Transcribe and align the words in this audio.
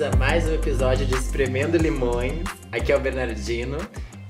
bem-vindos 0.00 0.02
a 0.02 0.16
mais 0.16 0.48
um 0.48 0.54
episódio 0.54 1.04
de 1.04 1.14
Espremendo 1.14 1.76
Limões. 1.76 2.44
Aqui 2.72 2.90
é 2.90 2.96
o 2.96 3.00
Bernardino 3.00 3.76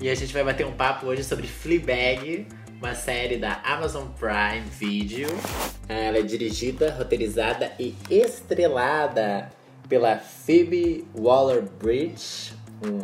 e 0.01 0.09
a 0.09 0.15
gente 0.15 0.33
vai 0.33 0.43
bater 0.43 0.65
um 0.65 0.73
papo 0.73 1.05
hoje 1.05 1.23
sobre 1.23 1.47
Fleabag, 1.47 2.45
uma 2.77 2.93
série 2.93 3.37
da 3.37 3.61
Amazon 3.63 4.07
Prime 4.19 4.67
Video. 4.69 5.29
Ela 5.87 6.17
é 6.17 6.21
dirigida, 6.21 6.93
roteirizada 6.93 7.71
e 7.79 7.95
estrelada 8.09 9.49
pela 9.87 10.17
Phoebe 10.17 11.07
Waller-Bridge, 11.17 12.53
um 12.85 12.99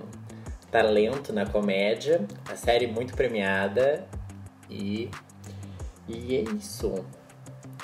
talento 0.70 1.32
na 1.32 1.46
comédia. 1.46 2.28
A 2.52 2.56
série 2.56 2.88
muito 2.88 3.14
premiada 3.14 4.06
e 4.70 5.10
e 6.08 6.36
é 6.36 6.42
isso. 6.42 7.06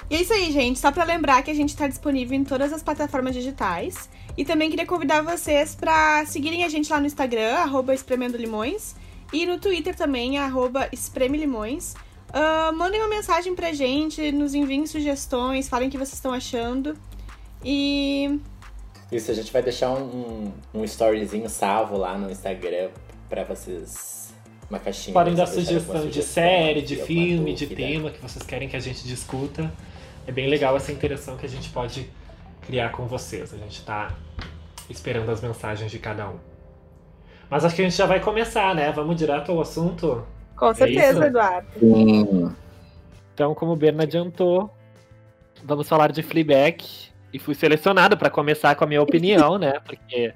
E 0.10 0.16
é 0.16 0.22
isso 0.22 0.34
aí, 0.34 0.52
gente. 0.52 0.80
Só 0.80 0.92
para 0.92 1.06
lembrar 1.06 1.42
que 1.42 1.52
a 1.52 1.56
gente 1.56 1.70
está 1.70 1.88
disponível 1.88 2.38
em 2.38 2.44
todas 2.44 2.74
as 2.74 2.84
plataformas 2.84 3.34
digitais. 3.34 4.10
E 4.38 4.44
também 4.44 4.70
queria 4.70 4.86
convidar 4.86 5.22
vocês 5.22 5.76
para 5.76 6.26
seguirem 6.26 6.64
a 6.64 6.70
gente 6.70 6.92
lá 6.92 7.00
no 7.00 7.06
Instagram, 7.06 7.54
arroba 7.56 7.94
Espremendo 7.94 8.38
Limões. 8.38 8.96
E 9.32 9.46
no 9.46 9.60
Twitter 9.60 9.96
também, 9.96 10.38
arroba 10.38 10.88
Espreme 10.92 11.38
Limões. 11.38 11.94
Uh, 12.30 12.76
mandem 12.76 13.00
uma 13.00 13.10
mensagem 13.10 13.56
pra 13.56 13.72
gente, 13.74 14.32
nos 14.32 14.56
enviem 14.56 14.88
sugestões, 14.88 15.70
falem 15.70 15.88
o 15.88 15.92
que 15.92 15.98
vocês 15.98 16.14
estão 16.14 16.34
achando. 16.34 16.98
E. 17.64 18.40
Isso, 19.12 19.30
a 19.30 19.34
gente 19.36 19.52
vai 19.52 19.62
deixar 19.62 19.92
um, 19.92 20.52
um, 20.74 20.80
um 20.82 20.84
storyzinho 20.84 21.48
salvo 21.48 21.96
lá 21.98 22.18
no 22.18 22.32
Instagram 22.32 22.90
para 23.30 23.44
vocês 23.44 24.34
uma 24.70 24.80
caixinha. 24.80 25.14
Podem 25.14 25.36
dar 25.36 25.46
sugestão 25.46 26.08
de 26.08 26.24
série, 26.24 26.82
de 26.82 26.96
filme, 26.96 27.54
de 27.54 27.68
tema 27.68 28.10
que 28.10 28.20
vocês 28.20 28.44
querem 28.44 28.68
que 28.68 28.76
a 28.76 28.80
gente 28.80 29.08
discuta. 29.08 29.72
É 30.26 30.32
bem 30.32 30.48
legal 30.48 30.76
essa 30.76 30.92
interação 30.92 31.38
que 31.38 31.46
a 31.46 31.50
gente 31.50 31.70
pode 31.70 32.10
criar 32.66 32.90
com 32.92 33.06
vocês. 33.08 33.54
A 33.54 33.58
gente 33.58 33.80
está 33.80 34.12
esperando 34.90 35.30
as 35.30 35.42
mensagens 35.42 35.92
de 35.92 36.00
cada 36.00 36.30
um. 36.30 36.38
Mas 37.50 37.64
acho 37.66 37.76
que 37.76 37.82
a 37.82 37.86
gente 37.86 37.96
já 37.98 38.06
vai 38.06 38.20
começar, 38.20 38.74
né? 38.74 38.92
Vamos 38.92 39.16
direto 39.16 39.52
ao 39.52 39.62
assunto. 39.62 40.26
Com 40.56 40.70
é 40.72 40.74
certeza, 40.74 41.24
é 41.26 41.28
Eduardo. 41.28 41.68
Então, 43.34 43.54
como 43.56 43.72
o 43.74 43.76
Berna 43.76 44.04
adiantou, 44.04 44.70
vamos 45.64 45.88
falar 45.88 46.12
de 46.12 46.22
Fleabag. 46.24 46.84
E 47.32 47.40
fui 47.40 47.56
selecionado 47.56 48.16
para 48.16 48.30
começar 48.30 48.76
com 48.76 48.84
a 48.84 48.88
minha 48.88 49.02
opinião, 49.04 49.58
né? 49.58 49.80
Porque 49.84 50.34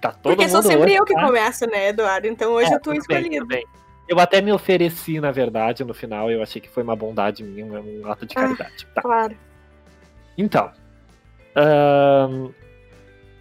tá 0.00 0.10
todo 0.12 0.34
Porque 0.34 0.46
mundo 0.46 0.50
sou 0.52 0.62
sempre 0.62 0.84
hoje, 0.86 0.94
eu 0.96 1.04
que 1.04 1.14
tá? 1.14 1.26
começo, 1.26 1.66
né, 1.66 1.88
Eduardo? 1.88 2.26
Então 2.26 2.52
hoje 2.54 2.70
É, 2.72 2.74
eu 2.76 2.80
tô 2.80 2.90
tudo 2.92 3.04
bem, 3.06 3.18
escolhido. 3.18 3.36
tudo 3.44 3.48
bem. 3.48 3.64
Eu 4.08 4.18
até 4.18 4.40
me 4.40 4.50
ofereci, 4.52 5.20
na 5.20 5.30
verdade, 5.30 5.84
no 5.84 5.92
final. 5.94 6.30
Eu 6.30 6.42
achei 6.42 6.60
que 6.60 6.68
foi 6.68 6.82
uma 6.82 6.96
bondade 6.96 7.44
minha, 7.44 7.64
um 7.80 8.10
ato 8.10 8.24
de 8.26 8.32
Ah. 8.36 8.40
caridade. 8.42 8.86
Tá. 8.94 9.02
Claro. 9.02 9.36
Então, 10.36 10.70
ahn, 11.54 12.50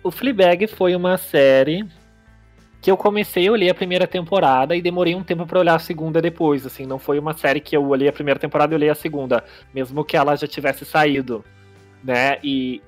o 0.04 0.12
Fleabag 0.12 0.67
foi 0.67 0.95
uma 0.95 1.17
série 1.17 1.86
que 2.81 2.90
eu 2.90 2.98
comecei, 2.98 3.48
eu 3.48 3.53
olhei 3.53 3.70
a 3.70 3.76
primeira 3.76 4.08
temporada 4.08 4.76
e 4.76 4.81
demorei 4.81 5.14
um 5.14 5.23
tempo 5.23 5.45
pra 5.45 5.59
olhar 5.59 5.76
a 5.76 5.80
segunda 5.80 6.20
depois, 6.20 6.66
assim, 6.66 6.86
não 6.86 6.98
foi 6.98 7.20
uma 7.20 7.34
série 7.34 7.59
que 7.59 7.78
eu 7.78 7.86
olhei 7.88 8.08
a 8.08 8.14
primeira 8.14 8.40
temporada 8.40 8.73
e 8.73 8.76
olhei 8.76 8.90
a 8.90 8.95
segunda, 8.95 9.44
mesmo 9.72 10.03
que 10.03 10.18
ela 10.18 10.36
já 10.36 10.48
tivesse 10.48 10.84
saído, 10.84 11.45
né? 12.03 12.40
E, 12.44 12.81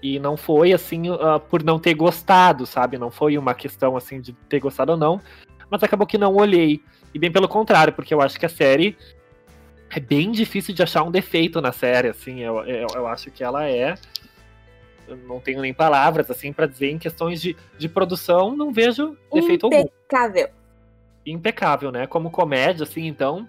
e 0.00 0.20
não 0.20 0.36
foi 0.36 0.72
assim 0.72 1.02
ah, 1.20 1.40
por 1.40 1.64
não 1.64 1.80
ter 1.80 1.94
gostado, 1.94 2.64
sabe? 2.64 2.96
Não 2.96 3.10
foi 3.10 3.36
uma 3.36 3.52
questão 3.52 3.96
assim 3.96 4.20
de 4.20 4.32
ter 4.48 4.60
gostado 4.60 4.92
ou 4.92 4.98
não, 4.98 5.20
mas 5.68 5.82
acabou 5.82 6.06
que 6.06 6.16
não 6.16 6.36
olhei. 6.36 6.80
E 7.12 7.18
bem 7.18 7.32
pelo 7.32 7.48
contrário, 7.48 7.92
porque 7.92 8.14
eu 8.14 8.20
acho 8.20 8.38
que 8.38 8.46
a 8.46 8.48
série 8.48 8.96
é 9.90 9.98
bem 9.98 10.30
difícil 10.30 10.72
de 10.72 10.82
achar 10.84 11.02
um 11.02 11.10
defeito 11.10 11.60
na 11.60 11.72
série, 11.72 12.06
assim, 12.06 12.38
eu, 12.38 12.64
eu, 12.64 12.86
eu 12.94 13.06
acho 13.08 13.32
que 13.32 13.42
ela 13.42 13.68
é. 13.68 13.94
Eu 15.08 15.16
não 15.16 15.40
tenho 15.40 15.60
nem 15.60 15.74
palavras, 15.74 16.30
assim, 16.30 16.52
pra 16.52 16.66
dizer 16.66 16.90
em 16.90 16.98
questões 16.98 17.40
de, 17.40 17.56
de 17.78 17.88
produção, 17.88 18.54
não 18.54 18.72
vejo 18.72 19.16
defeito 19.32 19.66
algum. 19.66 19.80
Impecável. 19.80 20.48
Impecável, 21.26 21.92
né? 21.92 22.06
Como 22.06 22.30
comédia, 22.30 22.84
assim, 22.84 23.06
então. 23.06 23.48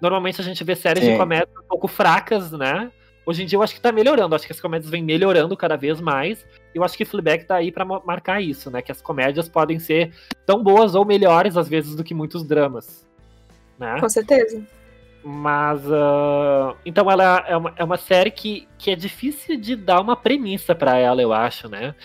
Normalmente 0.00 0.40
a 0.40 0.44
gente 0.44 0.62
vê 0.64 0.74
séries 0.74 1.04
Sim. 1.04 1.12
de 1.12 1.18
comédia 1.18 1.48
um 1.58 1.68
pouco 1.68 1.88
fracas, 1.88 2.52
né? 2.52 2.90
Hoje 3.24 3.42
em 3.42 3.46
dia 3.46 3.56
eu 3.56 3.62
acho 3.62 3.74
que 3.74 3.80
tá 3.80 3.90
melhorando, 3.90 4.36
acho 4.36 4.46
que 4.46 4.52
as 4.52 4.60
comédias 4.60 4.90
vêm 4.90 5.02
melhorando 5.02 5.56
cada 5.56 5.76
vez 5.76 6.00
mais. 6.00 6.46
E 6.74 6.78
eu 6.78 6.84
acho 6.84 6.96
que 6.96 7.04
Fleabag 7.04 7.44
tá 7.44 7.56
aí 7.56 7.72
pra 7.72 7.84
mo- 7.84 8.02
marcar 8.04 8.40
isso, 8.40 8.70
né? 8.70 8.80
Que 8.82 8.92
as 8.92 9.02
comédias 9.02 9.48
podem 9.48 9.78
ser 9.78 10.12
tão 10.44 10.62
boas 10.62 10.94
ou 10.94 11.04
melhores, 11.04 11.56
às 11.56 11.68
vezes, 11.68 11.96
do 11.96 12.04
que 12.04 12.14
muitos 12.14 12.44
dramas. 12.44 13.04
Né? 13.78 13.98
Com 13.98 14.08
certeza. 14.08 14.62
Mas. 15.28 15.82
ah, 15.90 16.76
então 16.86 17.10
ela 17.10 17.44
é 17.48 17.56
uma, 17.56 17.72
é 17.74 17.82
uma 17.82 17.96
série 17.96 18.30
que, 18.30 18.68
que 18.78 18.92
é 18.92 18.94
difícil 18.94 19.56
de 19.60 19.74
dar 19.74 20.00
uma 20.00 20.14
premissa 20.14 20.72
pra 20.72 20.98
ela, 20.98 21.20
eu 21.20 21.32
acho, 21.32 21.68
né? 21.68 21.96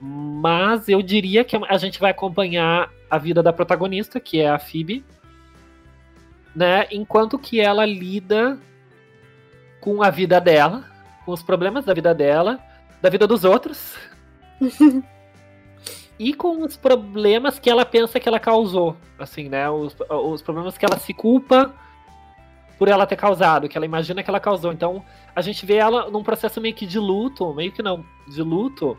Mas 0.00 0.88
eu 0.88 1.02
diria 1.02 1.42
que 1.42 1.56
a 1.56 1.76
gente 1.76 1.98
vai 1.98 2.12
acompanhar 2.12 2.88
a 3.10 3.18
vida 3.18 3.42
da 3.42 3.52
protagonista, 3.52 4.20
que 4.20 4.40
é 4.40 4.48
a 4.48 4.60
Phoebe, 4.60 5.04
né? 6.54 6.86
Enquanto 6.92 7.36
que 7.36 7.60
ela 7.60 7.84
lida 7.84 8.56
com 9.80 10.00
a 10.00 10.08
vida 10.08 10.40
dela, 10.40 10.84
com 11.24 11.32
os 11.32 11.42
problemas 11.42 11.84
da 11.84 11.92
vida 11.92 12.14
dela, 12.14 12.60
da 13.00 13.10
vida 13.10 13.26
dos 13.26 13.42
outros. 13.42 13.96
e 16.16 16.32
com 16.32 16.62
os 16.62 16.76
problemas 16.76 17.58
que 17.58 17.68
ela 17.68 17.84
pensa 17.84 18.20
que 18.20 18.28
ela 18.28 18.38
causou, 18.38 18.96
assim, 19.18 19.48
né? 19.48 19.68
Os, 19.68 19.96
os 20.08 20.42
problemas 20.42 20.78
que 20.78 20.84
ela 20.84 20.96
se 21.00 21.12
culpa 21.12 21.74
por 22.78 22.88
ela 22.88 23.06
ter 23.06 23.16
causado, 23.16 23.68
que 23.68 23.76
ela 23.76 23.86
imagina 23.86 24.22
que 24.22 24.30
ela 24.30 24.40
causou. 24.40 24.72
Então, 24.72 25.04
a 25.34 25.40
gente 25.40 25.64
vê 25.64 25.76
ela 25.76 26.10
num 26.10 26.22
processo 26.22 26.60
meio 26.60 26.74
que 26.74 26.86
de 26.86 26.98
luto, 26.98 27.52
meio 27.54 27.72
que 27.72 27.82
não, 27.82 28.04
de 28.26 28.42
luto, 28.42 28.96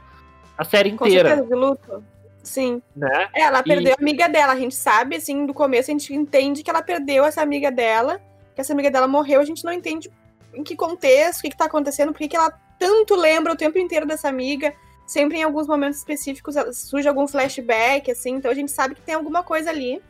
a 0.58 0.64
série 0.64 0.92
Com 0.92 1.06
inteira, 1.06 1.30
certeza, 1.30 1.48
de 1.50 1.56
luto. 1.56 2.04
Sim. 2.44 2.82
né? 2.96 3.30
É, 3.34 3.44
Ela 3.44 3.60
E- 3.60 3.64
perdeu 3.64 3.94
a 3.94 4.02
amiga 4.02 4.28
dela. 4.28 4.54
A 4.54 4.60
gente 4.60 4.76
sabe, 4.76 5.16
assim, 5.16 5.46
do 5.46 5.54
começo 5.54 5.90
a 5.90 5.94
gente 5.94 6.14
entende 6.14 6.62
que 6.62 6.70
ela 6.70 6.82
perdeu 6.82 7.24
essa 7.26 7.42
amiga 7.42 7.72
dela, 7.72 8.22
que 8.54 8.62
essa 8.62 8.74
amiga 8.74 8.92
dela 8.92 9.08
morreu. 9.08 9.40
A 9.40 9.46
gente 9.46 9.64
não 9.64 9.72
entende 9.72 10.12
em 10.54 10.64
que 10.64 10.76
contexto, 10.76 11.40
o 11.40 11.42
que, 11.44 11.50
que 11.50 11.58
tá 11.58 11.66
acontecendo, 11.66 12.12
por 12.14 12.20
que 12.28 12.36
ela 12.36 12.52
tanto 12.78 13.16
lembra 13.16 13.54
o 13.54 13.56
tempo 13.56 13.80
inteiro 13.80 14.06
dessa 14.06 14.28
amiga. 14.28 14.74
Sempre 15.08 15.38
em 15.40 15.44
alguns 15.44 15.68
momentos 15.68 16.00
específicos 16.00 16.56
surge 16.74 17.08
algum 17.08 17.28
flashback, 17.28 18.12
assim. 18.12 18.36
Então 18.36 18.52
a 18.52 18.54
gente 18.54 18.72
sabe 18.72 18.96
que 18.96 19.02
tem 19.02 19.16
alguma 19.16 19.42
coisa 19.44 19.70
ali, 19.70 20.02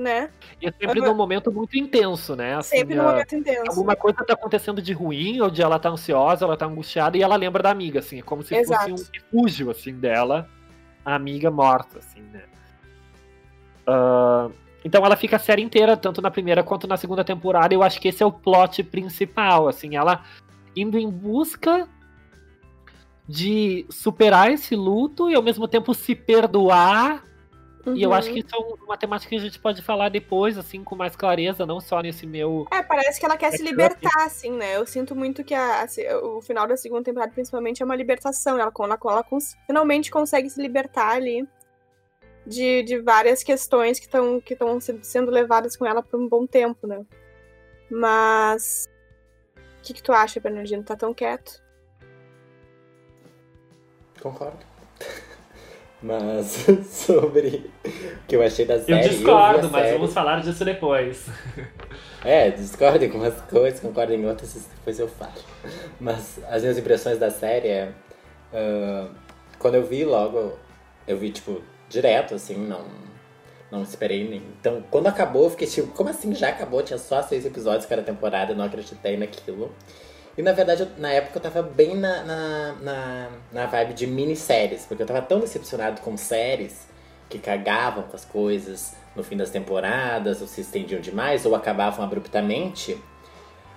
né? 0.00 0.30
E 0.60 0.66
é 0.66 0.72
sempre 0.72 1.00
Aham. 1.00 1.08
num 1.10 1.14
momento 1.14 1.52
muito 1.52 1.76
intenso, 1.76 2.34
né? 2.34 2.56
Assim, 2.56 2.78
Sempre 2.78 2.98
ah, 2.98 3.02
momento 3.02 3.36
intenso. 3.36 3.68
alguma 3.68 3.94
coisa 3.94 4.24
tá 4.24 4.34
acontecendo 4.34 4.82
de 4.82 4.92
ruim, 4.92 5.40
ou 5.40 5.50
de 5.50 5.62
ela 5.62 5.78
tá 5.78 5.88
ansiosa, 5.88 6.44
ela 6.44 6.56
tá 6.56 6.66
angustiada, 6.66 7.16
e 7.16 7.22
ela 7.22 7.36
lembra 7.36 7.62
da 7.62 7.70
amiga, 7.70 8.00
assim, 8.00 8.18
é 8.18 8.22
como 8.22 8.42
se 8.42 8.54
Exato. 8.54 8.90
fosse 8.90 8.92
um 8.92 9.06
refúgio, 9.12 9.70
assim, 9.70 9.94
dela, 9.94 10.48
a 11.04 11.14
amiga 11.14 11.50
morta, 11.50 11.98
assim, 11.98 12.22
né? 12.32 12.42
Ah, 13.86 14.48
então 14.84 15.04
ela 15.04 15.16
fica 15.16 15.36
a 15.36 15.38
série 15.38 15.62
inteira, 15.62 15.96
tanto 15.96 16.22
na 16.22 16.30
primeira 16.30 16.62
quanto 16.62 16.86
na 16.86 16.96
segunda 16.96 17.22
temporada, 17.22 17.74
eu 17.74 17.82
acho 17.82 18.00
que 18.00 18.08
esse 18.08 18.22
é 18.22 18.26
o 18.26 18.32
plot 18.32 18.82
principal, 18.84 19.68
assim, 19.68 19.96
ela 19.96 20.24
indo 20.74 20.98
em 20.98 21.10
busca 21.10 21.88
de 23.28 23.86
superar 23.88 24.50
esse 24.50 24.74
luto 24.74 25.30
e 25.30 25.34
ao 25.34 25.42
mesmo 25.42 25.68
tempo 25.68 25.94
se 25.94 26.14
perdoar 26.14 27.24
e 27.86 28.02
eu 28.02 28.10
Uhum. 28.10 28.14
acho 28.14 28.30
que 28.32 28.40
isso 28.40 28.54
é 28.54 28.58
um- 28.58 28.84
uma 28.84 28.96
temática 28.96 29.30
que 29.30 29.36
a 29.36 29.40
gente 29.40 29.58
pode 29.58 29.80
falar 29.82 30.08
depois, 30.10 30.58
assim, 30.58 30.84
com 30.84 30.94
mais 30.94 31.16
clareza, 31.16 31.64
não 31.64 31.80
só 31.80 32.00
nesse 32.02 32.26
meu. 32.26 32.66
É, 32.72 32.82
parece 32.82 33.18
que 33.18 33.24
ela 33.24 33.36
quer 33.36 33.50
se 33.50 33.56
É 33.56 33.58
que 33.58 33.64
libertar, 33.64 34.24
assim, 34.26 34.50
né? 34.52 34.76
Eu 34.76 34.86
sinto 34.86 35.14
muito 35.16 35.42
que 35.42 35.54
a- 35.54 35.82
a 35.82 35.88
se- 35.88 36.06
o 36.14 36.42
final 36.42 36.66
da 36.66 36.76
segunda 36.76 37.02
temporada, 37.04 37.32
principalmente, 37.32 37.82
é 37.82 37.84
uma 37.84 37.96
libertação. 37.96 38.58
Ela, 38.58 38.72
ela, 38.78 38.98
ela 39.02 39.22
cons- 39.24 39.56
finalmente 39.66 40.10
consegue 40.10 40.50
se 40.50 40.60
libertar 40.60 41.10
ali 41.10 41.48
de, 42.46 42.82
de 42.82 42.98
várias 43.00 43.42
questões 43.42 43.98
que 43.98 44.06
estão 44.06 44.40
que 44.40 44.54
tão 44.56 44.80
se- 44.80 44.98
sendo 45.02 45.30
levadas 45.30 45.76
com 45.76 45.86
ela 45.86 46.02
por 46.02 46.18
um 46.20 46.28
bom 46.28 46.46
tempo, 46.46 46.86
né? 46.86 47.04
Mas. 47.90 48.86
O 49.78 49.82
que, 49.82 49.94
que 49.94 50.02
tu 50.02 50.12
acha, 50.12 50.38
Bernardino? 50.40 50.82
Tá 50.84 50.94
tão 50.94 51.14
quieto? 51.14 51.62
Concordo. 54.20 54.58
Mas 56.02 56.66
sobre 56.88 57.70
o 57.84 58.26
que 58.26 58.36
eu 58.36 58.42
achei 58.42 58.64
da 58.64 58.78
série. 58.80 59.04
Eu 59.04 59.08
discordo, 59.08 59.66
a 59.66 59.70
mas 59.70 59.82
série. 59.82 59.98
vamos 59.98 60.14
falar 60.14 60.40
disso 60.40 60.64
depois. 60.64 61.26
É, 62.24 62.50
discordo 62.50 63.08
com 63.08 63.18
umas 63.18 63.40
coisas, 63.42 63.80
concordo 63.80 64.12
em 64.12 64.26
outras, 64.26 64.54
depois 64.76 64.98
eu 64.98 65.08
falo. 65.08 65.32
Mas 66.00 66.38
as 66.48 66.62
minhas 66.62 66.78
impressões 66.78 67.18
da 67.18 67.30
série 67.30 67.68
é. 67.68 67.92
ah, 68.52 69.08
quando 69.58 69.74
eu 69.74 69.84
vi 69.84 70.04
logo, 70.04 70.58
eu 71.06 71.18
vi, 71.18 71.30
tipo, 71.30 71.62
direto, 71.88 72.34
assim, 72.34 72.56
não. 72.56 72.84
Não 73.70 73.82
esperei 73.82 74.28
nem. 74.28 74.42
Então, 74.60 74.82
quando 74.90 75.06
acabou, 75.06 75.44
eu 75.44 75.50
fiquei 75.50 75.66
tipo, 75.68 75.88
como 75.92 76.10
assim 76.10 76.34
já 76.34 76.48
acabou? 76.48 76.82
Tinha 76.82 76.98
só 76.98 77.22
seis 77.22 77.46
episódios 77.46 77.86
cada 77.86 78.02
temporada, 78.02 78.52
eu 78.52 78.56
não 78.56 78.64
acreditei 78.64 79.16
naquilo. 79.16 79.72
E 80.40 80.42
na 80.42 80.52
verdade, 80.52 80.84
eu- 80.84 80.88
na 80.96 81.12
época 81.12 81.36
eu 81.36 81.42
tava 81.42 81.60
bem 81.60 81.94
na, 81.94 82.22
na, 82.24 82.72
na, 82.80 83.28
na 83.52 83.66
vibe 83.66 83.92
de 83.92 84.06
minisséries, 84.06 84.86
porque 84.86 85.02
eu 85.02 85.06
tava 85.06 85.20
tão 85.20 85.38
decepcionado 85.38 86.00
com 86.00 86.16
séries 86.16 86.88
que 87.28 87.38
cagavam 87.38 88.04
com 88.04 88.16
as 88.16 88.24
coisas 88.24 88.94
no 89.14 89.22
fim 89.22 89.36
das 89.36 89.50
temporadas, 89.50 90.40
ou 90.40 90.48
se 90.48 90.62
estendiam 90.62 90.98
demais, 90.98 91.44
ou 91.44 91.54
acabavam 91.54 92.02
abruptamente, 92.02 92.96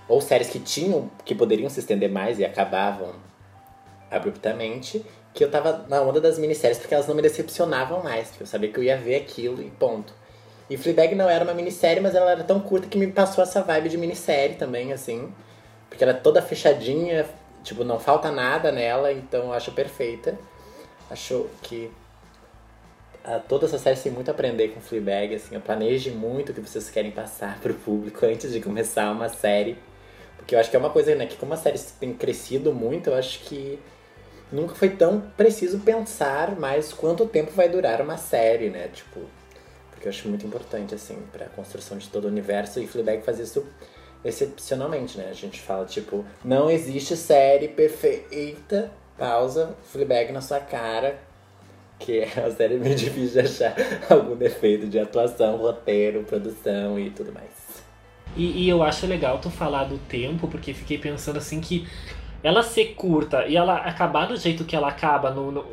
ou 0.08 0.22
séries 0.22 0.50
que 0.50 0.58
tinham, 0.58 1.12
que 1.26 1.36
poderiam 1.36 1.70
se 1.70 1.82
estender 1.82 2.10
mais 2.10 2.40
e 2.40 2.46
acabavam 2.46 3.14
abruptamente, 4.10 5.06
que 5.34 5.44
eu 5.44 5.52
tava 5.52 5.86
na 5.90 6.02
onda 6.02 6.22
das 6.22 6.40
minisséries 6.40 6.78
porque 6.78 6.94
elas 6.94 7.08
não 7.10 7.16
me 7.16 7.22
decepcionavam 7.22 8.02
mais. 8.02 8.30
Porque 8.30 8.44
eu 8.44 8.48
sabia 8.48 8.72
que 8.72 8.80
eu 8.80 8.84
ia 8.84 8.96
ver 8.96 9.16
aquilo 9.16 9.62
e 9.62 9.70
ponto. 9.70 10.14
E 10.70 10.78
Fleabag 10.78 11.14
não 11.14 11.30
era 11.30 11.44
uma 11.44 11.54
minissérie, 11.54 12.02
mas 12.02 12.16
ela 12.16 12.32
era 12.32 12.44
tão 12.46 12.62
curta 12.62 12.88
que 12.88 12.98
me 12.98 13.08
passou 13.08 13.44
essa 13.44 13.62
vibe 13.62 13.90
de 13.90 13.98
minissérie 13.98 14.56
também, 14.56 14.94
assim. 14.94 15.30
Porque 15.94 16.04
ela 16.04 16.14
é 16.14 16.16
toda 16.16 16.42
fechadinha, 16.42 17.24
tipo, 17.64 17.84
não 17.84 18.00
falta 18.00 18.32
nada 18.32 18.72
nela, 18.72 19.14
então 19.14 19.44
eu 19.44 19.54
acho 19.54 19.72
perfeita. 19.74 20.36
Acho 21.08 21.46
que 21.62 21.92
a, 23.24 23.38
toda 23.38 23.68
essa 23.68 23.78
série 23.78 24.00
tem 24.00 24.12
muito 24.12 24.28
a 24.30 24.32
aprender 24.32 24.70
com 24.70 24.82
Fleabag, 24.82 25.36
assim. 25.36 25.54
Eu 25.54 25.62
planeje 25.62 26.10
muito 26.10 26.50
o 26.50 26.56
que 26.56 26.62
vocês 26.62 26.90
querem 26.90 27.12
passar 27.12 27.60
pro 27.62 27.76
público 27.76 28.26
antes 28.26 28.52
de 28.52 28.60
começar 28.60 29.12
uma 29.12 29.30
série. 29.30 29.78
Porque 30.36 30.56
eu 30.56 30.60
acho 30.60 30.72
que 30.72 30.76
é 30.76 30.80
uma 30.80 30.90
coisa, 30.90 31.14
né, 31.14 31.28
que 31.28 31.38
como 31.38 31.54
a 31.54 31.58
série 31.58 31.78
tem 32.00 32.12
crescido 32.12 32.74
muito, 32.74 33.12
eu 33.12 33.16
acho 33.16 33.42
que 33.42 33.78
nunca 34.52 34.74
foi 34.74 34.90
tão 34.90 35.22
preciso 35.38 35.78
pensar 35.82 36.60
mais 36.60 36.92
quanto 36.92 37.28
tempo 37.28 37.52
vai 37.52 37.70
durar 37.70 38.02
uma 38.02 38.18
série, 38.18 38.72
né? 38.72 38.88
Tipo, 38.88 39.20
porque 39.92 40.08
eu 40.08 40.10
acho 40.10 40.28
muito 40.28 40.44
importante, 40.44 40.96
assim, 40.96 41.20
pra 41.32 41.46
construção 41.50 42.00
de 42.00 42.10
todo 42.10 42.26
o 42.26 42.30
universo. 42.30 42.80
E 42.80 42.88
Fleabag 42.88 43.22
faz 43.22 43.38
isso 43.38 43.64
excepcionalmente, 44.24 45.18
né? 45.18 45.28
A 45.30 45.34
gente 45.34 45.60
fala, 45.60 45.86
tipo, 45.86 46.26
não 46.44 46.70
existe 46.70 47.16
série 47.16 47.68
perfeita, 47.68 48.92
pausa, 49.18 49.76
Fleabag 49.92 50.32
na 50.32 50.42
sua 50.42 50.60
cara, 50.60 51.20
que 52.00 52.20
é 52.20 52.46
a 52.46 52.52
série 52.52 52.78
meio 52.78 52.96
difícil 52.96 53.42
de 53.42 53.48
achar 53.48 53.76
algum 54.10 54.36
defeito 54.36 54.88
de 54.88 55.00
atuação, 55.00 55.58
roteiro, 55.58 56.24
produção 56.24 57.00
e 57.00 57.10
tudo 57.10 57.32
mais. 57.32 57.84
E, 58.36 58.64
e, 58.64 58.70
eu 58.70 58.82
acho 58.82 59.06
legal 59.06 59.38
tu 59.40 59.50
falar 59.50 59.84
do 59.84 59.98
tempo, 59.98 60.48
porque 60.48 60.74
fiquei 60.74 60.98
pensando 60.98 61.38
assim 61.38 61.62
que 61.62 61.88
ela 62.44 62.62
ser 62.62 62.94
curta 62.96 63.48
e 63.48 63.56
ela 63.56 63.78
acabar 63.78 64.28
do 64.28 64.36
jeito 64.36 64.66
que 64.66 64.76
ela 64.76 64.90
acaba, 64.90 65.32
no, 65.32 65.50
no, 65.50 65.66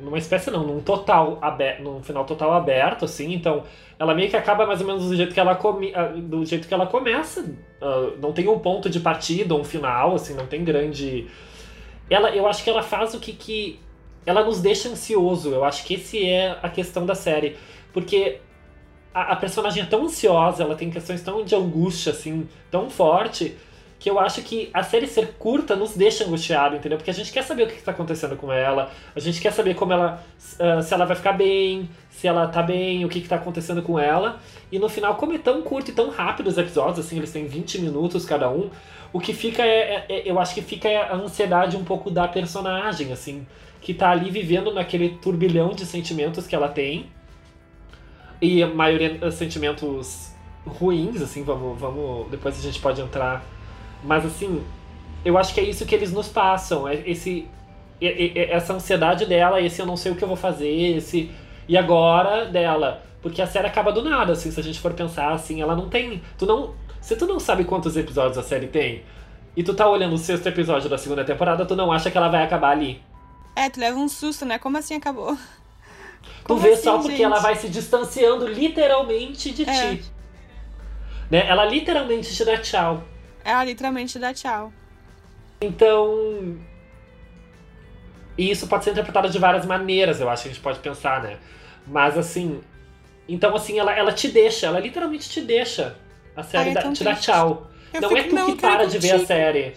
numa 0.00 0.18
espécie 0.18 0.50
não, 0.50 0.64
num 0.64 0.80
total 0.80 1.38
aberto, 1.40 1.82
num 1.82 2.02
final 2.02 2.24
total 2.24 2.52
aberto, 2.52 3.04
assim, 3.04 3.32
então 3.32 3.62
ela 3.98 4.12
meio 4.12 4.28
que 4.28 4.36
acaba 4.36 4.66
mais 4.66 4.80
ou 4.80 4.86
menos 4.86 5.08
do 5.08 5.16
jeito 5.16 5.32
que 5.32 5.38
ela, 5.38 5.54
come, 5.54 5.92
ah, 5.94 6.08
do 6.08 6.44
jeito 6.44 6.66
que 6.66 6.74
ela 6.74 6.86
começa. 6.86 7.42
Uh, 7.80 8.18
não 8.20 8.32
tem 8.32 8.48
um 8.48 8.58
ponto 8.58 8.90
de 8.90 9.00
partida, 9.00 9.54
um 9.54 9.64
final, 9.64 10.14
assim, 10.16 10.34
não 10.34 10.46
tem 10.46 10.64
grande. 10.64 11.28
Ela, 12.10 12.30
eu 12.30 12.46
acho 12.46 12.62
que 12.62 12.70
ela 12.70 12.82
faz 12.82 13.14
o 13.14 13.20
que, 13.20 13.32
que. 13.32 13.80
Ela 14.26 14.44
nos 14.44 14.60
deixa 14.60 14.88
ansioso. 14.88 15.50
Eu 15.50 15.64
acho 15.64 15.84
que 15.84 15.94
esse 15.94 16.28
é 16.28 16.58
a 16.62 16.68
questão 16.68 17.06
da 17.06 17.14
série. 17.14 17.56
Porque 17.92 18.40
a, 19.14 19.32
a 19.32 19.36
personagem 19.36 19.82
é 19.82 19.86
tão 19.86 20.04
ansiosa, 20.04 20.62
ela 20.62 20.74
tem 20.74 20.90
questões 20.90 21.22
tão 21.22 21.42
de 21.42 21.54
angústia, 21.54 22.12
assim, 22.12 22.46
tão 22.70 22.90
forte 22.90 23.56
que 23.98 24.10
eu 24.10 24.20
acho 24.20 24.42
que 24.42 24.68
a 24.74 24.82
série 24.82 25.06
ser 25.06 25.34
curta 25.38 25.74
nos 25.74 25.96
deixa 25.96 26.24
angustiado, 26.24 26.76
entendeu? 26.76 26.98
Porque 26.98 27.10
a 27.10 27.14
gente 27.14 27.32
quer 27.32 27.42
saber 27.42 27.64
o 27.64 27.66
que 27.66 27.74
está 27.74 27.92
acontecendo 27.92 28.36
com 28.36 28.52
ela, 28.52 28.90
a 29.14 29.20
gente 29.20 29.40
quer 29.40 29.52
saber 29.52 29.74
como 29.74 29.92
ela. 29.92 30.22
Uh, 30.60 30.82
se 30.82 30.92
ela 30.92 31.06
vai 31.06 31.16
ficar 31.16 31.32
bem, 31.32 31.88
se 32.10 32.28
ela 32.28 32.46
tá 32.46 32.62
bem, 32.62 33.04
o 33.04 33.08
que, 33.08 33.18
está 33.18 33.36
acontecendo 33.36 33.82
com 33.82 33.98
ela. 33.98 34.38
E 34.70 34.78
no 34.78 34.88
final, 34.88 35.14
como 35.16 35.32
é 35.32 35.38
tão 35.38 35.62
curto 35.62 35.90
e 35.90 35.94
tão 35.94 36.10
rápido 36.10 36.48
os 36.48 36.58
episódios, 36.58 37.06
assim, 37.06 37.16
eles 37.16 37.32
têm 37.32 37.46
20 37.46 37.80
minutos 37.80 38.26
cada 38.26 38.50
um, 38.50 38.70
o 39.12 39.20
que 39.20 39.32
fica 39.32 39.62
é, 39.62 39.66
é, 39.68 40.06
é, 40.08 40.30
Eu 40.30 40.38
acho 40.38 40.54
que 40.54 40.62
fica 40.62 40.88
a 40.88 41.16
ansiedade 41.16 41.76
um 41.76 41.84
pouco 41.84 42.10
da 42.10 42.28
personagem, 42.28 43.12
assim, 43.12 43.46
que 43.80 43.94
tá 43.94 44.10
ali 44.10 44.30
vivendo 44.30 44.72
naquele 44.72 45.10
turbilhão 45.10 45.70
de 45.70 45.86
sentimentos 45.86 46.46
que 46.46 46.54
ela 46.54 46.68
tem. 46.68 47.06
E 48.42 48.62
a 48.62 48.66
maioria 48.66 49.30
sentimentos 49.30 50.34
ruins, 50.66 51.22
assim, 51.22 51.42
vamos, 51.42 51.80
vamos. 51.80 52.28
Depois 52.30 52.58
a 52.58 52.62
gente 52.62 52.78
pode 52.78 53.00
entrar 53.00 53.42
mas 54.02 54.24
assim, 54.24 54.64
eu 55.24 55.36
acho 55.36 55.52
que 55.52 55.60
é 55.60 55.64
isso 55.64 55.84
que 55.86 55.94
eles 55.94 56.12
nos 56.12 56.28
passam. 56.28 56.88
É 56.88 57.02
esse, 57.06 57.48
essa 58.00 58.74
ansiedade 58.74 59.26
dela, 59.26 59.60
esse 59.60 59.80
eu 59.80 59.86
não 59.86 59.96
sei 59.96 60.12
o 60.12 60.16
que 60.16 60.22
eu 60.22 60.28
vou 60.28 60.36
fazer, 60.36 60.68
esse 60.68 61.30
e 61.68 61.76
agora 61.76 62.46
dela. 62.46 63.02
Porque 63.20 63.42
a 63.42 63.46
série 63.46 63.66
acaba 63.66 63.92
do 63.92 64.02
nada, 64.02 64.32
assim, 64.32 64.50
se 64.50 64.60
a 64.60 64.62
gente 64.62 64.78
for 64.78 64.92
pensar 64.92 65.32
assim, 65.32 65.60
ela 65.60 65.74
não 65.74 65.88
tem. 65.88 66.22
Tu 66.38 66.46
não. 66.46 66.74
Se 67.00 67.16
tu 67.16 67.26
não 67.26 67.40
sabe 67.40 67.64
quantos 67.64 67.96
episódios 67.96 68.38
a 68.38 68.42
série 68.42 68.66
tem, 68.66 69.02
e 69.56 69.62
tu 69.62 69.74
tá 69.74 69.88
olhando 69.88 70.14
o 70.14 70.18
sexto 70.18 70.46
episódio 70.48 70.88
da 70.88 70.98
segunda 70.98 71.24
temporada, 71.24 71.64
tu 71.64 71.74
não 71.74 71.90
acha 71.90 72.10
que 72.10 72.16
ela 72.16 72.28
vai 72.28 72.44
acabar 72.44 72.70
ali. 72.70 73.00
É, 73.54 73.70
tu 73.70 73.80
leva 73.80 73.98
um 73.98 74.08
susto, 74.08 74.44
né? 74.44 74.58
Como 74.58 74.76
assim 74.76 74.94
acabou? 74.94 75.34
Tu 75.34 75.40
Como 76.44 76.60
vê 76.60 76.74
assim, 76.74 76.82
só 76.82 76.98
porque 76.98 77.12
gente? 77.12 77.22
ela 77.22 77.38
vai 77.38 77.56
se 77.56 77.68
distanciando 77.68 78.46
literalmente 78.46 79.50
de 79.50 79.68
é. 79.68 79.96
ti. 79.96 80.04
Né? 81.30 81.46
Ela 81.48 81.64
literalmente 81.64 82.34
te 82.34 82.44
dá 82.44 82.58
tchau. 82.58 83.02
Ela 83.46 83.62
literalmente 83.62 84.18
dá 84.18 84.34
tchau. 84.34 84.72
Então. 85.60 86.58
E 88.36 88.50
isso 88.50 88.66
pode 88.66 88.84
ser 88.84 88.90
interpretado 88.90 89.30
de 89.30 89.38
várias 89.38 89.64
maneiras, 89.64 90.20
eu 90.20 90.28
acho 90.28 90.42
que 90.42 90.48
a 90.48 90.52
gente 90.52 90.60
pode 90.60 90.80
pensar, 90.80 91.22
né? 91.22 91.38
Mas 91.86 92.18
assim. 92.18 92.60
Então, 93.28 93.54
assim, 93.54 93.78
ela, 93.78 93.96
ela 93.96 94.12
te 94.12 94.28
deixa, 94.28 94.66
ela 94.66 94.80
literalmente 94.80 95.30
te 95.30 95.40
deixa. 95.40 95.96
A 96.34 96.42
série 96.42 96.70
Ai, 96.70 96.74
dá, 96.74 96.92
te 96.92 97.04
dá 97.04 97.14
tchau. 97.14 97.70
Eu 97.94 98.00
não 98.00 98.16
é 98.16 98.22
tu 98.24 98.34
não, 98.34 98.46
que 98.46 98.60
para 98.60 98.84
de 98.84 98.98
ver 98.98 99.12
a 99.12 99.24
série. 99.24 99.74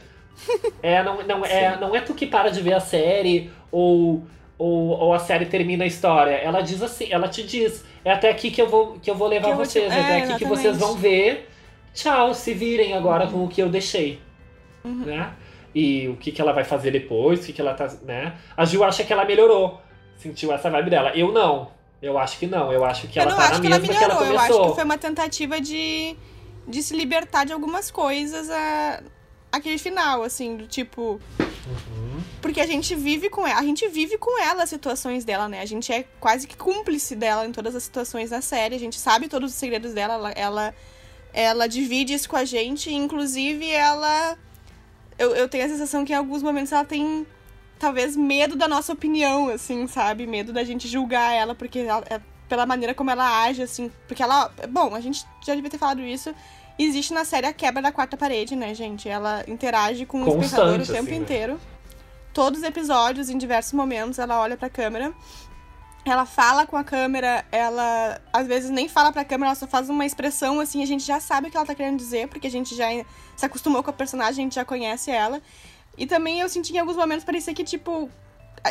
É, 0.81 1.03
não, 1.03 1.21
não, 1.23 1.45
é, 1.45 1.77
não 1.79 1.95
é 1.95 2.01
tu 2.01 2.13
que 2.13 2.25
para 2.25 2.49
de 2.49 2.61
ver 2.61 2.73
a 2.73 2.79
série 2.79 3.51
ou, 3.71 4.25
ou, 4.57 4.89
ou 4.89 5.13
a 5.13 5.19
série 5.19 5.45
termina 5.45 5.83
a 5.83 5.87
história. 5.87 6.31
Ela 6.31 6.61
diz 6.61 6.81
assim, 6.81 7.11
ela 7.11 7.27
te 7.27 7.43
diz, 7.43 7.85
é 8.03 8.11
até 8.11 8.29
aqui 8.29 8.49
que 8.49 8.61
eu 8.61 8.67
vou, 8.67 8.99
que 8.99 9.11
eu 9.11 9.15
vou 9.15 9.27
levar 9.27 9.55
vocês, 9.55 9.91
é, 9.91 9.95
é 9.95 9.99
até 9.99 10.01
aqui 10.01 10.15
exatamente. 10.23 10.39
que 10.39 10.45
vocês 10.45 10.77
vão 10.77 10.95
ver 10.95 11.49
tchau, 11.93 12.33
se 12.33 12.53
virem 12.53 12.93
agora 12.93 13.27
com 13.27 13.43
o 13.43 13.47
que 13.47 13.61
eu 13.61 13.69
deixei. 13.69 14.19
Uhum. 14.83 15.05
Né? 15.05 15.33
E 15.73 16.07
o 16.07 16.15
que, 16.15 16.31
que 16.31 16.41
ela 16.41 16.51
vai 16.51 16.63
fazer 16.63 16.91
depois, 16.91 17.41
o 17.41 17.43
que, 17.43 17.53
que 17.53 17.61
ela 17.61 17.73
tá. 17.73 17.87
Né? 18.03 18.35
A 18.57 18.65
Gil 18.65 18.83
acha 18.83 19.03
que 19.03 19.13
ela 19.13 19.25
melhorou. 19.25 19.79
Sentiu 20.17 20.51
essa 20.51 20.69
vibe 20.69 20.89
dela. 20.89 21.11
Eu 21.15 21.31
não. 21.31 21.69
Eu 22.01 22.17
acho 22.17 22.39
que 22.39 22.47
não. 22.47 22.71
Eu 22.71 22.83
acho 22.83 23.07
que 23.07 23.19
eu 23.19 23.23
ela 23.23 23.35
tá 23.35 23.51
na 23.51 23.59
mesma 23.59 23.75
ela 23.75 23.79
que 23.79 24.03
ela 24.03 24.15
começou. 24.15 24.33
Eu 24.33 24.39
acho 24.39 24.69
que 24.69 24.75
foi 24.75 24.83
uma 24.83 24.97
tentativa 24.97 25.61
de, 25.61 26.15
de 26.67 26.81
se 26.83 26.95
libertar 26.95 27.45
de 27.45 27.53
algumas 27.53 27.91
coisas 27.91 28.49
a, 28.49 29.03
aquele 29.51 29.77
final, 29.77 30.23
assim, 30.23 30.55
do 30.57 30.65
tipo. 30.67 31.19
Uhum. 31.39 32.21
Porque 32.41 32.61
a 32.61 32.65
gente 32.65 32.95
vive 32.95 33.29
com 33.29 33.45
ela, 33.45 33.59
a 33.59 33.63
gente 33.63 33.87
vive 33.89 34.17
com 34.17 34.41
ela 34.41 34.63
as 34.63 34.69
situações 34.69 35.25
dela, 35.25 35.47
né? 35.47 35.61
A 35.61 35.65
gente 35.65 35.91
é 35.91 36.05
quase 36.19 36.47
que 36.47 36.55
cúmplice 36.57 37.15
dela 37.15 37.45
em 37.45 37.51
todas 37.51 37.75
as 37.75 37.83
situações 37.83 38.29
da 38.29 38.41
série. 38.41 38.75
A 38.75 38.79
gente 38.79 38.97
sabe 38.97 39.27
todos 39.27 39.51
os 39.51 39.57
segredos 39.57 39.93
dela. 39.93 40.13
Ela, 40.13 40.31
ela 40.31 40.75
ela 41.39 41.67
divide 41.67 42.13
isso 42.13 42.29
com 42.29 42.35
a 42.35 42.45
gente, 42.45 42.93
inclusive 42.93 43.69
ela. 43.69 44.37
Eu, 45.17 45.35
eu 45.35 45.47
tenho 45.47 45.65
a 45.65 45.69
sensação 45.69 46.03
que 46.03 46.13
em 46.13 46.15
alguns 46.15 46.43
momentos 46.43 46.71
ela 46.71 46.85
tem 46.85 47.25
talvez 47.77 48.15
medo 48.15 48.55
da 48.55 48.67
nossa 48.67 48.91
opinião, 48.91 49.49
assim, 49.49 49.87
sabe? 49.87 50.27
Medo 50.27 50.51
da 50.51 50.63
gente 50.63 50.87
julgar 50.87 51.33
ela, 51.33 51.55
porque 51.55 51.79
ela, 51.79 52.03
é 52.09 52.19
pela 52.47 52.65
maneira 52.65 52.93
como 52.93 53.09
ela 53.09 53.43
age, 53.43 53.61
assim. 53.61 53.91
Porque 54.07 54.21
ela. 54.21 54.51
Bom, 54.69 54.93
a 54.93 54.99
gente 54.99 55.25
já 55.45 55.55
devia 55.55 55.69
ter 55.69 55.77
falado 55.77 56.01
isso. 56.01 56.33
Existe 56.77 57.13
na 57.13 57.25
série 57.25 57.45
a 57.45 57.53
quebra 57.53 57.81
da 57.81 57.91
quarta 57.91 58.15
parede, 58.15 58.55
né, 58.55 58.73
gente? 58.73 59.07
Ela 59.07 59.43
interage 59.47 60.05
com 60.05 60.23
Constante, 60.23 60.39
o 60.39 60.45
espectador 60.45 60.81
o 60.81 60.85
tempo 60.85 61.09
assim, 61.09 61.21
inteiro. 61.21 61.53
Né? 61.53 61.59
Todos 62.33 62.59
os 62.59 62.65
episódios, 62.65 63.29
em 63.29 63.37
diversos 63.37 63.73
momentos, 63.73 64.19
ela 64.19 64.39
olha 64.39 64.55
pra 64.55 64.69
câmera 64.69 65.13
ela 66.09 66.25
fala 66.25 66.65
com 66.65 66.75
a 66.75 66.83
câmera, 66.83 67.45
ela 67.51 68.21
às 68.31 68.47
vezes 68.47 68.69
nem 68.69 68.87
fala 68.87 69.11
pra 69.11 69.25
câmera, 69.25 69.49
ela 69.49 69.55
só 69.55 69.67
faz 69.67 69.89
uma 69.89 70.05
expressão 70.05 70.59
assim, 70.59 70.81
a 70.83 70.85
gente 70.85 71.03
já 71.03 71.19
sabe 71.19 71.47
o 71.47 71.51
que 71.51 71.57
ela 71.57 71.65
tá 71.65 71.75
querendo 71.75 71.97
dizer, 71.97 72.27
porque 72.27 72.47
a 72.47 72.51
gente 72.51 72.75
já 72.75 72.87
se 73.35 73.45
acostumou 73.45 73.83
com 73.83 73.89
a 73.89 73.93
personagem, 73.93 74.43
a 74.43 74.45
gente 74.45 74.55
já 74.55 74.65
conhece 74.65 75.11
ela. 75.11 75.41
E 75.97 76.05
também 76.05 76.39
eu 76.39 76.49
senti 76.49 76.73
em 76.73 76.79
alguns 76.79 76.95
momentos 76.95 77.25
parecia 77.25 77.53
que, 77.53 77.63
tipo, 77.63 78.09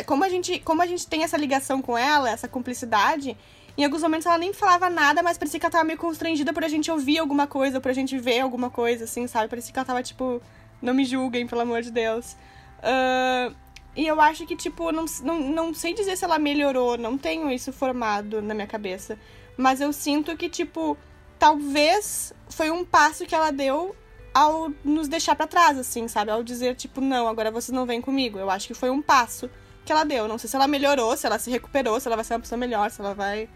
como 0.05 0.23
a 0.23 0.29
gente, 0.29 0.59
como 0.59 0.81
a 0.81 0.85
gente 0.85 1.07
tem 1.07 1.23
essa 1.23 1.37
ligação 1.37 1.81
com 1.81 1.97
ela, 1.97 2.29
essa 2.29 2.47
cumplicidade, 2.47 3.37
em 3.77 3.83
alguns 3.83 4.01
momentos 4.01 4.25
ela 4.25 4.37
nem 4.37 4.53
falava 4.53 4.89
nada, 4.89 5.23
mas 5.23 5.37
parecia 5.37 5.59
que 5.59 5.65
ela 5.65 5.71
tava 5.71 5.83
meio 5.83 5.97
constrangida 5.97 6.51
por 6.51 6.63
a 6.63 6.67
gente 6.67 6.91
ouvir 6.91 7.17
alguma 7.19 7.47
coisa, 7.47 7.79
por 7.79 7.89
a 7.89 7.93
gente 7.93 8.17
ver 8.17 8.39
alguma 8.39 8.69
coisa, 8.69 9.05
assim, 9.05 9.25
sabe? 9.27 9.47
Parecia 9.47 9.71
que 9.71 9.79
ela 9.79 9.85
tava, 9.85 10.03
tipo, 10.03 10.41
não 10.81 10.93
me 10.93 11.05
julguem, 11.05 11.47
pelo 11.47 11.61
amor 11.61 11.81
de 11.81 11.91
Deus. 11.91 12.35
Uh, 12.79 13.55
e 13.95 14.07
eu 14.07 14.19
acho 14.21 14.45
que, 14.45 14.55
tipo, 14.55 14.91
não, 14.91 15.05
não, 15.23 15.39
não 15.39 15.73
sei 15.73 15.93
dizer 15.93 16.15
se 16.15 16.23
ela 16.23 16.39
melhorou, 16.39 16.97
não 16.97 17.17
tenho 17.17 17.51
isso 17.51 17.73
formado 17.73 18.41
na 18.41 18.53
minha 18.53 18.67
cabeça. 18.67 19.17
Mas 19.57 19.81
eu 19.81 19.91
sinto 19.91 20.37
que, 20.37 20.47
tipo, 20.47 20.97
talvez 21.37 22.33
foi 22.49 22.71
um 22.71 22.85
passo 22.85 23.25
que 23.25 23.35
ela 23.35 23.51
deu 23.51 23.95
ao 24.33 24.71
nos 24.83 25.07
deixar 25.07 25.35
para 25.35 25.47
trás, 25.47 25.77
assim, 25.77 26.07
sabe? 26.07 26.31
Ao 26.31 26.43
dizer, 26.43 26.75
tipo, 26.75 27.01
não, 27.01 27.27
agora 27.27 27.51
você 27.51 27.71
não 27.71 27.85
vem 27.85 27.99
comigo. 27.99 28.37
Eu 28.39 28.49
acho 28.49 28.67
que 28.67 28.73
foi 28.73 28.89
um 28.89 29.01
passo 29.01 29.49
que 29.83 29.91
ela 29.91 30.03
deu. 30.03 30.27
Não 30.27 30.37
sei 30.37 30.49
se 30.49 30.55
ela 30.55 30.67
melhorou, 30.67 31.17
se 31.17 31.25
ela 31.25 31.39
se 31.39 31.49
recuperou, 31.49 31.99
se 31.99 32.07
ela 32.07 32.15
vai 32.15 32.23
ser 32.23 32.35
uma 32.35 32.39
pessoa 32.41 32.57
melhor, 32.57 32.91
se 32.91 33.01
ela 33.01 33.13
vai. 33.13 33.49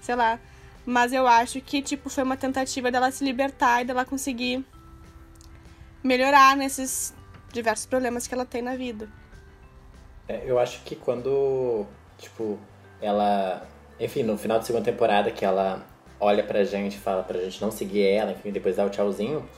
sei 0.00 0.14
lá. 0.14 0.38
Mas 0.86 1.12
eu 1.12 1.26
acho 1.26 1.60
que, 1.60 1.82
tipo, 1.82 2.08
foi 2.08 2.22
uma 2.24 2.36
tentativa 2.36 2.90
dela 2.90 3.10
se 3.10 3.24
libertar 3.24 3.82
e 3.82 3.84
dela 3.86 4.04
conseguir 4.04 4.64
melhorar 6.02 6.56
nesses 6.56 7.14
diversos 7.52 7.86
problemas 7.86 8.26
que 8.26 8.34
ela 8.34 8.44
tem 8.44 8.62
na 8.62 8.76
vida. 8.76 9.08
É, 10.28 10.42
eu 10.46 10.58
acho 10.58 10.82
que 10.84 10.96
quando, 10.96 11.86
tipo, 12.18 12.58
ela. 13.00 13.62
Enfim, 14.00 14.22
no 14.22 14.36
final 14.36 14.58
da 14.58 14.64
segunda 14.64 14.84
temporada, 14.84 15.30
que 15.30 15.44
ela 15.44 15.84
olha 16.18 16.42
pra 16.42 16.64
gente 16.64 16.96
fala 16.98 17.22
pra 17.22 17.38
gente 17.40 17.60
não 17.60 17.70
seguir 17.70 18.06
ela, 18.06 18.32
enfim, 18.32 18.50
depois 18.50 18.76
dá 18.76 18.84
o 18.84 18.90
tchauzinho. 18.90 19.48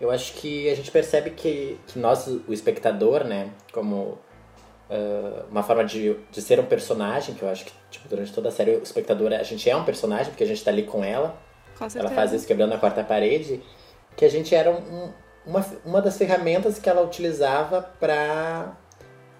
Eu 0.00 0.10
acho 0.10 0.32
que 0.34 0.68
a 0.68 0.74
gente 0.74 0.90
percebe 0.90 1.30
que, 1.30 1.78
que 1.86 1.98
nós, 1.98 2.26
o 2.26 2.52
espectador, 2.52 3.24
né, 3.24 3.50
como 3.72 4.18
uh, 4.90 5.44
uma 5.50 5.62
forma 5.62 5.84
de, 5.84 6.16
de 6.30 6.42
ser 6.42 6.58
um 6.58 6.64
personagem, 6.66 7.34
que 7.34 7.42
eu 7.42 7.48
acho 7.48 7.64
que 7.66 7.72
tipo, 7.90 8.08
durante 8.08 8.32
toda 8.32 8.48
a 8.48 8.52
série 8.52 8.72
o 8.76 8.82
espectador, 8.82 9.32
a 9.32 9.42
gente 9.42 9.68
é 9.68 9.76
um 9.76 9.84
personagem, 9.84 10.26
porque 10.26 10.44
a 10.44 10.46
gente 10.46 10.64
tá 10.64 10.70
ali 10.70 10.82
com 10.82 11.04
ela. 11.04 11.36
Com 11.78 11.84
Ela 11.84 12.10
faz 12.10 12.32
isso 12.32 12.46
quebrando 12.46 12.72
a 12.72 12.78
quarta 12.78 13.04
parede, 13.04 13.62
que 14.16 14.24
a 14.24 14.30
gente 14.30 14.54
era 14.54 14.70
um- 14.70 15.12
uma, 15.46 15.64
uma 15.84 16.00
das 16.02 16.16
ferramentas 16.16 16.78
que 16.78 16.88
ela 16.88 17.02
utilizava 17.02 17.82
pra, 18.00 18.76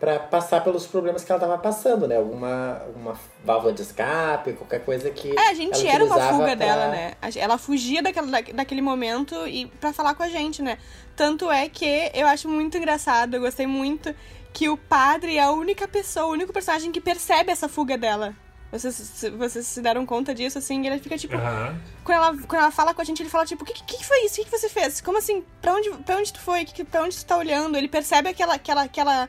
pra 0.05 0.19
passar 0.19 0.63
pelos 0.63 0.87
problemas 0.87 1.25
que 1.25 1.33
ela 1.33 1.41
tava 1.41 1.57
passando, 1.57 2.07
né? 2.07 2.17
Alguma, 2.19 2.83
alguma 2.87 3.19
válvula 3.43 3.73
de 3.73 3.81
escape, 3.81 4.53
qualquer 4.53 4.85
coisa 4.85 5.11
que. 5.11 5.31
É, 5.39 5.49
a 5.49 5.55
gente 5.55 5.81
ela 5.81 5.95
era 5.95 6.05
uma 6.05 6.21
fuga 6.21 6.45
pra- 6.45 6.55
dela, 6.55 6.89
né? 6.89 7.13
Ela 7.37 7.57
fugia 7.57 8.03
daquela, 8.03 8.27
da- 8.27 8.53
daquele 8.53 8.83
momento 8.83 9.35
e 9.47 9.67
para 9.81 9.93
falar 9.95 10.15
com 10.15 10.23
a 10.23 10.29
gente, 10.29 10.61
né? 10.61 10.77
Tanto 11.17 11.51
é 11.51 11.69
que 11.71 12.11
eu 12.13 12.27
acho 12.27 12.49
muito 12.49 12.77
engraçado, 12.77 13.35
eu 13.35 13.41
gostei 13.41 13.67
muito 13.67 14.15
que 14.53 14.69
o 14.69 14.77
padre 14.77 15.39
é 15.39 15.43
a 15.43 15.51
única 15.51 15.89
pessoa, 15.89 16.27
o 16.27 16.31
único 16.33 16.53
personagem 16.53 16.93
que 16.93 17.01
percebe 17.01 17.51
essa 17.51 17.69
fuga 17.69 17.97
dela. 17.97 18.35
Vocês, 18.71 18.95
se- 18.95 19.31
vocês 19.31 19.67
se 19.67 19.81
deram 19.81 20.05
conta 20.05 20.35
disso, 20.35 20.59
assim? 20.59 20.85
Ele 20.87 20.99
fica 20.99 21.17
tipo. 21.17 21.35
Aham. 21.37 21.81
Quando, 22.03 22.17
ela, 22.17 22.37
quando 22.47 22.61
ela 22.63 22.71
fala 22.73 22.93
com 22.93 23.01
a 23.01 23.05
gente, 23.05 23.23
ele 23.23 23.31
fala 23.31 23.47
tipo: 23.47 23.63
O 23.63 23.67
que, 23.67 23.73
que, 23.73 23.97
que 23.99 24.05
foi 24.05 24.25
isso? 24.27 24.35
O 24.35 24.45
que, 24.45 24.51
que 24.51 24.59
você 24.59 24.69
fez? 24.69 25.01
Como 25.01 25.17
assim? 25.17 25.45
Pra 25.63 25.73
onde, 25.75 25.91
pra 26.05 26.17
onde 26.17 26.33
tu 26.33 26.41
foi? 26.41 26.65
Que, 26.65 26.75
que- 26.75 26.85
pra 26.85 27.03
onde 27.05 27.17
tu 27.17 27.25
tá 27.25 27.37
olhando? 27.39 27.77
Ele 27.79 27.87
percebe 27.89 28.29
aquela. 28.29 28.55
aquela, 28.55 28.83
aquela 28.83 29.29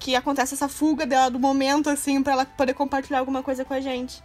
que 0.00 0.16
acontece 0.16 0.54
essa 0.54 0.68
fuga 0.68 1.06
dela 1.06 1.30
do 1.30 1.38
momento, 1.38 1.88
assim, 1.90 2.22
pra 2.22 2.32
ela 2.32 2.44
poder 2.46 2.74
compartilhar 2.74 3.20
alguma 3.20 3.42
coisa 3.42 3.64
com 3.64 3.74
a 3.74 3.80
gente. 3.80 4.22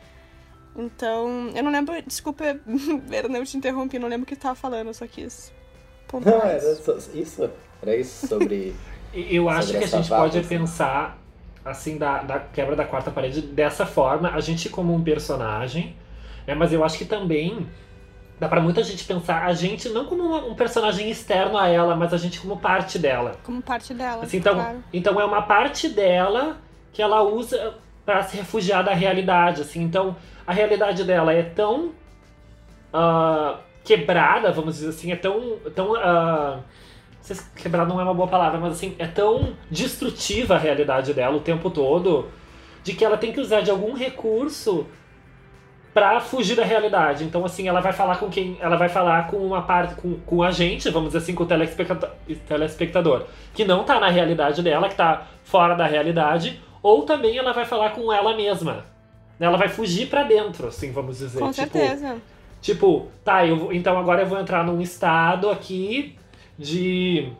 Então, 0.75 1.49
eu 1.55 1.63
não 1.63 1.71
lembro. 1.71 1.93
Desculpa, 2.01 2.43
eu 2.65 3.45
te 3.45 3.57
interrompi, 3.57 3.99
não 3.99 4.07
lembro 4.07 4.23
o 4.23 4.27
que 4.27 4.35
tava 4.35 4.55
falando, 4.55 4.87
eu 4.87 4.93
só 4.93 5.07
quis. 5.07 5.51
Não, 6.13 6.21
pontuar 6.21 6.47
era 6.47 6.57
isso. 6.57 6.83
só- 6.83 6.97
isso. 7.13 7.49
Era 7.81 7.95
isso 7.95 8.27
sobre. 8.27 8.75
Eu 9.13 9.47
acho 9.47 9.67
Sobre 9.67 9.79
que 9.79 9.85
a 9.85 9.87
gente 9.87 10.09
pode 10.09 10.37
assim. 10.39 10.49
pensar, 10.49 11.17
assim, 11.63 11.97
da, 11.97 12.21
da 12.21 12.37
quebra 12.39 12.75
da 12.75 12.83
quarta 12.83 13.09
parede 13.11 13.41
dessa 13.41 13.85
forma, 13.85 14.29
a 14.31 14.41
gente 14.41 14.67
como 14.67 14.93
um 14.93 15.01
personagem, 15.01 15.95
né? 16.45 16.53
Mas 16.53 16.73
eu 16.73 16.83
acho 16.83 16.97
que 16.97 17.05
também 17.05 17.65
dá 18.39 18.47
pra 18.47 18.61
muita 18.61 18.83
gente 18.83 19.03
pensar 19.05 19.45
a 19.45 19.53
gente 19.53 19.89
não 19.89 20.05
como 20.05 20.23
uma- 20.23 20.45
um 20.45 20.55
personagem 20.55 21.09
externo 21.09 21.57
a 21.57 21.67
ela, 21.67 21.95
mas 21.95 22.13
a 22.13 22.17
gente 22.17 22.39
como 22.39 22.57
parte 22.57 22.99
dela. 22.99 23.37
Como 23.43 23.61
parte 23.61 23.93
dela. 23.93 24.23
Assim, 24.23 24.37
então, 24.37 24.55
claro. 24.55 24.83
então 24.93 25.19
é 25.19 25.25
uma 25.25 25.41
parte 25.41 25.87
dela 25.89 26.57
que 26.91 27.01
ela 27.01 27.21
usa 27.21 27.75
pra 28.05 28.21
se 28.23 28.37
refugiar 28.37 28.83
da 28.83 28.93
realidade, 28.93 29.61
assim. 29.61 29.81
Então 29.81 30.15
a 30.45 30.53
realidade 30.53 31.03
dela 31.03 31.33
é 31.33 31.43
tão 31.43 31.91
ah, 32.93 33.57
quebrada, 33.83 34.51
vamos 34.51 34.75
dizer 34.75 34.89
assim, 34.89 35.11
é 35.11 35.15
tão 35.15 35.57
tão 35.75 35.93
não 35.93 36.63
sei 37.21 37.35
se 37.35 37.49
quebrada 37.51 37.89
não 37.89 37.99
é 37.99 38.03
uma 38.03 38.13
boa 38.13 38.27
palavra, 38.27 38.59
mas 38.59 38.73
assim 38.73 38.95
é 38.99 39.07
tão 39.07 39.53
destrutiva 39.69 40.55
a 40.55 40.59
realidade 40.59 41.13
dela 41.13 41.35
o 41.35 41.39
tempo 41.39 41.69
todo, 41.69 42.29
de 42.83 42.93
que 42.93 43.03
ela 43.03 43.17
tem 43.17 43.31
que 43.31 43.39
usar 43.39 43.61
de 43.61 43.71
algum 43.71 43.93
recurso 43.93 44.85
pra 45.95 46.19
fugir 46.19 46.57
da 46.57 46.65
realidade. 46.65 47.23
Então, 47.23 47.45
assim, 47.45 47.69
ela 47.69 47.79
vai 47.79 47.93
falar 47.93 48.17
com 48.17 48.29
quem? 48.29 48.57
Ela 48.59 48.75
vai 48.75 48.89
falar 48.89 49.27
com 49.27 49.37
uma 49.37 49.61
parte, 49.61 49.95
com, 49.95 50.15
com 50.25 50.43
a 50.43 50.51
gente, 50.51 50.89
vamos 50.89 51.07
dizer 51.07 51.19
assim, 51.19 51.33
com 51.33 51.43
o 51.43 51.47
telespectador, 51.47 52.09
telespectador, 52.49 53.23
que 53.53 53.63
não 53.63 53.85
tá 53.85 53.97
na 53.97 54.09
realidade 54.09 54.61
dela, 54.61 54.89
que 54.89 54.95
tá 54.95 55.25
fora 55.45 55.73
da 55.73 55.85
realidade, 55.87 56.61
ou 56.83 57.03
também 57.03 57.37
ela 57.37 57.53
vai 57.53 57.63
falar 57.63 57.91
com 57.91 58.11
ela 58.11 58.35
mesma. 58.35 58.85
Ela 59.39 59.57
vai 59.57 59.69
fugir 59.69 60.07
pra 60.07 60.23
dentro, 60.23 60.67
assim, 60.67 60.91
vamos 60.91 61.19
dizer. 61.19 61.39
Com 61.39 61.49
Tipo, 61.51 61.77
certeza. 61.77 62.17
Tipo, 62.61 63.07
tá, 63.23 63.45
eu 63.47 63.71
então 63.71 63.97
agora 63.97 64.23
eu 64.23 64.27
vou 64.27 64.37
entrar 64.37 64.65
num 64.65 64.81
estado 64.81 65.49
aqui 65.49 66.17
de. 66.59 67.31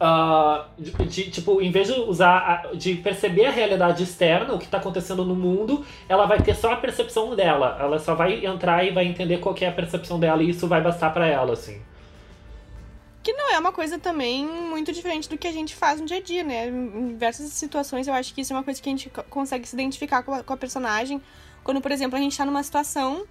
Ah, 0.00 0.66
de, 0.78 0.90
de, 1.06 1.30
tipo, 1.30 1.60
em 1.62 1.70
vez 1.70 1.86
de 1.88 1.98
usar. 2.00 2.38
a- 2.38 2.74
de 2.74 2.94
perceber 2.96 3.46
a 3.46 3.50
realidade 3.50 4.02
externa, 4.02 4.54
o 4.54 4.58
que 4.58 4.66
tá 4.68 4.78
acontecendo 4.78 5.24
no 5.24 5.34
mundo, 5.34 5.84
ela 6.08 6.26
vai 6.26 6.40
ter 6.42 6.54
só 6.54 6.72
a 6.72 6.76
percepção 6.76 7.34
dela. 7.36 7.76
Ela 7.80 7.98
só 7.98 8.14
vai 8.14 8.44
entrar 8.44 8.84
e 8.84 8.90
vai 8.90 9.06
entender 9.06 9.38
qual 9.38 9.54
é 9.60 9.66
a 9.66 9.72
percepção 9.72 10.18
dela 10.18 10.42
e 10.42 10.50
isso 10.50 10.66
vai 10.66 10.80
bastar 10.82 11.10
pra 11.12 11.26
ela, 11.26 11.52
assim. 11.52 11.80
Que 13.22 13.32
não 13.32 13.54
é 13.54 13.58
uma 13.58 13.72
coisa 13.72 13.98
também 13.98 14.44
muito 14.46 14.92
diferente 14.92 15.28
do 15.30 15.38
que 15.38 15.46
a 15.48 15.52
gente 15.52 15.74
faz 15.74 15.98
no 15.98 16.06
dia 16.06 16.18
a 16.18 16.20
dia, 16.22 16.44
né? 16.44 16.68
Em 16.68 17.08
diversas 17.08 17.48
situações, 17.52 18.06
eu 18.06 18.12
acho 18.12 18.34
que 18.34 18.42
isso 18.42 18.52
é 18.52 18.56
uma 18.56 18.62
coisa 18.62 18.82
que 18.82 18.88
a 18.88 18.92
gente 18.92 19.08
co- 19.08 19.22
consegue 19.30 19.66
se 19.66 19.74
identificar 19.74 20.22
com 20.22 20.34
a, 20.34 20.42
com 20.42 20.52
a 20.52 20.56
personagem. 20.56 21.22
Quando, 21.62 21.80
por 21.80 21.90
exemplo, 21.90 22.18
a 22.18 22.20
gente 22.20 22.36
tá 22.36 22.44
numa 22.44 22.62
situação 22.62 23.24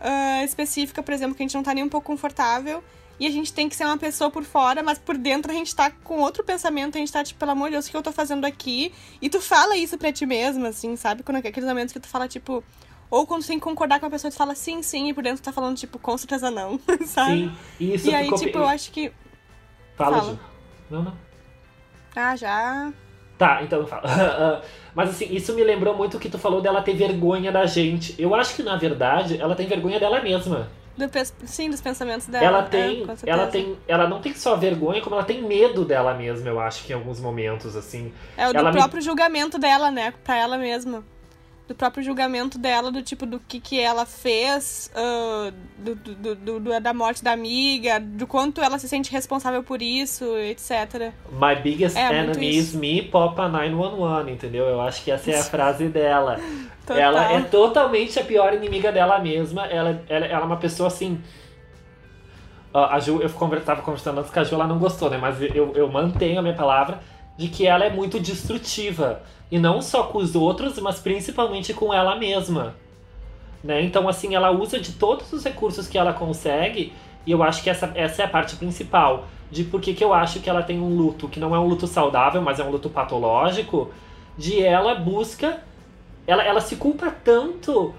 ah, 0.00 0.42
específica, 0.42 1.02
por 1.02 1.12
exemplo, 1.12 1.34
que 1.34 1.42
a 1.42 1.44
gente 1.46 1.54
não 1.54 1.62
tá 1.62 1.74
nem 1.74 1.84
um 1.84 1.88
pouco 1.88 2.06
confortável 2.06 2.82
e 3.18 3.26
a 3.26 3.30
gente 3.30 3.52
tem 3.52 3.68
que 3.68 3.74
ser 3.76 3.84
uma 3.84 3.96
pessoa 3.96 4.30
por 4.30 4.44
fora, 4.44 4.82
mas 4.82 4.98
por 4.98 5.16
dentro 5.16 5.50
a 5.50 5.54
gente 5.54 5.74
tá 5.74 5.90
com 5.90 6.20
outro 6.20 6.44
pensamento, 6.44 6.96
a 6.96 6.98
gente 6.98 7.12
tá 7.12 7.24
tipo, 7.24 7.38
pelo 7.40 7.52
amor 7.52 7.66
de 7.66 7.72
Deus, 7.72 7.86
o 7.86 7.90
que 7.90 7.96
eu 7.96 8.02
tô 8.02 8.12
fazendo 8.12 8.44
aqui? 8.44 8.92
E 9.20 9.28
tu 9.30 9.40
fala 9.40 9.76
isso 9.76 9.96
pra 9.96 10.12
ti 10.12 10.26
mesma, 10.26 10.68
assim, 10.68 10.96
sabe? 10.96 11.22
Quando 11.22 11.38
aqueles 11.38 11.68
momentos 11.68 11.92
que 11.92 12.00
tu 12.00 12.08
fala, 12.08 12.28
tipo. 12.28 12.62
Ou 13.08 13.24
quando 13.24 13.42
tu 13.42 13.46
tem 13.46 13.58
que 13.58 13.64
concordar 13.64 14.00
com 14.00 14.06
a 14.06 14.10
pessoa, 14.10 14.30
tu 14.32 14.36
fala 14.36 14.54
sim, 14.54 14.82
sim, 14.82 15.08
e 15.08 15.14
por 15.14 15.22
dentro 15.22 15.40
tu 15.40 15.44
tá 15.44 15.52
falando, 15.52 15.76
tipo, 15.76 15.96
com 15.98 16.18
certeza 16.18 16.50
não, 16.50 16.78
sabe? 17.06 17.30
Sim, 17.48 17.52
e 17.78 17.94
isso 17.94 18.10
E 18.10 18.14
aí, 18.14 18.24
ficou. 18.24 18.38
tipo, 18.38 18.58
eu 18.58 18.66
acho 18.66 18.90
que. 18.90 19.12
Fala, 19.96 20.18
fala. 20.18 20.32
Ju. 20.32 20.38
Não, 20.90 21.02
não. 21.04 21.14
Ah, 22.16 22.34
já. 22.34 22.92
Tá, 23.38 23.62
então 23.62 23.80
não 23.80 23.86
fala. 23.86 24.02
Mas 24.94 25.10
assim, 25.10 25.26
isso 25.30 25.54
me 25.54 25.62
lembrou 25.62 25.94
muito 25.96 26.16
o 26.16 26.20
que 26.20 26.28
tu 26.28 26.38
falou 26.38 26.60
dela 26.60 26.82
ter 26.82 26.94
vergonha 26.94 27.52
da 27.52 27.64
gente. 27.66 28.14
Eu 28.18 28.34
acho 28.34 28.54
que, 28.56 28.62
na 28.62 28.76
verdade, 28.76 29.38
ela 29.40 29.54
tem 29.54 29.66
vergonha 29.66 30.00
dela 30.00 30.20
mesma. 30.20 30.70
Do 30.96 31.10
sim, 31.46 31.68
dos 31.68 31.80
pensamentos 31.80 32.26
dela. 32.26 32.44
Ela 32.46 32.58
é, 32.60 32.68
tem, 32.68 33.06
certeza. 33.06 33.30
ela 33.30 33.46
tem, 33.48 33.76
ela 33.86 34.08
não 34.08 34.20
tem 34.20 34.34
só 34.34 34.56
vergonha, 34.56 35.02
como 35.02 35.14
ela 35.14 35.24
tem 35.24 35.42
medo 35.42 35.84
dela 35.84 36.14
mesma, 36.14 36.48
eu 36.48 36.58
acho 36.58 36.84
que 36.84 36.92
em 36.92 36.96
alguns 36.96 37.20
momentos, 37.20 37.76
assim. 37.76 38.12
É 38.36 38.48
o 38.48 38.52
do 38.52 38.58
ela 38.58 38.72
me- 38.72 38.78
próprio 38.78 39.02
julgamento 39.02 39.58
dela, 39.58 39.90
né? 39.90 40.14
Pra 40.24 40.36
ela 40.36 40.56
mesma. 40.56 41.04
Do 41.68 41.74
próprio 41.74 42.04
julgamento 42.04 42.58
dela, 42.58 42.92
do 42.92 43.02
tipo, 43.02 43.26
do 43.26 43.40
que, 43.40 43.58
que 43.58 43.80
ela 43.80 44.06
fez, 44.06 44.88
ah, 44.94 45.52
do, 45.78 45.96
do, 45.96 46.34
do- 46.36 46.60
do- 46.60 46.80
da 46.80 46.94
morte 46.94 47.24
da 47.24 47.32
amiga, 47.32 47.98
do 47.98 48.24
quanto 48.24 48.60
ela 48.60 48.78
se 48.78 48.88
sente 48.88 49.10
responsável 49.10 49.64
por 49.64 49.82
isso, 49.82 50.24
etc. 50.38 51.12
My 51.32 51.56
biggest 51.60 51.96
É, 51.96 52.02
enemy 52.20 52.56
is 52.56 52.72
me, 52.72 53.02
Popa 53.02 53.48
911, 53.48 54.30
entendeu? 54.30 54.66
Eu 54.66 54.80
acho 54.80 55.02
que 55.02 55.10
essa 55.10 55.28
é 55.32 55.38
a 55.40 55.42
frase 55.44 55.88
dela. 55.88 56.38
Total. 56.86 57.02
Ela 57.02 57.32
é 57.32 57.40
totalmente 57.40 58.16
a 58.20 58.22
pior 58.24 58.54
inimiga 58.54 58.92
dela 58.92 59.18
mesma. 59.18 59.66
Ela, 59.66 60.04
ela, 60.08 60.26
ela 60.26 60.42
é 60.42 60.46
uma 60.46 60.58
pessoa 60.58 60.86
assim. 60.86 61.20
A 62.72 63.00
Ju, 63.00 63.20
eu 63.22 63.30
conver- 63.30 63.64
tava 63.64 63.80
conversando 63.82 64.18
antes 64.20 64.30
com 64.30 64.38
a 64.38 64.44
Ju, 64.44 64.54
ela 64.54 64.66
não 64.66 64.78
gostou, 64.78 65.08
né? 65.08 65.16
Mas 65.16 65.40
eu, 65.40 65.72
eu 65.74 65.90
mantenho 65.90 66.38
a 66.38 66.42
minha 66.42 66.54
palavra 66.54 67.00
de 67.36 67.48
que 67.48 67.66
ela 67.66 67.84
é 67.84 67.90
muito 67.90 68.20
destrutiva. 68.20 69.22
E 69.50 69.58
não 69.58 69.80
só 69.80 70.04
com 70.04 70.18
os 70.18 70.34
outros, 70.34 70.78
mas 70.78 70.98
principalmente 70.98 71.72
com 71.72 71.92
ela 71.92 72.16
mesma. 72.16 72.74
Né? 73.62 73.82
Então, 73.82 74.08
assim, 74.08 74.34
ela 74.34 74.50
usa 74.50 74.78
de 74.78 74.92
todos 74.92 75.32
os 75.32 75.44
recursos 75.44 75.86
que 75.86 75.98
ela 75.98 76.12
consegue. 76.12 76.92
E 77.24 77.32
eu 77.32 77.42
acho 77.42 77.62
que 77.62 77.70
essa, 77.70 77.92
essa 77.94 78.22
é 78.22 78.24
a 78.24 78.28
parte 78.28 78.56
principal. 78.56 79.26
De 79.50 79.64
por 79.64 79.80
que 79.80 80.02
eu 80.02 80.12
acho 80.12 80.40
que 80.40 80.50
ela 80.50 80.62
tem 80.62 80.80
um 80.80 80.96
luto, 80.96 81.28
que 81.28 81.38
não 81.38 81.54
é 81.54 81.58
um 81.58 81.66
luto 81.66 81.86
saudável, 81.86 82.42
mas 82.42 82.58
é 82.58 82.64
um 82.64 82.70
luto 82.70 82.90
patológico. 82.90 83.90
De 84.36 84.62
ela 84.62 84.94
busca 84.94 85.62
ela, 86.26 86.42
ela 86.42 86.60
se 86.60 86.76
culpa 86.76 87.10
tanto 87.10 87.94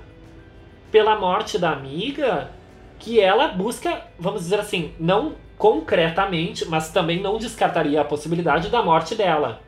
pela 0.91 1.17
morte 1.17 1.57
da 1.57 1.71
amiga 1.71 2.51
que 2.99 3.19
ela 3.19 3.47
busca, 3.49 4.01
vamos 4.19 4.41
dizer 4.41 4.59
assim, 4.59 4.93
não 4.99 5.35
concretamente, 5.57 6.65
mas 6.65 6.91
também 6.91 7.21
não 7.21 7.37
descartaria 7.37 8.01
a 8.01 8.05
possibilidade 8.05 8.69
da 8.69 8.83
morte 8.83 9.15
dela. 9.15 9.61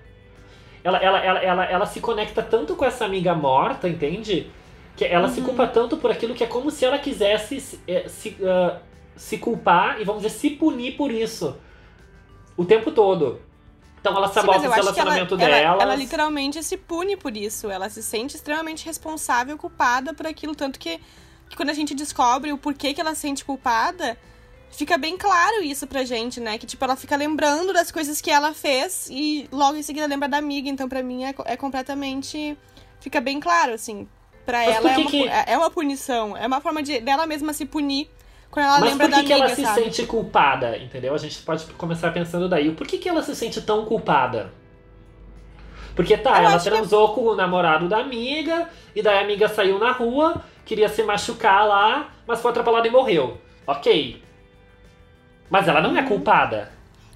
Ela, 0.83 0.98
ela, 0.98 1.19
ela, 1.19 1.39
ela, 1.39 1.65
ela 1.65 1.86
se 1.86 2.00
conecta 2.00 2.41
tanto 2.41 2.75
com 2.75 2.86
essa 2.86 3.05
amiga 3.05 3.36
morta, 3.36 3.88
entende? 3.88 4.50
Que 4.95 5.05
ela 5.05 5.29
se 5.29 5.41
culpa 5.41 5.67
tanto 5.67 5.98
por 5.98 6.12
aquilo 6.12 6.33
que 6.33 6.43
é 6.43 6.48
como 6.48 6.71
se 6.71 6.86
ela 6.86 6.98
quisesse 6.98 7.59
se, 7.59 7.79
eh, 7.88 8.07
se, 8.07 8.38
ah, 8.43 8.79
se 9.15 9.38
culpar 9.38 10.00
e, 10.00 10.03
vamos 10.03 10.21
dizer, 10.21 10.36
se 10.36 10.50
punir 10.51 10.95
por 10.95 11.12
isso. 11.12 11.57
O 12.55 12.65
tempo 12.65 12.91
todo. 12.91 13.41
Então 14.00 14.15
ela 14.15 14.27
Sim, 14.27 14.36
sabota 14.36 14.59
eu 14.59 14.62
o 14.62 14.65
ela, 14.65 14.75
relacionamento 14.75 15.36
ela, 15.36 15.45
dela. 15.45 15.81
ela 15.81 15.95
literalmente 15.95 16.63
se 16.63 16.77
pune 16.77 17.17
por 17.17 17.36
isso. 17.36 17.69
Ela 17.69 17.89
se 17.89 18.01
sente 18.01 18.36
extremamente 18.36 18.86
responsável, 18.86 19.57
culpada 19.57 20.13
por 20.13 20.25
aquilo. 20.25 20.55
Tanto 20.55 20.79
que, 20.79 21.00
que 21.50 21.55
quando 21.55 21.69
a 21.69 21.74
gente 21.74 21.93
descobre 21.93 22.51
o 22.53 22.57
porquê 22.57 22.93
que 22.93 23.01
ela 23.01 23.13
se 23.13 23.21
sente 23.21 23.43
culpada, 23.43 24.17
fica 24.72 24.98
bem 24.98 25.18
claro 25.18 25.62
isso 25.64 25.86
pra 25.88 26.04
gente, 26.04 26.40
né? 26.40 26.58
Que, 26.58 26.66
tipo, 26.66 26.84
ela 26.84 26.96
fica 26.96 27.16
lembrando 27.16 27.74
das 27.74 27.92
coisas 27.92 28.22
que 28.22 28.30
ela 28.32 28.54
fez 28.54 29.08
e 29.12 29.48
logo 29.52 29.76
em 29.78 29.84
seguida 29.84 30.06
lembra 30.08 30.28
da 30.30 30.38
amiga. 30.38 30.70
Então, 30.70 30.88
pra 30.90 31.04
mim, 31.04 31.24
é, 31.26 31.34
é 31.46 31.58
completamente... 31.58 32.58
Fica 33.02 33.22
bem 33.22 33.40
claro, 33.40 33.74
assim. 33.74 34.08
Pra 34.46 34.58
Mas 34.60 34.76
ela 34.76 34.82
por 34.82 34.92
é 34.92 34.96
que 34.96 35.02
uma, 35.02 35.10
que- 35.12 35.28
é 35.30 35.44
é 35.54 35.58
uma 35.58 35.70
punição. 35.72 36.36
É 36.36 36.46
uma 36.48 36.60
forma 36.60 36.84
de, 36.84 37.00
dela 37.00 37.26
mesma 37.26 37.54
se 37.54 37.66
punir 37.66 38.10
quando 38.52 38.66
ela 38.66 38.80
Mas 38.80 38.90
lembra 38.92 39.08
por 39.08 39.16
que, 39.16 39.22
da 39.22 39.24
que 39.28 39.34
amiga, 39.34 39.46
ela 39.48 39.56
se 39.56 39.62
sabe? 39.64 39.84
sente 39.84 40.06
culpada, 40.06 40.78
entendeu? 40.78 41.14
A 41.14 41.18
gente 41.18 41.40
pode 41.44 41.66
começar 41.74 42.12
pensando 42.12 42.50
daí. 42.50 42.72
Por 42.72 42.86
que, 42.88 42.98
que 42.98 43.08
ela 43.08 43.22
se 43.22 43.36
sente 43.36 43.62
tão 43.62 43.86
culpada? 43.86 44.52
Porque 45.96 46.18
tá, 46.18 46.40
Eu 46.42 46.50
ela 46.50 46.58
que- 46.60 46.70
transou 46.70 47.14
com 47.14 47.22
o 47.22 47.36
namorado 47.36 47.88
da 47.88 47.98
amiga, 48.00 48.70
e 48.96 49.02
daí 49.02 49.18
a 49.18 49.22
amiga 49.22 49.48
saiu 49.48 49.78
na 49.80 49.92
rua, 49.92 50.42
queria 50.66 50.88
se 50.90 51.04
machucar 51.04 51.68
lá, 51.68 52.10
mas 52.26 52.42
foi 52.42 52.52
atrapalhada 52.52 52.88
e 52.88 52.92
morreu. 52.92 53.38
Ok. 53.68 54.22
Mas 55.50 55.68
ela 55.68 55.82
não 55.82 55.98
é 55.98 56.03
culpada. 56.03 56.72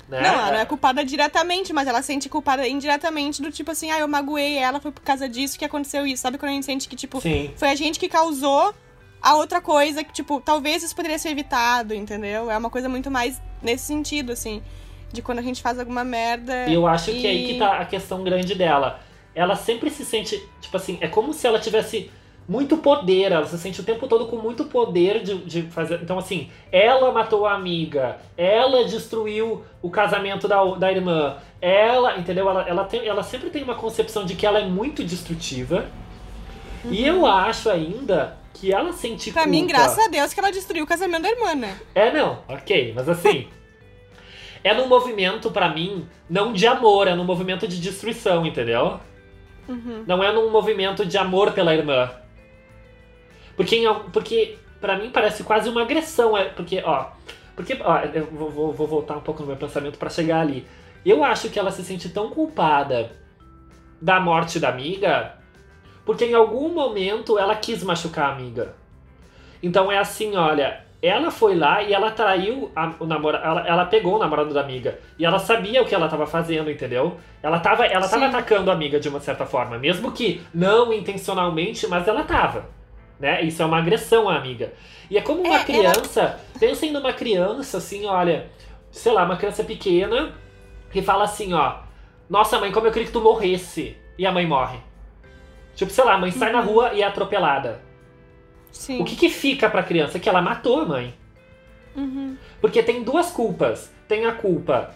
Né? 0.07 0.21
Não, 0.21 0.33
ela 0.33 0.51
não 0.51 0.59
é 0.59 0.65
culpada 0.65 1.03
diretamente, 1.03 1.71
mas 1.71 1.87
ela 1.87 2.01
sente 2.01 2.27
culpada 2.27 2.67
indiretamente 2.67 3.41
do 3.41 3.51
tipo 3.51 3.71
assim, 3.71 3.89
ah, 3.89 3.99
eu 3.99 4.07
magoei 4.07 4.57
ela, 4.57 4.79
foi 4.79 4.91
por 4.91 5.01
causa 5.01 5.29
disso 5.29 5.57
que 5.57 5.65
aconteceu 5.65 6.05
isso. 6.05 6.21
Sabe 6.21 6.37
quando 6.37 6.51
a 6.51 6.53
gente 6.55 6.65
sente 6.65 6.87
que, 6.89 6.95
tipo, 6.95 7.21
Sim. 7.21 7.51
foi 7.55 7.69
a 7.69 7.75
gente 7.75 7.99
que 7.99 8.09
causou 8.09 8.73
a 9.21 9.35
outra 9.35 9.61
coisa 9.61 10.03
que, 10.03 10.11
tipo, 10.11 10.41
talvez 10.41 10.83
isso 10.83 10.95
poderia 10.95 11.17
ser 11.17 11.29
evitado, 11.29 11.93
entendeu? 11.93 12.51
É 12.51 12.57
uma 12.57 12.69
coisa 12.69 12.89
muito 12.89 13.09
mais 13.09 13.41
nesse 13.61 13.85
sentido, 13.85 14.33
assim. 14.33 14.61
De 15.11 15.21
quando 15.21 15.39
a 15.39 15.43
gente 15.43 15.61
faz 15.61 15.79
alguma 15.79 16.03
merda. 16.03 16.67
E 16.67 16.73
eu 16.73 16.85
acho 16.85 17.11
e... 17.11 17.21
que 17.21 17.27
é 17.27 17.29
aí 17.29 17.47
que 17.47 17.59
tá 17.59 17.77
a 17.77 17.85
questão 17.85 18.23
grande 18.23 18.55
dela. 18.55 18.99
Ela 19.33 19.55
sempre 19.55 19.89
se 19.89 20.03
sente, 20.03 20.37
tipo 20.59 20.75
assim, 20.75 20.97
é 20.99 21.07
como 21.07 21.33
se 21.33 21.47
ela 21.47 21.59
tivesse 21.59 22.11
muito 22.47 22.77
poder, 22.77 23.31
ela 23.31 23.45
se 23.45 23.57
sente 23.57 23.79
o 23.79 23.83
tempo 23.83 24.07
todo 24.07 24.27
com 24.27 24.37
muito 24.37 24.65
poder 24.65 25.23
de, 25.23 25.37
de 25.39 25.61
fazer. 25.63 25.99
Então, 26.01 26.17
assim, 26.17 26.49
ela 26.71 27.11
matou 27.11 27.45
a 27.45 27.53
amiga, 27.53 28.17
ela 28.37 28.83
destruiu 28.85 29.63
o 29.81 29.89
casamento 29.89 30.47
da, 30.47 30.63
da 30.75 30.91
irmã, 30.91 31.37
ela, 31.61 32.17
entendeu? 32.17 32.49
Ela, 32.49 32.67
ela, 32.67 32.83
tem, 32.85 33.05
ela 33.07 33.23
sempre 33.23 33.49
tem 33.49 33.63
uma 33.63 33.75
concepção 33.75 34.25
de 34.25 34.35
que 34.35 34.45
ela 34.45 34.59
é 34.59 34.65
muito 34.65 35.03
destrutiva. 35.03 35.85
E 36.85 37.05
eu 37.05 37.25
acho 37.25 37.69
ainda 37.69 38.37
que 38.53 38.73
ela 38.73 38.91
sente 38.91 39.31
Pra 39.31 39.43
culpa. 39.43 39.57
mim, 39.57 39.65
graças 39.65 39.97
a 39.97 40.09
Deus 40.09 40.33
que 40.33 40.39
ela 40.39 40.51
destruiu 40.51 40.83
o 40.83 40.87
casamento 40.87 41.23
da 41.23 41.29
irmã, 41.29 41.55
né? 41.55 41.77
É, 41.95 42.11
não, 42.11 42.39
ok, 42.47 42.91
mas 42.93 43.07
assim. 43.07 43.47
é 44.63 44.73
num 44.73 44.87
movimento, 44.87 45.49
pra 45.49 45.69
mim, 45.69 46.07
não 46.29 46.51
de 46.51 46.67
amor, 46.67 47.07
é 47.07 47.15
num 47.15 47.23
movimento 47.23 47.67
de 47.67 47.79
destruição, 47.79 48.45
entendeu? 48.45 48.99
Uhum. 49.67 50.03
Não 50.05 50.21
é 50.21 50.31
num 50.33 50.49
movimento 50.49 51.05
de 51.05 51.17
amor 51.17 51.51
pela 51.51 51.73
irmã. 51.73 52.11
Porque, 53.55 53.77
em 53.77 53.93
porque 54.11 54.57
para 54.81 54.97
mim 54.97 55.09
parece 55.11 55.43
quase 55.43 55.69
uma 55.69 55.81
agressão. 55.81 56.37
É, 56.37 56.45
porque, 56.45 56.81
ó. 56.83 57.07
Porque, 57.55 57.77
ó, 57.83 57.99
eu 57.99 58.25
vou, 58.27 58.49
vou- 58.49 58.73
vou 58.73 58.87
voltar 58.87 59.15
um 59.17 59.21
pouco 59.21 59.41
no 59.41 59.47
meu 59.47 59.55
pensamento 59.55 59.97
pra 59.97 60.09
chegar 60.09 60.39
ali. 60.41 60.65
Eu 61.05 61.23
acho 61.23 61.49
que 61.49 61.59
ela 61.59 61.69
se 61.71 61.83
sente 61.83 62.09
tão 62.09 62.29
culpada 62.29 63.11
da 64.01 64.19
morte 64.19 64.59
da 64.59 64.69
amiga, 64.69 65.33
porque 66.05 66.25
em 66.25 66.33
algum 66.33 66.69
momento 66.69 67.37
ela 67.37 67.55
quis 67.55 67.83
machucar 67.83 68.29
a 68.29 68.33
amiga. 68.33 68.73
Então 69.61 69.91
é 69.91 69.97
assim, 69.97 70.35
olha, 70.35 70.81
ela 71.01 71.29
foi 71.31 71.55
lá 71.55 71.81
e 71.83 71.93
ela 71.93 72.11
traiu 72.11 72.71
a- 72.75 72.93
o 72.99 73.05
namorado, 73.05 73.45
ela, 73.45 73.67
ela 73.67 73.85
pegou 73.85 74.15
o 74.15 74.19
namorado 74.19 74.53
da 74.53 74.61
amiga 74.61 74.99
e 75.19 75.25
ela 75.25 75.39
sabia 75.39 75.81
o 75.81 75.85
que 75.85 75.93
ela 75.93 76.07
tava 76.09 76.25
fazendo, 76.25 76.69
entendeu? 76.71 77.17
Ela 77.41 77.59
tava, 77.59 77.85
ela 77.85 78.07
tava 78.07 78.25
atacando 78.25 78.71
a 78.71 78.73
amiga 78.73 78.99
de 78.99 79.07
uma 79.09 79.19
certa 79.19 79.45
forma, 79.45 79.77
mesmo 79.77 80.11
que 80.11 80.41
não 80.53 80.91
intencionalmente, 80.91 81.87
mas 81.87 82.07
ela 82.07 82.23
tava, 82.23 82.65
né? 83.23 83.41
Isso 83.41 83.61
é 83.61 83.65
uma 83.65 83.77
agressão 83.77 84.27
à 84.29 84.35
amiga. 84.35 84.73
E 85.09 85.17
é 85.17 85.21
como 85.21 85.39
uma 85.41 85.47
É, 85.49 85.55
ela- 85.55 85.63
criança, 85.65 86.39
pensem 86.59 86.91
numa 86.91 87.13
criança 87.13 87.77
assim, 87.77 88.05
olha, 88.05 88.47
sei 88.91 89.11
lá, 89.13 89.23
uma 89.23 89.37
criança 89.37 89.63
pequena 89.63 90.33
que 90.91 91.01
fala 91.01 91.23
assim, 91.23 91.53
ó, 91.53 91.77
nossa 92.29 92.59
mãe, 92.59 92.71
como 92.71 92.85
eu 92.87 92.91
queria 92.91 93.07
que 93.07 93.13
tu 93.13 93.21
morresse. 93.21 93.95
E 94.17 94.25
a 94.27 94.31
mãe 94.31 94.45
morre. 94.45 94.77
Tipo, 95.75 95.91
sei 95.91 96.03
lá, 96.03 96.13
a 96.13 96.17
mãe 96.17 96.29
sai 96.31 96.51
na 96.51 96.59
rua 96.59 96.93
e 96.93 97.01
é 97.01 97.05
atropelada. 97.05 97.81
Sim. 98.71 99.01
O 99.01 99.05
que, 99.05 99.15
que 99.15 99.29
fica 99.29 99.69
pra 99.69 99.81
criança? 99.83 100.19
Que 100.19 100.29
ela 100.29 100.41
matou 100.41 100.81
a 100.81 100.85
mãe. 100.85 101.13
Uhum. 101.95 102.35
Porque 102.61 102.83
tem 102.83 103.01
duas 103.03 103.31
culpas. 103.31 103.91
Tem 104.07 104.25
a 104.25 104.31
culpa 104.33 104.93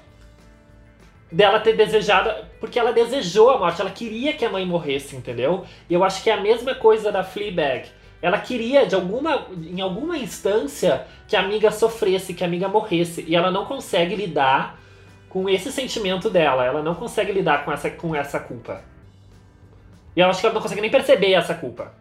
dela 1.32 1.60
ter 1.60 1.74
desejado. 1.76 2.30
Porque 2.60 2.78
ela 2.80 2.92
desejou 2.94 3.50
a 3.50 3.58
morte, 3.58 3.82
ela 3.82 3.90
queria 3.92 4.34
que 4.34 4.46
a 4.46 4.50
mãe 4.50 4.66
morresse, 4.66 5.16
entendeu? 5.16 5.66
E 5.90 5.94
eu 5.94 6.04
acho 6.04 6.22
que 6.24 6.30
é 6.30 6.34
a 6.34 6.42
mesma 6.42 6.76
coisa 6.76 7.12
da 7.12 7.24
Fleabag. 7.24 7.88
Ela 8.22 8.40
queria, 8.40 8.86
de 8.86 8.96
alguma, 8.96 9.48
em 9.62 9.80
alguma 9.80 10.18
instância, 10.18 11.06
que 11.28 11.36
a 11.36 11.40
amiga 11.40 11.70
sofresse, 11.72 12.34
que 12.34 12.44
a 12.44 12.48
amiga 12.48 12.68
morresse. 12.68 13.24
E 13.28 13.36
ela 13.36 13.52
não 13.52 13.66
consegue 13.66 14.16
lidar 14.16 14.80
com 15.30 15.48
esse 15.48 15.72
sentimento 15.72 16.30
dela. 16.30 16.66
Ela 16.66 16.82
não 16.82 16.96
consegue 16.96 17.32
lidar 17.32 17.64
com 17.64 17.72
essa, 17.72 17.90
com 17.92 18.16
essa 18.16 18.40
culpa. 18.40 18.82
E 20.16 20.20
eu 20.20 20.28
acho 20.28 20.40
que 20.40 20.46
ela 20.48 20.56
não 20.56 20.62
consegue 20.62 20.82
nem 20.82 20.90
perceber 20.90 21.34
essa 21.34 21.54
culpa. 21.54 21.94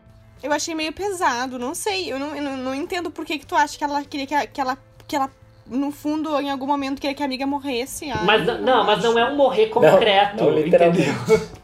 Eu 0.42 0.52
achei 0.52 0.74
meio 0.74 0.92
pesado, 0.92 1.59
não 1.59 1.74
sei. 1.74 2.11
Eu 2.11 2.18
não, 2.18 2.35
eu 2.35 2.42
não, 2.42 2.57
não 2.57 2.74
entendo 2.74 3.11
por 3.11 3.24
que, 3.24 3.38
que 3.38 3.46
tu 3.46 3.55
acha 3.55 3.76
que 3.76 3.85
ela 3.85 4.02
queria 4.05 4.26
que, 4.26 4.35
a- 4.35 4.46
que 4.46 4.61
ela. 4.61 4.79
Que 5.07 5.16
ela, 5.16 5.31
no 5.66 5.90
fundo, 5.90 6.38
em 6.40 6.50
algum 6.50 6.66
momento, 6.66 7.00
queria 7.00 7.14
que 7.14 7.22
a 7.22 7.26
amiga 7.26 7.46
morresse. 7.46 8.11
Ai, 8.11 8.24
Mas 8.24 8.46
não, 8.46 8.61
não, 8.62 8.85
mas 8.85 9.02
não 9.02 9.18
é 9.18 9.31
um 9.31 9.37
morrer 9.37 9.66
Não, 9.66 9.72
concreto, 9.72 10.44
não, 10.44 10.50
literalmente. 10.55 11.11
entendeu? 11.11 11.48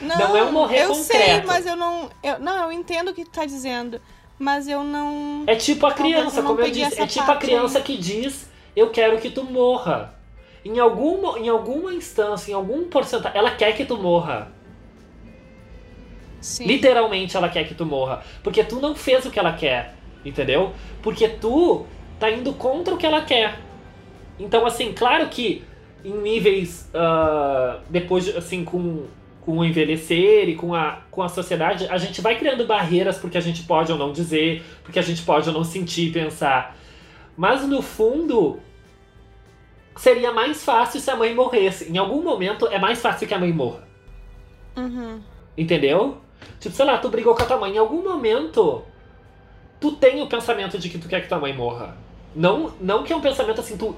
Não, 0.00 0.18
Não 0.18 0.36
é 0.36 0.42
um 0.44 0.52
morrer 0.52 0.82
eu 0.84 0.94
sei, 0.94 1.18
concreto. 1.18 1.46
mas 1.46 1.66
eu 1.66 1.76
não. 1.76 2.10
Eu, 2.22 2.38
não, 2.38 2.64
eu 2.64 2.72
entendo 2.72 3.08
o 3.10 3.14
que 3.14 3.24
tu 3.24 3.30
tá 3.30 3.44
dizendo. 3.46 4.00
Mas 4.38 4.66
eu 4.68 4.82
não. 4.84 5.44
É 5.46 5.54
tipo 5.56 5.86
a 5.86 5.92
criança, 5.92 6.40
eu 6.40 6.44
como 6.44 6.60
eu 6.60 6.70
disse. 6.70 7.00
É 7.00 7.06
tipo 7.06 7.30
a 7.30 7.36
criança 7.36 7.78
aí. 7.78 7.84
que 7.84 7.96
diz: 7.96 8.50
Eu 8.74 8.90
quero 8.90 9.18
que 9.18 9.30
tu 9.30 9.44
morra. 9.44 10.14
Em 10.64 10.78
alguma, 10.78 11.38
em 11.38 11.48
alguma 11.48 11.92
instância, 11.94 12.50
em 12.52 12.54
algum 12.54 12.84
porcentagem, 12.88 13.36
ela 13.38 13.50
quer 13.52 13.72
que 13.76 13.84
tu 13.84 13.96
morra. 13.96 14.52
Sim. 16.40 16.66
Literalmente 16.66 17.36
ela 17.36 17.48
quer 17.48 17.64
que 17.64 17.74
tu 17.74 17.86
morra. 17.86 18.22
Porque 18.42 18.64
tu 18.64 18.80
não 18.80 18.94
fez 18.94 19.24
o 19.24 19.30
que 19.30 19.38
ela 19.38 19.52
quer. 19.52 19.94
Entendeu? 20.24 20.72
Porque 21.02 21.28
tu 21.28 21.86
tá 22.18 22.30
indo 22.30 22.52
contra 22.54 22.94
o 22.94 22.96
que 22.96 23.06
ela 23.06 23.22
quer. 23.22 23.58
Então, 24.38 24.66
assim, 24.66 24.92
claro 24.92 25.28
que 25.28 25.64
em 26.04 26.14
níveis. 26.16 26.88
ah, 26.94 27.78
depois, 27.88 28.24
de- 28.24 28.36
assim, 28.36 28.64
com, 28.64 29.04
com 29.44 29.58
o 29.58 29.64
envelhecer 29.64 30.48
e 30.48 30.54
com 30.54 30.74
a, 30.74 31.00
com 31.10 31.22
a 31.22 31.28
sociedade, 31.28 31.86
a 31.88 31.98
gente 31.98 32.20
vai 32.20 32.38
criando 32.38 32.64
barreiras 32.64 33.18
porque 33.18 33.36
a 33.36 33.40
gente 33.40 33.64
pode 33.64 33.90
ou 33.90 33.98
não 33.98 34.12
dizer, 34.12 34.64
porque 34.84 34.98
a 34.98 35.02
gente 35.02 35.22
pode 35.22 35.48
ou 35.48 35.54
não 35.54 35.64
sentir 35.64 36.08
e 36.08 36.12
pensar. 36.12 36.76
Mas 37.36 37.66
no 37.66 37.82
fundo. 37.82 38.60
Seria 39.94 40.32
mais 40.32 40.64
fácil 40.64 41.00
se 41.00 41.10
a 41.10 41.16
mãe 41.16 41.34
morresse. 41.34 41.92
Em 41.92 41.98
algum 41.98 42.22
momento 42.22 42.66
é 42.66 42.78
mais 42.78 43.02
fácil 43.02 43.28
que 43.28 43.34
a 43.34 43.38
mãe 43.38 43.52
morra. 43.52 43.86
Uhum. 44.74 45.20
Entendeu? 45.56 46.16
Tipo, 46.58 46.74
sei 46.74 46.86
lá, 46.86 46.96
tu 46.96 47.10
brigou 47.10 47.34
com 47.34 47.42
a 47.42 47.44
tua 47.44 47.58
mãe. 47.58 47.74
Em 47.74 47.78
algum 47.78 48.02
momento, 48.02 48.82
tu 49.78 49.92
tem 49.92 50.22
o 50.22 50.26
pensamento 50.26 50.78
de 50.78 50.88
que 50.88 50.96
tu 50.96 51.08
quer 51.08 51.20
que 51.20 51.28
tua 51.28 51.38
mãe 51.38 51.52
morra. 51.52 51.94
Não, 52.34 52.72
não 52.80 53.02
que 53.02 53.12
é 53.12 53.16
um 53.16 53.20
pensamento 53.20 53.60
assim, 53.60 53.76
tu 53.76 53.94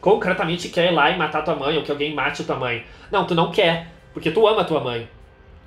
concretamente 0.00 0.68
quer 0.68 0.90
ir 0.90 0.94
lá 0.94 1.10
e 1.10 1.16
matar 1.16 1.42
tua 1.42 1.54
mãe, 1.54 1.76
ou 1.76 1.84
que 1.84 1.92
alguém 1.92 2.12
mate 2.12 2.42
tua 2.42 2.56
mãe. 2.56 2.84
Não, 3.12 3.24
tu 3.24 3.34
não 3.34 3.52
quer, 3.52 3.92
porque 4.16 4.30
tu 4.30 4.48
ama 4.48 4.64
tua 4.64 4.80
mãe. 4.80 5.06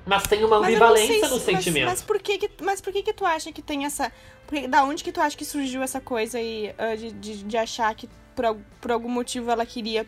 Mas 0.08 0.24
tem 0.24 0.44
uma 0.44 0.58
ambivalência 0.58 1.14
se- 1.14 1.22
no 1.30 1.36
mas- 1.36 1.44
sentimento. 1.44 1.86
Mas, 1.86 2.02
por 2.02 2.18
que 2.20 2.40
que, 2.40 2.50
mas 2.64 2.82
por 2.82 2.92
que 2.92 3.04
que 3.04 3.14
tu 3.14 3.24
acha 3.28 3.52
que 3.52 3.62
tem 3.62 3.86
essa... 3.86 4.12
por 4.48 4.58
que- 4.58 4.68
da 4.68 4.84
onde 4.84 5.04
que 5.04 5.12
tu 5.12 5.22
acha 5.22 5.38
que 5.38 5.46
surgiu 5.46 5.84
essa 5.84 6.02
coisa 6.02 6.40
aí 6.40 6.74
ah, 6.80 6.96
de, 6.96 7.12
de, 7.12 7.44
de 7.44 7.58
achar 7.58 7.94
que 7.94 8.10
por, 8.36 8.58
por 8.82 8.92
algum 8.92 9.08
motivo 9.10 9.52
ela 9.52 9.64
queria 9.68 10.08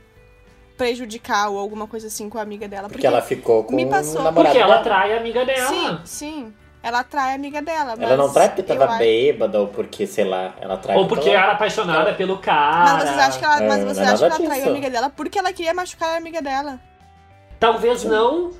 prejudicar 0.75 1.49
ou 1.49 1.59
alguma 1.59 1.85
coisa 1.85 2.07
assim 2.07 2.27
com 2.29 2.39
a 2.39 2.41
amiga 2.41 2.67
dela? 2.67 2.89
Porque 2.89 3.05
ela 3.05 3.21
ficou 3.21 3.63
com 3.63 3.75
me 3.75 3.85
o 3.85 3.89
passou. 3.89 4.23
namorado 4.23 4.43
Porque 4.55 4.57
ela 4.57 4.81
trai 4.81 5.13
a 5.13 5.17
amiga 5.17 5.41
Sim, 5.41 5.45
dela. 5.45 6.01
sim. 6.03 6.53
Ela 6.81 7.01
atrai 7.01 7.33
a 7.33 7.35
amiga 7.35 7.61
dela, 7.61 7.93
Ela 7.99 8.17
não 8.17 8.33
trai 8.33 8.47
porque 8.47 8.63
tava 8.63 8.85
acho- 8.85 8.97
bêbada 8.97 9.61
ou 9.61 9.67
porque, 9.67 10.07
sei 10.07 10.23
lá, 10.25 10.55
ela 10.59 10.77
trai 10.77 10.97
Ou 10.97 11.07
porque 11.07 11.29
ela... 11.29 11.43
era 11.43 11.51
apaixonada 11.51 12.11
pelo 12.15 12.39
cara. 12.39 12.93
Mas 12.93 13.03
vocês 13.03 13.19
acham 13.19 13.39
que 13.39 13.45
ela, 13.45 13.63
É, 13.63 13.67
mas 13.67 13.83
vocês 13.83 13.97
é 13.99 14.11
acham 14.13 14.17
que 14.17 14.35
ela 14.41 14.45
traiu 14.49 14.65
a 14.65 14.69
amiga 14.69 14.89
dela 14.89 15.09
porque 15.11 15.37
ela 15.37 15.53
queria 15.53 15.75
machucar 15.75 16.15
a 16.15 16.17
amiga 16.17 16.41
dela? 16.41 16.79
Talvez 17.61 18.03
não 18.03 18.51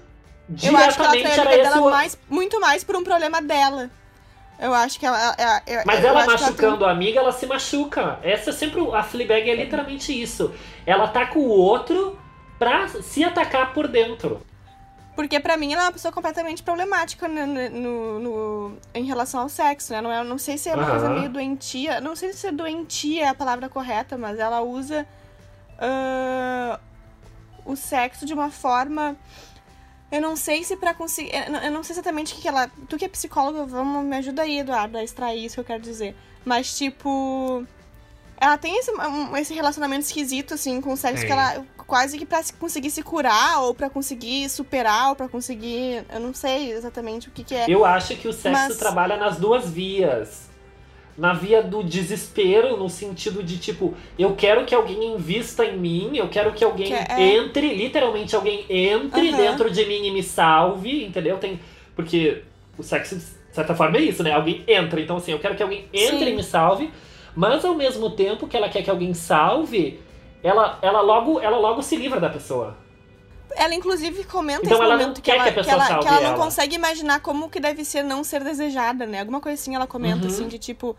Eu 0.64 0.78
acho 0.78 0.96
que 0.98 1.02
ela 1.04 1.12
diretamente 1.12 1.24
traiu 1.24 1.26
a 1.26 1.34
era 1.34 1.42
amiga 1.42 1.62
esse 1.64 1.74
dela 1.74 1.88
o... 1.88 1.90
mais, 1.90 2.18
muito 2.30 2.60
mais 2.62 2.84
por 2.84 2.96
um 2.96 3.04
problema 3.04 3.42
dela. 3.42 3.90
Eu 4.60 4.74
acho 4.76 5.00
que 5.00 5.06
ela. 5.08 5.18
ela- 5.40 5.62
ela- 5.66 5.84
Mas 5.88 6.04
eu 6.04 6.10
ela 6.10 6.20
acho 6.20 6.30
que 6.30 6.38
tem- 6.38 6.46
machucando 6.52 6.86
a 6.86 6.92
amiga, 6.92 7.20
ela 7.20 7.32
se 7.32 7.48
machuca. 7.48 8.20
Essa 8.22 8.52
é 8.52 8.54
sempre. 8.54 8.80
o- 8.80 8.94
A 8.94 9.02
Fleabag 9.02 9.50
é 9.50 9.56
literalmente 9.56 10.14
isso. 10.14 10.54
Ela 10.86 11.06
ataca 11.06 11.40
o 11.40 11.50
outro 11.50 12.18
pra 12.60 12.88
se 12.88 13.24
atacar 13.24 13.74
por 13.74 13.88
dentro. 13.88 14.40
Porque 15.16 15.40
pra 15.40 15.58
mim 15.58 15.74
ela 15.74 15.82
é 15.82 15.86
uma 15.88 15.92
pessoa 15.92 16.12
completamente 16.12 16.62
problemática 16.62 17.28
no, 17.28 17.46
no- 17.48 18.20
no- 18.20 18.78
em 18.94 19.04
relação 19.04 19.40
ao 19.42 19.50
sexo, 19.50 19.94
né? 19.94 20.00
Não, 20.00 20.12
é, 20.12 20.24
não 20.24 20.38
sei 20.38 20.60
se 20.60 20.70
é 20.70 20.74
uma 20.76 20.84
Aham. 20.84 20.92
coisa 20.92 21.10
meio 21.10 21.30
doentia. 21.30 22.00
Não 22.00 22.16
sei 22.16 22.32
se 22.34 22.52
doentia 22.52 23.24
é 23.26 23.28
a 23.30 23.34
palavra 23.34 23.68
correta, 23.68 24.16
mas 24.16 24.38
ela 24.38 24.62
usa 24.62 25.08
ah, 25.80 26.80
o 27.66 27.76
sexo 27.76 28.26
de 28.26 28.34
uma 28.34 28.50
forma. 28.52 29.16
Eu 30.12 30.22
não 30.22 30.36
sei 30.36 30.64
se 30.64 30.76
pra 30.76 30.94
conseguir. 30.94 31.32
Eu 31.64 31.72
não- 31.72 31.84
sei 31.84 31.94
exatamente 31.94 32.34
o 32.34 32.36
que, 32.36 32.42
que 32.42 32.48
ela. 32.48 32.70
Tu 32.90 32.98
que 32.98 33.06
é 33.06 33.08
psicóloga, 33.08 33.64
vamos, 33.66 34.04
me 34.04 34.18
ajuda 34.18 34.42
aí, 34.42 34.60
Eduardo, 34.60 34.98
a 34.98 35.04
extrair 35.04 35.46
isso 35.46 35.56
que 35.56 35.62
eu 35.62 35.66
quero 35.66 35.82
dizer. 35.82 36.16
Mas, 36.44 36.78
tipo. 36.78 37.66
Ela 38.38 38.58
tem 38.58 38.76
esse, 38.80 38.92
um- 38.92 39.38
esse 39.38 39.54
relacionamento 39.54 40.04
esquisito, 40.06 40.56
assim, 40.56 40.82
com 40.82 40.94
o 40.94 40.98
sexo, 40.98 41.24
que 41.26 41.32
ela 41.32 41.64
quase 41.86 42.18
que 42.18 42.26
pra 42.26 42.42
se- 42.42 42.52
conseguir 42.54 42.90
se 42.90 43.04
curar, 43.04 43.62
ou 43.62 43.74
pra 43.76 43.88
conseguir 43.90 44.50
superar, 44.50 45.10
ou 45.10 45.16
pra 45.16 45.30
conseguir. 45.30 46.04
Eu 46.12 46.20
não 46.20 46.34
sei 46.34 46.72
exatamente 46.74 47.28
o 47.30 47.32
que, 47.32 47.44
que 47.44 47.54
é. 47.56 47.66
Eu 47.70 47.86
acho 47.86 48.16
que 48.18 48.28
o 48.28 48.34
sexo 48.34 48.52
Mas- 48.70 48.78
trabalha 48.78 49.16
nas 49.16 49.38
duas 49.38 49.70
vias. 49.70 50.50
Na 51.22 51.34
via 51.34 51.62
do 51.62 51.84
desespero, 51.84 52.76
no 52.78 52.90
sentido 52.90 53.44
de 53.44 53.60
tipo, 53.60 53.94
eu 54.18 54.34
quero 54.36 54.66
que 54.66 54.74
alguém 54.74 55.14
invista 55.14 55.64
em 55.64 55.78
mim, 55.78 56.18
eu 56.18 56.28
quero 56.28 56.52
que 56.52 56.64
alguém 56.64 56.88
Que 56.88 56.94
é- 56.96 57.36
entre, 57.36 57.76
literalmente 57.76 58.36
alguém 58.36 58.66
entre 58.68 59.30
Aham. 59.30 59.38
dentro 59.38 59.70
de 59.70 59.86
mim 59.86 60.08
e 60.08 60.10
me 60.10 60.24
salve, 60.24 61.06
entendeu? 61.06 61.38
Tem, 61.38 61.60
porque 61.96 62.42
o 62.76 62.82
sexo, 62.82 63.18
de 63.18 63.24
certa 63.54 63.76
forma, 63.76 63.98
é 63.98 64.02
isso, 64.02 64.24
né? 64.24 64.32
Alguém 64.32 64.64
entra. 64.68 65.00
Então, 65.00 65.18
assim, 65.18 65.32
eu 65.32 65.38
quero 65.38 65.54
que 65.54 65.62
alguém 65.62 65.86
entre 65.94 66.26
Sim. 66.26 66.32
e 66.32 66.36
me 66.36 66.44
salve, 66.44 66.90
mas 67.36 67.64
ao 67.64 67.76
mesmo 67.76 68.10
tempo 68.10 68.48
que 68.48 68.58
ela 68.58 68.68
quer 68.68 68.82
que 68.82 68.90
alguém 68.90 69.14
salve, 69.14 70.00
ela, 70.42 70.80
ela, 70.82 71.02
logo, 71.02 71.40
ela 71.40 71.60
logo 71.60 71.84
se 71.84 71.98
livra 71.98 72.20
da 72.20 72.30
pessoa. 72.32 72.76
Ela, 73.56 73.76
inclusive, 73.76 74.24
comenta 74.24 74.62
Então 74.66 74.74
esse 74.74 74.84
ela 74.84 74.98
momento 74.98 75.22
quer 75.22 75.36
ela, 75.36 75.44
que 75.46 75.52
pessoa 75.54 75.74
ela, 75.74 75.88
salve 75.88 76.08
ela 76.08 76.22
não 76.22 76.36
consegue 76.38 76.76
imaginar 76.76 77.20
como 77.22 77.50
que 77.50 77.60
deve 77.60 77.84
ser 77.86 78.04
não 78.04 78.24
ser 78.24 78.44
desejada, 78.44 79.06
né? 79.06 79.20
Alguma 79.20 79.40
coisa 79.42 79.62
assim 79.62 79.76
ela 79.76 79.88
comenta, 79.88 80.28
Uhum. 80.28 80.34
assim, 80.34 80.48
de 80.48 80.58
tipo... 80.60 80.96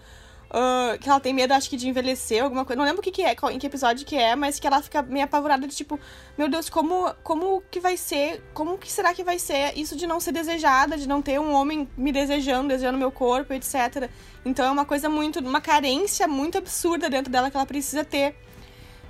ah, 0.54 0.98
que 1.00 1.08
ela 1.08 1.18
tem 1.18 1.32
medo, 1.32 1.52
acho 1.54 1.70
que, 1.70 1.78
de 1.78 1.88
envelhecer, 1.88 2.42
alguma 2.44 2.62
coisa. 2.64 2.78
Não 2.78 2.84
lembro 2.84 3.00
o 3.00 3.02
que, 3.02 3.10
que 3.10 3.22
é, 3.22 3.34
qual- 3.34 3.50
em 3.50 3.58
que 3.58 3.66
episódio 3.66 4.04
que 4.04 4.14
é, 4.16 4.36
mas 4.36 4.58
que 4.60 4.66
ela 4.66 4.82
fica 4.82 5.00
meio 5.02 5.24
apavorada 5.24 5.66
de 5.66 5.74
tipo, 5.74 5.98
meu 6.36 6.46
Deus, 6.46 6.68
como, 6.68 7.10
como 7.22 7.62
que 7.70 7.80
vai 7.80 7.96
ser? 7.96 8.42
Como 8.52 8.76
que 8.76 8.92
será 8.92 9.14
que 9.14 9.24
vai 9.24 9.38
ser 9.38 9.72
isso 9.78 9.96
de 9.96 10.06
não 10.06 10.20
ser 10.20 10.32
desejada, 10.32 10.98
de 10.98 11.08
não 11.08 11.22
ter 11.22 11.40
um 11.40 11.54
homem 11.54 11.88
me 11.96 12.12
desejando, 12.12 12.68
desejando 12.68 12.98
meu 12.98 13.10
corpo, 13.10 13.54
etc. 13.54 14.10
Então 14.44 14.66
é 14.66 14.70
uma 14.70 14.84
coisa 14.84 15.08
muito, 15.08 15.38
uma 15.40 15.60
carência 15.62 16.28
muito 16.28 16.58
absurda 16.58 17.08
dentro 17.08 17.32
dela 17.32 17.50
que 17.50 17.56
ela 17.56 17.64
precisa 17.66 18.04
ter. 18.04 18.36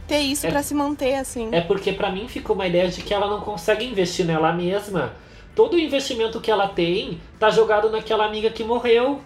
Ter 0.07 0.19
isso 0.19 0.47
É- 0.47 0.51
pra 0.51 0.63
se 0.63 0.75
manter, 0.75 1.15
assim. 1.15 1.49
É 1.53 1.61
porque 1.61 1.93
pra 1.93 2.11
mim 2.11 2.29
ficou 2.29 2.55
uma 2.55 2.67
ideia 2.67 2.89
de 2.89 3.03
que 3.03 3.15
ela 3.15 3.29
não 3.29 3.41
consegue 3.41 3.85
investir 3.85 4.27
nela 4.27 4.53
mesma. 4.53 5.13
Todo 5.55 5.75
o 5.75 5.79
investimento 5.79 6.41
que 6.41 6.51
ela 6.51 6.69
tem 6.69 7.21
tá 7.39 7.51
jogado 7.51 7.91
naquela 7.91 8.25
amiga 8.27 8.51
que 8.51 8.65
morreu. 8.65 9.21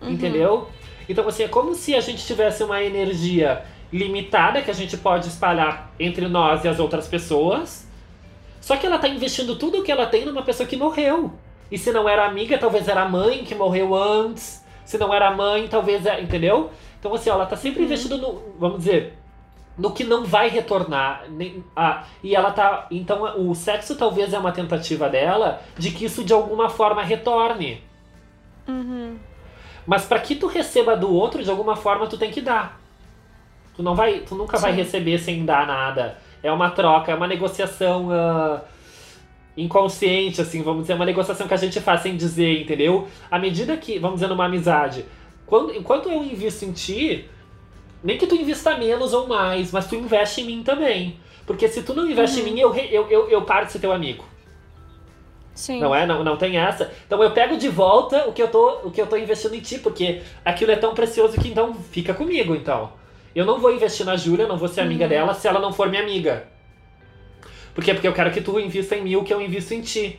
Uhum. 0.00 0.10
Entendeu? 0.10 0.68
Então, 1.08 1.26
assim, 1.28 1.42
é 1.42 1.48
como 1.48 1.74
se 1.74 1.94
a 1.94 2.00
gente 2.00 2.24
tivesse 2.24 2.62
uma 2.62 2.82
energia 2.82 3.64
limitada 3.92 4.62
que 4.62 4.70
a 4.70 4.74
gente 4.74 4.96
pode 4.96 5.26
espalhar 5.26 5.92
entre 5.98 6.28
nós 6.28 6.64
e 6.64 6.68
as 6.68 6.78
outras 6.78 7.08
pessoas. 7.08 7.86
Só 8.60 8.76
que 8.76 8.86
ela 8.86 8.98
tá 8.98 9.08
investindo 9.08 9.56
tudo 9.56 9.78
o 9.78 9.82
que 9.82 9.90
ela 9.90 10.06
tem 10.06 10.24
numa 10.24 10.42
pessoa 10.42 10.68
que 10.68 10.76
morreu. 10.76 11.32
E 11.70 11.76
se 11.78 11.92
não 11.92 12.08
era 12.08 12.26
amiga, 12.26 12.56
talvez 12.58 12.88
era 12.88 13.02
a 13.02 13.08
mãe 13.08 13.44
que 13.44 13.54
morreu 13.54 13.94
antes. 13.94 14.64
Se 14.84 14.98
não 14.98 15.12
era 15.12 15.28
a 15.28 15.34
mãe, 15.36 15.66
talvez 15.68 16.06
é. 16.06 16.20
Entendeu? 16.20 16.70
Então, 16.98 17.12
assim, 17.14 17.30
ela 17.30 17.46
tá 17.46 17.56
sempre 17.56 17.82
investindo 17.84 18.18
no. 18.18 18.42
Vamos 18.58 18.78
dizer. 18.78 19.14
No 19.78 19.92
que 19.92 20.04
não 20.04 20.24
vai 20.24 20.48
retornar. 20.48 21.24
Nem, 21.30 21.64
ah, 21.74 22.04
e 22.22 22.34
ela 22.34 22.50
tá. 22.50 22.86
Então, 22.90 23.48
o 23.48 23.54
sexo 23.54 23.96
talvez 23.96 24.32
é 24.32 24.38
uma 24.38 24.52
tentativa 24.52 25.08
dela 25.08 25.62
de 25.78 25.90
que 25.90 26.04
isso 26.04 26.22
de 26.22 26.32
alguma 26.32 26.68
forma 26.68 27.02
retorne. 27.02 27.82
Uhum. 28.68 29.16
Mas 29.86 30.04
pra 30.04 30.18
que 30.18 30.34
tu 30.34 30.46
receba 30.46 30.96
do 30.96 31.12
outro, 31.12 31.42
de 31.42 31.50
alguma 31.50 31.76
forma 31.76 32.06
tu 32.06 32.18
tem 32.18 32.30
que 32.30 32.40
dar. 32.40 32.80
Tu 33.74 33.82
não 33.82 33.94
vai, 33.94 34.20
tu 34.20 34.34
nunca 34.34 34.58
vai 34.58 34.72
Sim. 34.72 34.78
receber 34.78 35.18
sem 35.18 35.44
dar 35.44 35.66
nada. 35.66 36.18
É 36.42 36.52
uma 36.52 36.70
troca, 36.70 37.12
é 37.12 37.14
uma 37.14 37.26
negociação 37.26 38.10
ah, 38.10 38.60
inconsciente, 39.56 40.40
assim, 40.40 40.62
vamos 40.62 40.82
dizer, 40.82 40.94
uma 40.94 41.04
negociação 41.04 41.46
que 41.46 41.54
a 41.54 41.56
gente 41.56 41.80
faz 41.80 42.02
sem 42.02 42.16
dizer, 42.16 42.62
entendeu? 42.62 43.08
À 43.30 43.38
medida 43.38 43.76
que, 43.76 43.98
vamos 43.98 44.16
dizer, 44.16 44.28
numa 44.28 44.46
amizade, 44.46 45.04
quando, 45.46 45.74
enquanto 45.74 46.08
eu 46.08 46.22
invisto 46.22 46.64
em 46.64 46.72
ti, 46.72 47.28
nem 48.02 48.16
que 48.16 48.26
tu 48.26 48.34
invista 48.34 48.76
menos 48.76 49.12
ou 49.12 49.26
mais, 49.26 49.72
mas 49.72 49.86
tu 49.86 49.94
investe 49.94 50.40
em 50.40 50.44
mim 50.44 50.62
também. 50.62 51.18
Porque 51.46 51.68
se 51.68 51.82
tu 51.82 51.94
não 51.94 52.08
investe 52.08 52.40
em 52.40 52.44
mim, 52.44 52.58
eu, 52.58 52.74
eu, 52.74 53.08
eu, 53.10 53.28
eu 53.28 53.42
paro 53.42 53.66
de 53.66 53.72
ser 53.72 53.78
teu 53.80 53.92
amigo. 53.92 54.24
Sim. 55.54 55.80
Não 55.80 55.94
é? 55.94 56.06
Não, 56.06 56.24
não 56.24 56.36
tem 56.36 56.56
essa. 56.56 56.90
Então 57.06 57.22
eu 57.22 57.32
pego 57.32 57.56
de 57.56 57.68
volta 57.68 58.28
o 58.28 58.32
que 58.32 58.42
eu 58.42 58.48
tô, 58.48 58.80
o 58.84 58.90
que 58.90 59.00
eu 59.00 59.06
tô 59.06 59.16
investindo 59.16 59.54
em 59.54 59.60
ti, 59.60 59.78
porque 59.78 60.22
aquilo 60.44 60.70
é 60.70 60.76
tão 60.76 60.94
precioso 60.94 61.38
que 61.38 61.48
então 61.48 61.74
fica 61.74 62.14
comigo, 62.14 62.54
então. 62.54 62.92
Eu 63.34 63.44
não 63.44 63.60
vou 63.60 63.72
investir 63.72 64.06
na 64.06 64.16
Júlia, 64.16 64.46
não 64.46 64.56
vou 64.56 64.68
ser 64.68 64.80
amiga 64.80 65.06
dela 65.06 65.34
se 65.34 65.46
ela 65.46 65.60
não 65.60 65.72
for 65.72 65.88
minha 65.88 66.02
amiga. 66.02 66.48
Por 67.74 67.84
quê? 67.84 67.92
Porque 67.92 68.08
eu 68.08 68.12
quero 68.12 68.30
que 68.30 68.40
tu 68.40 68.58
invista 68.58 68.96
em 68.96 69.02
mim 69.02 69.16
o 69.16 69.24
que 69.24 69.32
eu 69.32 69.40
invisto 69.40 69.74
em 69.74 69.80
ti. 69.80 70.18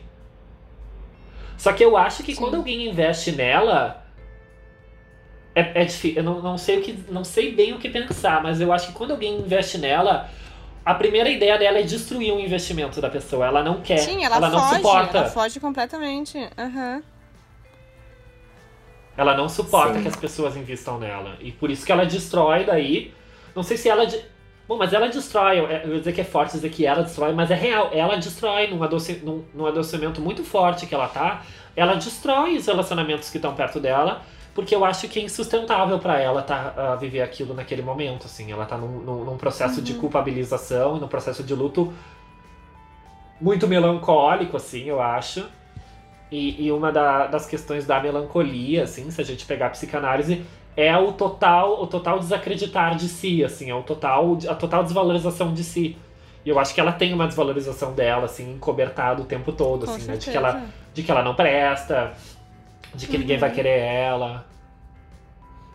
Só 1.56 1.72
que 1.72 1.84
eu 1.84 1.96
acho 1.96 2.22
que 2.22 2.34
Sim. 2.34 2.40
quando 2.40 2.56
alguém 2.56 2.88
investe 2.88 3.32
nela. 3.32 4.01
É, 5.54 5.82
é 5.82 5.84
difícil. 5.84 6.16
Eu 6.16 6.22
não, 6.24 6.40
não, 6.40 6.58
sei 6.58 6.78
o 6.78 6.82
que, 6.82 7.04
não 7.10 7.24
sei 7.24 7.54
bem 7.54 7.72
o 7.72 7.78
que 7.78 7.88
pensar, 7.88 8.42
mas 8.42 8.60
eu 8.60 8.72
acho 8.72 8.88
que 8.88 8.92
quando 8.92 9.10
alguém 9.10 9.38
investe 9.38 9.78
nela, 9.78 10.28
a 10.84 10.94
primeira 10.94 11.28
ideia 11.28 11.58
dela 11.58 11.78
é 11.78 11.82
destruir 11.82 12.32
o 12.32 12.40
investimento 12.40 13.00
da 13.00 13.10
pessoa. 13.10 13.46
Ela 13.46 13.62
não 13.62 13.80
quer. 13.80 13.98
Sim, 13.98 14.24
ela, 14.24 14.40
não 14.40 14.58
foge. 14.60 14.76
suporta. 14.76 15.18
Ela 15.18 15.28
foge 15.30 15.60
completamente. 15.60 16.38
Aham. 16.58 17.02
Ela 19.16 19.36
não 19.36 19.48
suporta 19.48 19.94
Sim. 19.94 20.02
que 20.02 20.08
as 20.08 20.16
pessoas 20.16 20.56
invistam 20.56 20.98
nela. 20.98 21.36
E 21.40 21.52
por 21.52 21.70
isso 21.70 21.84
que 21.84 21.92
ela 21.92 22.06
destrói 22.06 22.64
daí. 22.64 23.12
Não 23.54 23.62
sei 23.62 23.76
se 23.76 23.88
ela. 23.88 24.06
de- 24.06 24.32
Bom, 24.66 24.78
mas 24.78 24.92
ela 24.92 25.08
destrói. 25.08 25.58
Eu 25.60 25.68
ia 25.68 25.98
dizer 25.98 26.12
que 26.14 26.20
é 26.22 26.24
forte 26.24 26.52
dizer 26.52 26.70
que 26.70 26.86
ela 26.86 27.02
destrói, 27.02 27.32
mas 27.34 27.50
é 27.50 27.54
real. 27.54 27.90
Ela 27.92 28.16
destrói 28.16 28.68
num, 28.68 28.82
adoce, 28.82 29.20
num, 29.22 29.44
num 29.52 29.66
adoecimento 29.66 30.20
muito 30.20 30.42
forte 30.42 30.86
que 30.86 30.94
ela 30.94 31.08
tá. 31.08 31.42
Ela 31.76 31.94
destrói 31.94 32.56
os 32.56 32.66
relacionamentos 32.66 33.28
que 33.28 33.36
estão 33.36 33.54
perto 33.54 33.78
dela. 33.78 34.22
Porque 34.54 34.74
eu 34.74 34.84
acho 34.84 35.08
que 35.08 35.18
é 35.18 35.22
insustentável 35.22 35.98
pra 35.98 36.20
ela 36.20 36.42
tá, 36.42 36.74
ah, 36.76 36.96
viver 36.96 37.22
aquilo 37.22 37.54
naquele 37.54 37.80
momento, 37.82 38.26
assim. 38.26 38.52
Ela 38.52 38.66
tá 38.66 38.76
num, 38.76 38.98
num, 39.00 39.24
num 39.24 39.36
processo 39.38 39.80
de 39.80 39.94
culpabilização 39.94 40.96
e 40.96 41.00
num 41.00 41.08
processo 41.08 41.42
de 41.42 41.54
luto 41.54 41.92
muito 43.40 43.66
melancólico, 43.66 44.56
assim, 44.56 44.84
eu 44.84 45.00
acho. 45.00 45.44
E, 46.30 46.64
e 46.66 46.72
uma 46.72 46.90
da- 46.92 47.26
das 47.26 47.46
questões 47.46 47.86
da 47.86 48.00
melancolia, 48.00 48.84
assim, 48.84 49.10
se 49.10 49.20
a 49.20 49.24
gente 49.24 49.44
pegar 49.44 49.66
a 49.66 49.70
psicanálise, 49.70 50.42
é 50.76 50.96
o 50.96 51.12
total, 51.12 51.82
o 51.82 51.86
total 51.86 52.18
desacreditar 52.18 52.96
de 52.96 53.08
si, 53.08 53.44
assim, 53.44 53.70
é 53.70 53.74
o 53.74 53.82
total, 53.82 54.38
a 54.48 54.54
total 54.54 54.82
desvalorização 54.82 55.52
de 55.52 55.62
si. 55.62 55.96
E 56.44 56.48
eu 56.48 56.58
acho 56.58 56.74
que 56.74 56.80
ela 56.80 56.92
tem 56.92 57.12
uma 57.12 57.26
desvalorização 57.26 57.92
dela, 57.92 58.24
assim, 58.24 58.52
encobertada 58.52 59.20
o 59.22 59.24
tempo 59.26 59.52
todo, 59.52 59.84
Com 59.86 59.92
assim, 59.92 60.02
né? 60.06 60.16
De 60.16 60.26
que, 60.30 60.36
ela, 60.36 60.62
de 60.94 61.02
que 61.02 61.10
ela 61.10 61.22
não 61.22 61.34
presta, 61.34 62.12
de 62.94 63.06
que 63.06 63.18
ninguém 63.18 63.38
vai 63.38 63.50
querer 63.52 63.78
ela. 63.78 64.46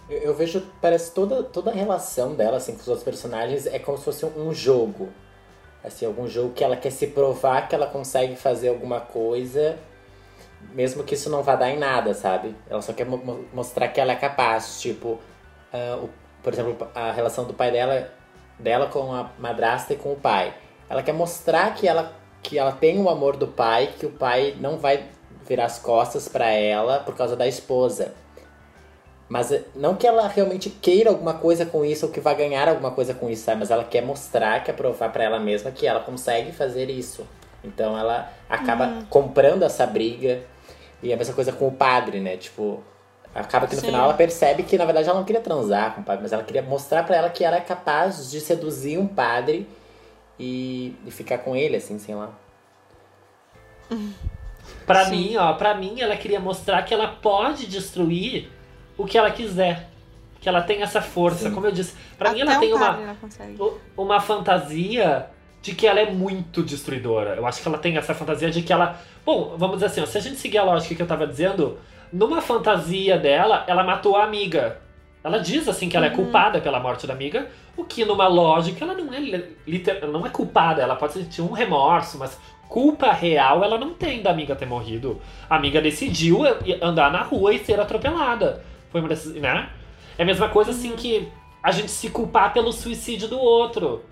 Eu, 0.09 0.17
eu 0.19 0.33
vejo, 0.33 0.61
parece 0.81 1.11
toda, 1.13 1.43
toda 1.43 1.71
a 1.71 1.73
relação 1.73 2.35
dela, 2.35 2.57
assim, 2.57 2.73
com 2.73 2.81
os 2.81 2.87
outros 2.87 3.03
personagens 3.03 3.65
é 3.65 3.79
como 3.79 3.97
se 3.97 4.03
fosse 4.05 4.25
um 4.25 4.53
jogo. 4.53 5.09
Assim, 5.83 6.05
algum 6.05 6.27
jogo 6.27 6.53
que 6.53 6.63
ela 6.63 6.75
quer 6.75 6.91
se 6.91 7.07
provar 7.07 7.67
que 7.67 7.75
ela 7.75 7.87
consegue 7.87 8.35
fazer 8.35 8.69
alguma 8.69 8.99
coisa, 8.99 9.77
mesmo 10.73 11.03
que 11.03 11.13
isso 11.13 11.29
não 11.29 11.43
vá 11.43 11.55
dar 11.55 11.69
em 11.69 11.77
nada, 11.77 12.13
sabe? 12.13 12.55
Ela 12.69 12.81
só 12.81 12.93
quer 12.93 13.05
mo- 13.05 13.17
mo- 13.17 13.45
mostrar 13.53 13.87
que 13.89 13.99
ela 14.01 14.11
é 14.11 14.15
capaz. 14.15 14.81
Tipo, 14.81 15.19
ah, 15.71 15.99
o- 16.01 16.09
por 16.43 16.51
exemplo, 16.53 16.87
a 16.95 17.11
relação 17.11 17.45
do 17.45 17.53
pai 17.53 17.71
dela, 17.71 18.11
dela 18.59 18.87
com 18.87 19.13
a 19.13 19.31
madrasta 19.37 19.93
e 19.93 19.97
com 19.97 20.13
o 20.13 20.15
pai. 20.15 20.53
Ela 20.89 21.03
quer 21.03 21.13
mostrar 21.13 21.73
que 21.75 21.87
ela, 21.87 22.11
que 22.41 22.57
ela 22.57 22.71
tem 22.71 22.99
o 23.01 23.09
amor 23.09 23.37
do 23.37 23.47
pai, 23.47 23.93
que 23.99 24.05
o 24.05 24.11
pai 24.11 24.55
não 24.59 24.77
vai 24.77 25.05
virar 25.47 25.65
as 25.65 25.79
costas 25.79 26.27
pra 26.27 26.49
ela 26.51 26.99
por 26.99 27.15
causa 27.15 27.35
da 27.35 27.47
esposa. 27.47 28.13
Mas 29.29 29.51
eh, 29.51 29.63
não 29.75 29.95
que 29.95 30.07
ela 30.07 30.27
realmente 30.27 30.69
queira 30.69 31.09
alguma 31.09 31.33
coisa 31.33 31.65
com 31.65 31.83
isso 31.83 32.05
ou 32.05 32.11
que 32.11 32.19
vá 32.19 32.33
ganhar 32.33 32.67
alguma 32.69 32.91
coisa 32.91 33.13
com 33.13 33.29
isso, 33.29 33.43
sabe? 33.43 33.59
Mas 33.59 33.71
ela 33.71 33.83
quer 33.83 34.01
mostrar, 34.01 34.63
quer 34.63 34.73
provar 34.73 35.11
pra 35.11 35.23
ela 35.23 35.39
mesma 35.39 35.71
que 35.71 35.85
ela 35.85 35.99
consegue 35.99 36.51
fazer 36.51 36.89
isso. 36.89 37.27
Então 37.63 37.97
ela 37.97 38.31
acaba 38.49 39.03
comprando 39.09 39.63
essa 39.63 39.85
briga. 39.85 40.41
E 41.01 41.13
a 41.13 41.17
mesma 41.17 41.33
coisa 41.33 41.51
com 41.51 41.67
o 41.67 41.71
padre, 41.71 42.19
né? 42.19 42.37
Tipo, 42.37 42.83
acaba 43.35 43.67
que 43.67 43.75
no 43.75 43.81
Sim. 43.81 43.87
final 43.87 44.05
ela 44.05 44.13
percebe 44.13 44.63
que 44.63 44.77
na 44.77 44.85
verdade 44.85 45.09
ela 45.09 45.19
não 45.19 45.25
queria 45.25 45.41
transar 45.41 45.93
com 45.93 46.01
o 46.01 46.03
padre, 46.03 46.23
mas 46.23 46.33
ela 46.33 46.43
queria 46.43 46.61
mostrar 46.61 47.03
pra 47.03 47.15
ela 47.15 47.29
que 47.29 47.43
ela 47.43 47.57
é 47.57 47.61
capaz 47.61 48.31
de 48.31 48.39
seduzir 48.39 48.97
um 48.97 49.07
padre 49.07 49.67
e, 50.39 50.95
e 51.05 51.11
ficar 51.11 51.39
com 51.39 51.55
ele, 51.55 51.75
assim, 51.75 51.99
sei 51.99 52.15
lá. 52.15 52.31
Pra 53.87 53.97
Sim. 55.05 55.11
mim, 55.11 55.37
ó, 55.37 55.53
pra 55.53 55.73
mim 55.75 55.99
ela 55.99 56.15
queria 56.15 56.39
mostrar 56.39 56.81
que 56.83 56.93
ela 56.93 57.07
pode 57.07 57.65
destruir 57.67 58.49
o 58.97 59.05
que 59.05 59.17
ela 59.17 59.29
quiser. 59.31 59.89
Que 60.39 60.47
ela 60.47 60.61
tem 60.61 60.81
essa 60.81 61.01
força, 61.01 61.49
Sim. 61.49 61.53
como 61.53 61.65
eu 61.65 61.71
disse. 61.71 61.95
Pra 62.17 62.31
mim 62.31 62.41
ela 62.41 62.57
tem 62.59 62.73
uma, 62.73 62.85
ela 62.85 63.15
uma 63.97 64.19
fantasia 64.21 65.27
de 65.61 65.73
que 65.75 65.85
ela 65.87 65.99
é 65.99 66.09
muito 66.11 66.63
destruidora. 66.63 67.35
Eu 67.35 67.45
acho 67.45 67.61
que 67.61 67.67
ela 67.67 67.77
tem 67.77 67.97
essa 67.97 68.13
fantasia 68.13 68.49
de 68.49 68.61
que 68.61 68.71
ela. 68.71 68.99
Bom, 69.25 69.55
vamos 69.57 69.77
dizer 69.77 69.87
assim, 69.87 70.01
ó, 70.01 70.05
se 70.05 70.17
a 70.17 70.21
gente 70.21 70.37
seguir 70.37 70.59
a 70.59 70.63
lógica 70.63 70.95
que 70.95 71.01
eu 71.01 71.07
tava 71.07 71.27
dizendo, 71.27 71.77
numa 72.13 72.41
fantasia 72.41 73.17
dela, 73.17 73.63
ela 73.67 73.83
matou 73.83 74.15
a 74.15 74.23
amiga. 74.23 74.79
Ela 75.23 75.39
diz 75.39 75.67
assim 75.67 75.89
que 75.89 75.97
ela 75.97 76.05
é 76.05 76.09
culpada 76.11 76.61
pela 76.61 76.79
morte 76.79 77.05
da 77.05 77.13
amiga, 77.13 77.49
o 77.75 77.83
que 77.83 78.05
numa 78.05 78.27
lógica 78.27 78.85
ela 78.85 78.93
não 78.93 79.13
é 79.13 79.19
li- 79.19 79.57
liter- 79.67 79.99
ela 80.01 80.11
não 80.11 80.25
é 80.25 80.29
culpada, 80.29 80.81
ela 80.81 80.95
pode 80.95 81.13
sentir 81.13 81.41
um 81.41 81.51
remorso, 81.51 82.17
mas 82.17 82.37
culpa 82.67 83.11
real 83.11 83.63
ela 83.63 83.77
não 83.77 83.93
tem 83.93 84.21
da 84.21 84.31
amiga 84.31 84.55
ter 84.55 84.65
morrido. 84.65 85.21
A 85.49 85.55
amiga 85.55 85.81
decidiu 85.81 86.39
andar 86.81 87.11
na 87.11 87.21
rua 87.21 87.53
e 87.53 87.59
ser 87.59 87.79
atropelada. 87.79 88.63
Foi 88.91 89.01
uma 89.01 89.09
dessas, 89.09 89.33
né? 89.35 89.69
É 90.17 90.23
a 90.23 90.25
mesma 90.25 90.49
coisa 90.49 90.71
assim 90.71 90.95
que 90.95 91.27
a 91.61 91.71
gente 91.71 91.91
se 91.91 92.09
culpar 92.09 92.53
pelo 92.53 92.71
suicídio 92.71 93.27
do 93.27 93.39
outro. 93.39 94.03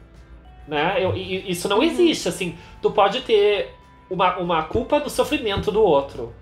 Né? 0.67 0.97
Eu- 1.03 1.15
isso 1.15 1.67
não 1.69 1.81
existe, 1.83 2.27
assim. 2.27 2.57
Tu 2.81 2.89
pode 2.91 3.21
ter 3.21 3.73
uma, 4.09 4.37
uma 4.37 4.63
culpa 4.63 4.99
do 4.99 5.09
sofrimento 5.09 5.71
do 5.71 5.81
outro. 5.81 6.33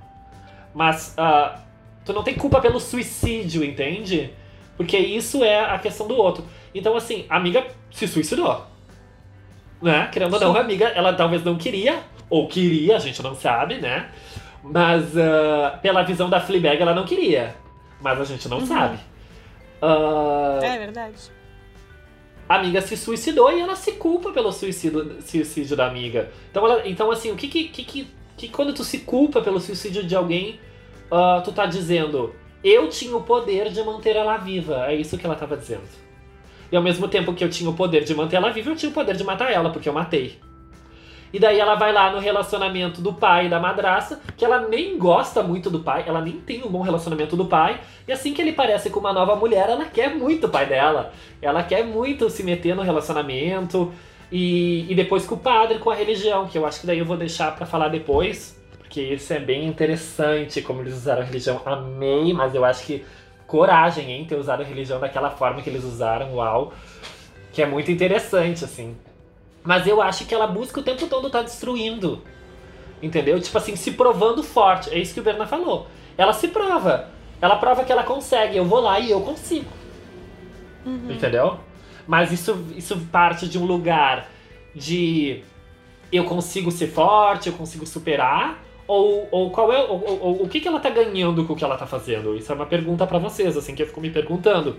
Mas 0.74 1.14
ah, 1.18 1.60
tu 2.06 2.14
não 2.14 2.24
tem 2.24 2.34
culpa 2.36 2.60
pelo 2.60 2.80
suicídio, 2.80 3.64
entende? 3.64 4.34
Porque 4.76 4.98
isso 4.98 5.44
é 5.44 5.60
a 5.64 5.78
questão 5.78 6.08
do 6.08 6.16
outro. 6.16 6.44
Então, 6.74 6.96
assim, 6.96 7.26
a 7.30 7.38
amiga 7.38 7.66
se 7.92 8.08
suicidou. 8.08 8.66
Né? 9.84 10.08
Querendo 10.12 10.34
ou 10.34 10.40
não, 10.40 10.56
a 10.56 10.62
amiga, 10.62 10.88
ela 10.88 11.14
talvez 11.14 11.44
não 11.44 11.58
queria, 11.58 12.00
ou 12.30 12.48
queria, 12.48 12.96
a 12.96 13.00
gente 13.00 13.22
não 13.22 13.36
sabe, 13.36 13.76
né? 13.76 14.10
Mas 14.64 15.16
ah, 15.18 15.78
pela 15.82 16.04
visão 16.04 16.30
da 16.30 16.40
Fleabag, 16.40 16.82
ela 16.82 16.94
não 16.96 17.04
queria. 17.04 17.54
Mas 18.02 18.20
a 18.20 18.24
gente 18.24 18.48
não 18.48 18.66
sabe. 18.66 18.98
Ah, 19.82 20.60
É 20.64 20.78
verdade. 20.78 21.16
a 22.48 22.56
amiga 22.56 22.82
se 22.82 22.96
suicidou 22.96 23.52
e 23.52 23.60
ela 23.60 23.76
se 23.76 23.92
culpa 23.94 24.32
pelo 24.32 24.54
suicídio, 24.54 25.22
suicídio 25.22 25.76
da 25.76 25.86
amiga. 25.86 26.32
Então, 26.50 26.66
ela, 26.66 26.88
então 26.88 27.12
assim, 27.12 27.32
o 27.32 27.36
que 27.36 27.50
que, 27.50 27.68
que 27.68 28.08
que, 28.38 28.48
quando 28.48 28.74
tu 28.74 28.84
se 28.84 29.00
culpa 29.00 29.42
pelo 29.42 29.60
suicídio 29.60 30.04
de 30.04 30.16
alguém, 30.16 30.60
uh, 31.12 31.42
tu 31.44 31.52
tá 31.52 31.66
dizendo, 31.66 32.34
eu 32.64 32.88
tinha 32.90 33.16
o 33.16 33.22
poder 33.22 33.70
de 33.70 33.84
manter 33.84 34.16
ela 34.16 34.38
viva. 34.38 34.86
É 34.88 34.96
isso 34.96 35.18
que 35.18 35.26
ela 35.26 35.36
tava 35.36 35.58
dizendo. 35.58 35.84
E 36.72 36.76
ao 36.76 36.84
mesmo 36.84 37.08
tempo 37.08 37.34
que 37.34 37.44
eu 37.44 37.50
tinha 37.50 37.70
o 37.70 37.74
poder 37.74 38.04
de 38.04 38.16
manter 38.16 38.38
ela 38.38 38.52
viva, 38.52 38.72
eu 38.72 38.76
tinha 38.76 38.90
o 38.90 38.94
poder 38.94 39.16
de 39.16 39.24
matar 39.24 39.52
ela, 39.52 39.70
porque 39.70 39.88
eu 39.88 39.94
matei. 39.94 40.40
E 41.34 41.40
daí 41.40 41.60
ela 41.60 41.74
vai 41.74 41.92
lá 41.92 42.12
no 42.12 42.20
relacionamento 42.20 43.02
do 43.02 43.12
pai 43.12 43.48
e 43.48 43.50
da 43.50 43.60
madraça, 43.60 44.22
que 44.38 44.46
ela 44.46 44.68
nem 44.68 45.00
gosta 45.00 45.42
muito 45.42 45.68
do 45.68 45.80
pai, 45.80 46.04
ela 46.06 46.22
nem 46.22 46.34
tem 46.34 46.64
um 46.64 46.70
bom 46.70 46.82
relacionamento 46.82 47.36
do 47.36 47.46
pai. 47.46 47.82
E 48.08 48.12
assim 48.12 48.36
que 48.36 48.42
ele 48.42 48.54
parece 48.54 48.92
com 48.92 49.00
uma 49.00 49.12
nova 49.12 49.36
mulher, 49.36 49.68
ela 49.68 49.86
quer 49.86 50.14
muito 50.14 50.46
o 50.46 50.50
pai 50.50 50.68
dela. 50.68 51.12
Ela 51.42 51.64
quer 51.64 51.84
muito 51.84 52.30
se 52.30 52.44
meter 52.44 52.76
no 52.76 52.84
relacionamento. 52.84 53.92
E, 54.32 54.86
e 54.92 54.94
depois 54.94 55.26
com 55.26 55.34
o 55.34 55.40
padre, 55.40 55.80
com 55.80 55.90
a 55.90 55.96
religião, 55.96 56.48
que 56.48 56.56
eu 56.56 56.68
acho 56.68 56.82
que 56.82 56.88
daí 56.88 57.00
eu 57.00 57.06
vou 57.06 57.18
deixar 57.18 57.56
para 57.56 57.66
falar 57.66 57.88
depois, 57.88 58.56
porque 58.78 59.02
isso 59.02 59.34
é 59.34 59.40
bem 59.40 59.66
interessante 59.66 60.62
como 60.62 60.82
eles 60.82 60.94
usaram 60.94 61.24
a 61.24 61.26
religião. 61.26 61.60
Amei, 61.66 62.32
mas 62.32 62.54
eu 62.54 62.64
acho 62.64 62.86
que 62.86 63.04
coragem, 63.54 64.10
hein, 64.10 64.26
ter 64.26 64.36
usado 64.36 64.64
a 64.64 64.66
religião 64.66 65.00
daquela 65.00 65.30
forma 65.30 65.62
que 65.62 65.70
eles 65.70 65.84
usaram, 65.84 66.34
uau. 66.34 66.74
Que 67.52 67.62
é 67.62 67.68
muito 67.68 67.92
interessante, 67.92 68.66
assim. 68.66 68.98
Mas 69.64 69.86
eu 69.86 70.02
acho 70.02 70.26
que 70.26 70.34
ela 70.34 70.48
busca 70.48 70.80
o 70.80 70.84
tempo 70.84 71.06
todo 71.06 71.28
estar 71.28 71.38
tá 71.38 71.46
destruindo. 71.46 72.20
Entendeu? 73.00 73.40
Tipo 73.40 73.60
assim, 73.60 73.76
se 73.76 73.92
provando 73.92 74.42
forte. 74.42 74.90
É 74.90 74.98
isso 74.98 75.14
que 75.14 75.20
o 75.20 75.24
Berna 75.24 75.46
falou. 75.46 75.86
Ela 76.18 76.34
se 76.34 76.48
prova. 76.48 77.10
Ela 77.40 77.56
prova 77.58 77.84
que 77.84 77.92
ela 77.92 78.02
consegue. 78.02 78.58
Eu 78.58 78.66
vou 78.66 78.80
lá 78.80 79.00
e 79.00 79.12
eu 79.12 79.22
consigo. 79.22 79.70
Uhum. 80.84 81.12
Entendeu? 81.12 81.60
Mas 82.08 82.32
isso, 82.32 82.66
isso 82.76 82.98
parte 83.12 83.48
de 83.48 83.60
um 83.60 83.66
lugar 83.66 84.32
de 84.74 85.44
eu 86.12 86.24
consigo 86.24 86.72
ser 86.72 86.88
forte, 86.88 87.50
eu 87.50 87.54
consigo 87.54 87.86
superar. 87.86 88.63
Ou, 88.88 89.28
ou 89.32 89.50
qual 89.52 89.72
é 89.72 89.80
ou, 89.80 90.20
ou, 90.22 90.44
o 90.44 90.50
que, 90.50 90.60
que 90.60 90.68
ela 90.68 90.80
tá 90.80 90.90
ganhando 90.90 91.46
com 91.46 91.54
o 91.54 91.56
que 91.56 91.64
ela 91.64 91.78
tá 91.78 91.86
fazendo? 91.86 92.36
Isso 92.36 92.52
é 92.52 92.56
uma 92.56 92.66
pergunta 92.66 93.08
para 93.08 93.18
vocês, 93.18 93.56
assim, 93.56 93.74
que 93.74 93.82
eu 93.82 93.88
fico 93.88 94.02
me 94.02 94.10
perguntando. 94.10 94.78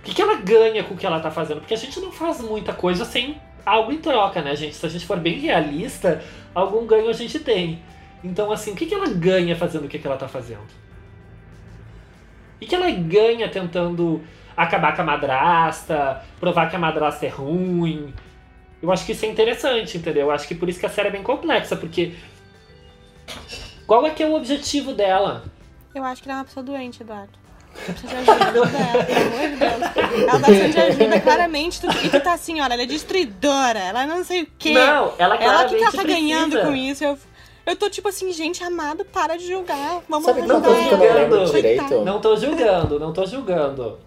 O 0.00 0.04
que, 0.04 0.14
que 0.14 0.20
ela 0.20 0.34
ganha 0.36 0.84
com 0.84 0.94
o 0.94 0.96
que 0.96 1.06
ela 1.06 1.20
tá 1.20 1.30
fazendo? 1.30 1.60
Porque 1.60 1.74
a 1.74 1.78
gente 1.78 1.98
não 2.00 2.12
faz 2.12 2.40
muita 2.40 2.72
coisa 2.72 3.04
sem 3.04 3.40
algo 3.64 3.92
em 3.92 3.98
troca, 3.98 4.42
né, 4.42 4.54
gente? 4.56 4.74
Se 4.74 4.84
a 4.84 4.88
gente 4.88 5.06
for 5.06 5.18
bem 5.18 5.38
realista, 5.38 6.22
algum 6.54 6.86
ganho 6.86 7.08
a 7.08 7.12
gente 7.12 7.38
tem. 7.38 7.80
Então, 8.22 8.52
assim, 8.52 8.72
o 8.72 8.76
que, 8.76 8.86
que 8.86 8.94
ela 8.94 9.08
ganha 9.08 9.56
fazendo 9.56 9.86
o 9.86 9.88
que, 9.88 9.98
que 9.98 10.06
ela 10.06 10.16
tá 10.16 10.28
fazendo? 10.28 10.82
O 12.60 12.66
que 12.66 12.74
ela 12.74 12.90
ganha 12.90 13.48
tentando 13.48 14.22
acabar 14.56 14.94
com 14.94 15.02
a 15.02 15.04
madrasta, 15.04 16.22
provar 16.38 16.68
que 16.68 16.76
a 16.76 16.78
madrasta 16.78 17.26
é 17.26 17.28
ruim? 17.28 18.12
Eu 18.80 18.90
acho 18.90 19.06
que 19.06 19.12
isso 19.12 19.24
é 19.24 19.28
interessante, 19.28 19.98
entendeu? 19.98 20.26
Eu 20.26 20.30
acho 20.30 20.46
que 20.46 20.54
por 20.54 20.68
isso 20.68 20.78
que 20.78 20.86
a 20.86 20.88
série 20.88 21.08
é 21.08 21.12
bem 21.12 21.22
complexa, 21.22 21.76
porque. 21.76 22.14
Qual 23.86 24.06
é 24.06 24.10
que 24.10 24.22
é 24.22 24.26
o 24.26 24.34
objetivo 24.34 24.92
dela? 24.92 25.44
Eu 25.94 26.04
acho 26.04 26.22
que 26.22 26.28
ela 26.28 26.38
é 26.38 26.40
uma 26.40 26.44
pessoa 26.46 26.64
doente, 26.64 27.02
Eduardo. 27.02 27.32
Precisa 27.74 28.08
de 28.08 28.30
ajuda 28.30 28.66
dela, 28.66 29.04
pelo 29.04 29.20
amor 29.26 29.48
de 29.50 29.56
Deus. 29.56 29.72
Ela 30.22 30.30
tá 30.32 30.38
precisando 30.46 30.72
de 30.72 30.80
ajuda, 30.80 31.20
claramente. 31.20 31.80
Tu, 31.80 31.86
e 32.04 32.08
tu 32.10 32.20
tá 32.20 32.32
assim, 32.34 32.60
olha, 32.60 32.74
ela 32.74 32.82
é 32.82 32.86
destruidora, 32.86 33.78
ela 33.78 34.06
não 34.06 34.22
sei 34.24 34.42
o 34.42 34.48
quê. 34.58 34.72
Não, 34.72 35.12
ela 35.18 35.36
claramente 35.38 35.44
Ela, 35.44 35.64
o 35.64 35.68
que, 35.68 35.76
que 35.76 35.82
ela 35.82 35.92
tá 35.92 36.02
precisa. 36.02 36.20
ganhando 36.20 36.60
com 36.60 36.74
isso? 36.74 37.04
Eu, 37.04 37.18
eu 37.66 37.76
tô 37.76 37.88
tipo 37.88 38.08
assim, 38.08 38.30
gente 38.32 38.62
amado, 38.62 39.04
para 39.06 39.36
de 39.36 39.46
julgar. 39.46 40.02
Vamos 40.08 40.24
Sabe 40.26 40.40
ajudar 40.40 40.54
uma 40.58 40.62
coisa 40.66 40.82
que 40.88 40.94
eu 40.94 40.98
não 40.98 41.14
lembro 41.14 41.36
Coitada. 41.38 41.52
direito? 41.56 42.04
Não 42.04 42.20
tô 42.20 42.36
julgando, 42.36 43.00
não 43.00 43.12
tô 43.12 43.26
julgando. 43.26 43.98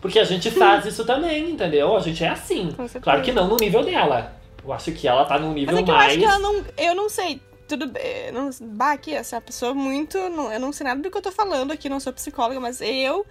Porque 0.00 0.18
a 0.18 0.24
gente 0.24 0.50
faz 0.50 0.84
isso 0.84 1.04
também, 1.06 1.50
entendeu? 1.50 1.96
A 1.96 2.00
gente 2.00 2.22
é 2.22 2.28
assim. 2.28 2.74
Claro 3.00 3.22
que 3.22 3.32
não 3.32 3.48
no 3.48 3.56
nível 3.56 3.82
dela. 3.82 4.34
Eu 4.62 4.70
acho 4.72 4.92
que 4.92 5.08
ela 5.08 5.24
tá 5.24 5.38
num 5.38 5.52
nível 5.54 5.74
Mas 5.74 5.82
é 5.82 5.84
que 5.84 5.90
eu 5.90 5.94
mais. 5.94 6.08
acho 6.10 6.18
que 6.18 6.24
ela 6.26 6.38
não. 6.38 6.64
Eu 6.76 6.94
não 6.94 7.08
sei. 7.08 7.40
Tudo 7.66 7.86
bem. 7.86 8.30
Não, 8.32 8.50
bah, 8.60 8.92
aqui, 8.92 9.14
essa 9.14 9.40
pessoa 9.40 9.72
muito. 9.74 10.18
Não, 10.30 10.52
eu 10.52 10.60
não 10.60 10.72
sei 10.72 10.84
nada 10.86 11.00
do 11.00 11.10
que 11.10 11.16
eu 11.16 11.22
tô 11.22 11.32
falando 11.32 11.72
aqui, 11.72 11.88
não 11.88 11.98
sou 12.00 12.12
psicóloga, 12.12 12.60
mas 12.60 12.80
eu. 12.80 13.26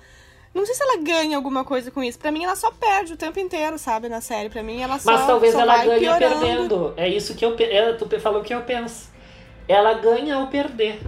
Não 0.53 0.65
sei 0.65 0.75
se 0.75 0.83
ela 0.83 0.97
ganha 1.01 1.35
alguma 1.35 1.63
coisa 1.63 1.89
com 1.89 2.03
isso. 2.03 2.19
Pra 2.19 2.31
mim, 2.31 2.43
ela 2.43 2.55
só 2.55 2.71
perde 2.71 3.13
o 3.13 3.17
tempo 3.17 3.39
inteiro, 3.39 3.77
sabe, 3.79 4.07
na 4.09 4.21
série. 4.21 4.49
Pra 4.49 4.61
mim, 4.63 4.81
ela 4.81 4.99
só. 4.99 5.11
Mas 5.11 5.25
talvez 5.25 5.53
só 5.53 5.61
ela 5.61 5.83
ganhe 5.83 5.99
piorando. 5.99 6.39
perdendo. 6.39 6.93
É 6.97 7.07
isso 7.07 7.35
que 7.35 7.43
eu. 7.45 7.55
pe- 7.55 7.63
é, 7.63 7.93
Tu 7.93 8.19
falou 8.19 8.41
o 8.41 8.43
que 8.43 8.53
eu 8.53 8.61
penso. 8.61 9.09
Ela 9.67 9.93
ganha 9.93 10.35
ao 10.35 10.47
perder. 10.47 10.99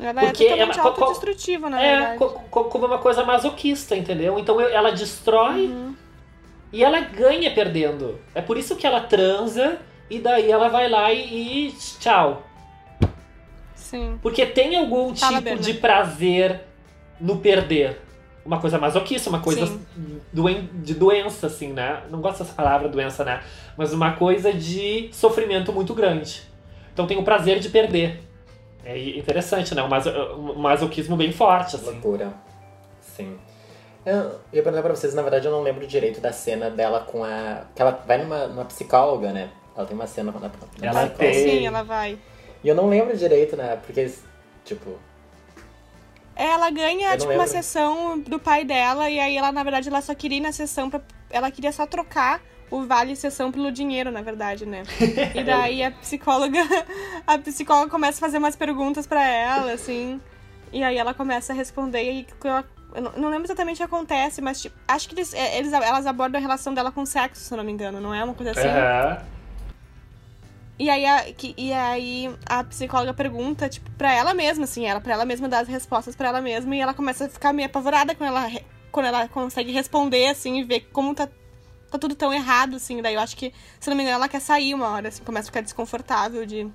Ela 0.00 0.20
Porque 0.22 0.44
é 0.44 0.50
totalmente 0.50 0.78
ela- 0.78 0.88
autodestrutiva, 0.88 1.70
na 1.70 1.80
É, 1.82 1.96
verdade. 1.96 2.18
co- 2.18 2.30
co- 2.50 2.64
como 2.64 2.86
uma 2.86 2.98
coisa 2.98 3.24
masoquista, 3.24 3.96
entendeu? 3.96 4.38
Então 4.38 4.60
ela 4.60 4.90
destrói 4.90 5.66
Uhum. 5.66 5.94
e 6.72 6.82
ela 6.82 6.98
ganha 7.00 7.52
perdendo. 7.54 8.18
É 8.34 8.40
por 8.40 8.56
isso 8.58 8.74
que 8.74 8.84
ela 8.86 9.00
transa 9.02 9.78
e 10.08 10.18
daí 10.18 10.50
ela 10.50 10.68
vai 10.68 10.88
lá 10.88 11.12
e, 11.12 11.68
e 11.68 11.72
tchau. 11.72 12.42
Sim. 13.74 14.18
Porque 14.22 14.44
tem 14.46 14.76
algum 14.76 15.14
Fala, 15.14 15.34
tipo 15.34 15.44
Berna. 15.44 15.62
de 15.62 15.74
prazer 15.74 16.60
no 17.20 17.38
perder. 17.38 18.00
Uma 18.44 18.60
coisa 18.60 18.78
masoquista, 18.78 19.30
uma 19.30 19.40
coisa 19.40 19.80
doen 20.32 20.68
de 20.74 20.94
doença, 20.94 21.46
assim, 21.46 21.72
né? 21.72 22.02
Não 22.10 22.20
gosto 22.20 22.40
dessa 22.40 22.52
palavra 22.52 22.88
doença, 22.88 23.24
né? 23.24 23.42
Mas 23.76 23.92
uma 23.92 24.12
coisa 24.12 24.52
de 24.52 25.08
sofrimento 25.12 25.72
muito 25.72 25.94
grande. 25.94 26.42
Então 26.92 27.06
tem 27.06 27.16
o 27.16 27.22
prazer 27.22 27.58
de 27.58 27.70
perder. 27.70 28.22
É 28.84 28.98
interessante, 29.16 29.74
né? 29.74 29.82
Um, 29.82 29.88
maso 29.88 30.10
um 30.10 30.58
masoquismo 30.58 31.16
bem 31.16 31.32
forte, 31.32 31.76
assim. 31.76 31.92
Loucura. 31.92 32.34
Sim. 33.00 33.38
Eu 34.04 34.38
ia 34.52 34.62
perguntar 34.62 34.82
pra 34.82 34.94
vocês, 34.94 35.14
na 35.14 35.22
verdade 35.22 35.46
eu 35.46 35.52
não 35.52 35.62
lembro 35.62 35.86
direito 35.86 36.20
da 36.20 36.32
cena 36.32 36.68
dela 36.68 37.00
com 37.00 37.24
a. 37.24 37.62
Que 37.74 37.80
ela 37.80 38.02
vai 38.06 38.22
numa, 38.22 38.46
numa 38.46 38.64
psicóloga, 38.66 39.32
né? 39.32 39.48
Ela 39.76 39.86
tem 39.86 39.96
uma 39.96 40.06
cena 40.06 40.32
na, 40.32 40.38
na 40.40 40.50
Ela 40.82 41.08
tem. 41.08 41.34
Sim, 41.34 41.66
ela 41.66 41.82
vai. 41.82 42.18
E 42.62 42.68
eu 42.68 42.74
não 42.74 42.88
lembro 42.88 43.16
direito, 43.16 43.56
né? 43.56 43.76
Porque, 43.84 44.10
tipo. 44.64 44.98
Ela 46.36 46.68
ganha, 46.70 47.12
tipo, 47.12 47.24
uma 47.24 47.30
lembro. 47.44 47.48
sessão 47.48 48.18
do 48.18 48.38
pai 48.40 48.64
dela, 48.64 49.08
e 49.08 49.20
aí 49.20 49.36
ela, 49.36 49.52
na 49.52 49.62
verdade, 49.62 49.88
ela 49.88 50.00
só 50.00 50.14
queria 50.14 50.38
ir 50.38 50.40
na 50.40 50.52
sessão 50.52 50.90
pra. 50.90 51.00
Ela 51.30 51.50
queria 51.50 51.70
só 51.72 51.86
trocar 51.86 52.40
o 52.70 52.84
vale 52.86 53.14
sessão 53.14 53.52
pelo 53.52 53.70
dinheiro, 53.70 54.10
na 54.10 54.22
verdade, 54.22 54.66
né? 54.66 54.82
E 55.34 55.44
daí 55.44 55.82
a 55.84 55.90
psicóloga. 55.90 56.58
A 57.26 57.38
psicóloga 57.38 57.90
começa 57.90 58.18
a 58.18 58.20
fazer 58.20 58.38
umas 58.38 58.54
perguntas 58.56 59.06
pra 59.06 59.26
ela, 59.26 59.72
assim. 59.72 60.20
E 60.72 60.82
aí 60.82 60.96
ela 60.98 61.14
começa 61.14 61.52
a 61.52 61.56
responder 61.56 62.02
e 62.12 62.26
ela- 62.44 62.64
eu 62.94 63.02
não- 63.16 63.28
lembro 63.30 63.46
exatamente 63.46 63.76
o 63.76 63.78
que 63.78 63.82
acontece, 63.94 64.40
mas 64.42 64.60
tipo, 64.60 64.76
acho 64.88 65.08
que 65.08 65.14
eles, 65.14 65.32
é, 65.34 65.56
eles, 65.58 65.72
elas 65.72 66.06
abordam 66.06 66.38
a 66.38 66.42
relação 66.42 66.74
dela 66.74 66.90
com 66.92 67.02
o 67.02 67.06
sexo, 67.06 67.42
se 67.42 67.52
eu 67.52 67.56
não 67.56 67.64
me 67.64 67.72
engano, 67.72 68.00
não 68.00 68.12
é 68.12 68.22
uma 68.24 68.34
coisa 68.34 68.52
assim? 68.52 68.68
Aham. 68.68 69.33
E 70.78 70.90
aí, 70.90 71.06
a, 71.06 71.22
que- 71.32 71.54
e 71.56 71.72
aí 71.72 72.34
a 72.46 72.64
psicóloga 72.64 73.14
pergunta, 73.14 73.68
tipo, 73.68 73.88
pra 73.92 74.12
ela 74.12 74.34
mesma, 74.34 74.64
assim, 74.64 74.86
ela, 74.86 75.00
pra 75.00 75.12
ela 75.14 75.24
mesma 75.24 75.48
dar 75.48 75.60
as 75.60 75.68
respostas 75.68 76.16
pra 76.16 76.28
ela 76.28 76.40
mesma, 76.40 76.74
e 76.74 76.80
ela 76.80 76.92
começa 76.92 77.26
a 77.26 77.28
ficar 77.28 77.52
meio 77.52 77.66
apavorada 77.66 78.14
quando 78.14 78.28
ela, 78.36 78.50
quando 78.90 79.06
ela 79.06 79.28
consegue 79.28 79.70
responder, 79.70 80.26
assim, 80.28 80.58
e 80.58 80.64
ver 80.64 80.80
como 80.92 81.14
tá, 81.14 81.28
tá 81.90 81.96
tudo 81.98 82.16
tão 82.16 82.32
errado, 82.34 82.74
assim. 82.76 83.00
Daí 83.00 83.14
eu 83.14 83.20
acho 83.20 83.36
que, 83.36 83.52
se 83.78 83.88
não 83.88 83.96
me 83.96 84.02
engano, 84.02 84.16
ela 84.16 84.28
quer 84.28 84.40
sair 84.40 84.74
uma 84.74 84.88
hora, 84.90 85.08
assim, 85.08 85.22
começa 85.22 85.46
a 85.46 85.50
ficar 85.50 85.60
desconfortável 85.60 86.44
de. 86.44 86.66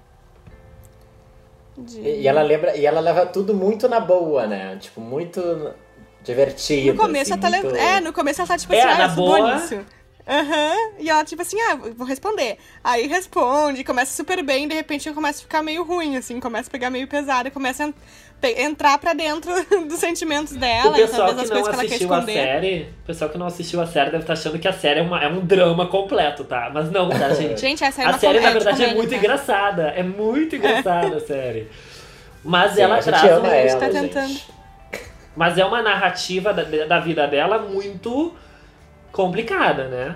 de... 1.77 1.99
E, 2.01 2.21
e 2.21 2.27
ela 2.27 2.41
lembra. 2.41 2.77
E 2.77 2.85
ela 2.85 3.01
leva 3.01 3.25
tudo 3.25 3.53
muito 3.53 3.88
na 3.89 3.99
boa, 3.99 4.47
né? 4.47 4.77
Tipo, 4.77 5.01
muito 5.01 5.73
divertido. 6.21 6.93
No 6.93 6.97
começo 6.99 7.33
assim, 7.33 7.41
ela 7.45 7.51
tá. 7.51 7.57
muito... 7.62 7.73
le- 7.75 7.79
É, 7.79 7.99
no 8.01 8.13
começo 8.13 8.41
ela 8.41 8.47
tá 8.47 8.57
tipo 8.57 8.73
É, 8.73 8.81
assim, 8.81 8.88
ah, 8.93 8.97
na 8.97 9.03
eu 9.03 9.09
sou 9.09 9.15
boa 9.25 9.55
nisso. 9.55 9.85
Aham. 10.29 10.91
E 10.99 11.09
ela, 11.09 11.25
tipo 11.25 11.41
assim, 11.41 11.59
ah, 11.61 11.75
vou 11.97 12.05
responder. 12.05 12.57
Aí 12.83 13.07
responde, 13.07 13.83
começa 13.83 14.13
super 14.15 14.43
bem, 14.43 14.67
de 14.67 14.75
repente 14.75 15.11
começa 15.11 15.39
a 15.39 15.41
ficar 15.41 15.63
meio 15.63 15.83
ruim, 15.83 16.15
assim, 16.17 16.39
começa 16.39 16.69
a 16.69 16.71
pegar 16.71 16.91
meio 16.91 17.07
pesado, 17.07 17.49
começa 17.49 17.83
a 17.85 18.47
entrar 18.61 18.97
pra 18.99 19.13
dentro 19.13 19.51
dos 19.89 19.97
sentimentos 19.99 20.53
dela, 20.55 20.91
O 20.91 20.97
e 20.97 21.01
pessoal 21.01 21.33
que 21.33 21.41
as 21.41 21.49
não 21.49 21.55
coisas 21.61 21.79
que 21.79 21.85
assistiu 21.87 22.13
a 22.13 22.21
série, 22.21 22.81
o 23.03 23.05
pessoal 23.07 23.29
que 23.31 23.37
não 23.39 23.45
assistiu 23.47 23.81
a 23.81 23.87
série 23.87 24.11
deve 24.11 24.23
estar 24.23 24.33
achando 24.33 24.59
que 24.59 24.67
a 24.67 24.73
série 24.73 24.99
é, 24.99 25.03
uma- 25.03 25.19
é 25.23 25.27
um 25.27 25.39
drama 25.43 25.87
completo, 25.87 26.43
tá? 26.43 26.69
Mas 26.71 26.91
não, 26.91 27.09
tá, 27.09 27.29
gente? 27.33 27.59
Gente, 27.59 27.83
essa 27.83 28.03
é 28.03 28.05
a 28.05 28.09
uma 28.09 28.19
série, 28.19 28.39
na 28.39 28.49
comédia, 28.49 28.71
verdade, 28.71 28.83
é 28.91 28.93
muito 28.95 29.09
tá? 29.09 29.15
engraçada. 29.17 29.81
É 29.95 30.03
muito 30.03 30.55
engraçada 30.55 31.17
a 31.17 31.19
série. 31.21 31.67
Mas 32.43 32.73
Sim, 32.75 32.81
ela 32.81 32.95
a 32.97 33.01
gente 33.01 33.09
traz 33.13 33.31
ama 33.31 33.47
um- 33.47 33.51
ela, 33.51 33.79
tá 33.79 33.89
gente. 33.91 34.13
tentando. 34.13 34.39
Mas 35.35 35.57
é 35.57 35.65
uma 35.65 35.81
narrativa 35.81 36.53
da, 36.53 36.63
da 36.85 36.99
vida 36.99 37.27
dela 37.27 37.57
muito 37.59 38.33
complicada, 39.11 39.87
né? 39.87 40.15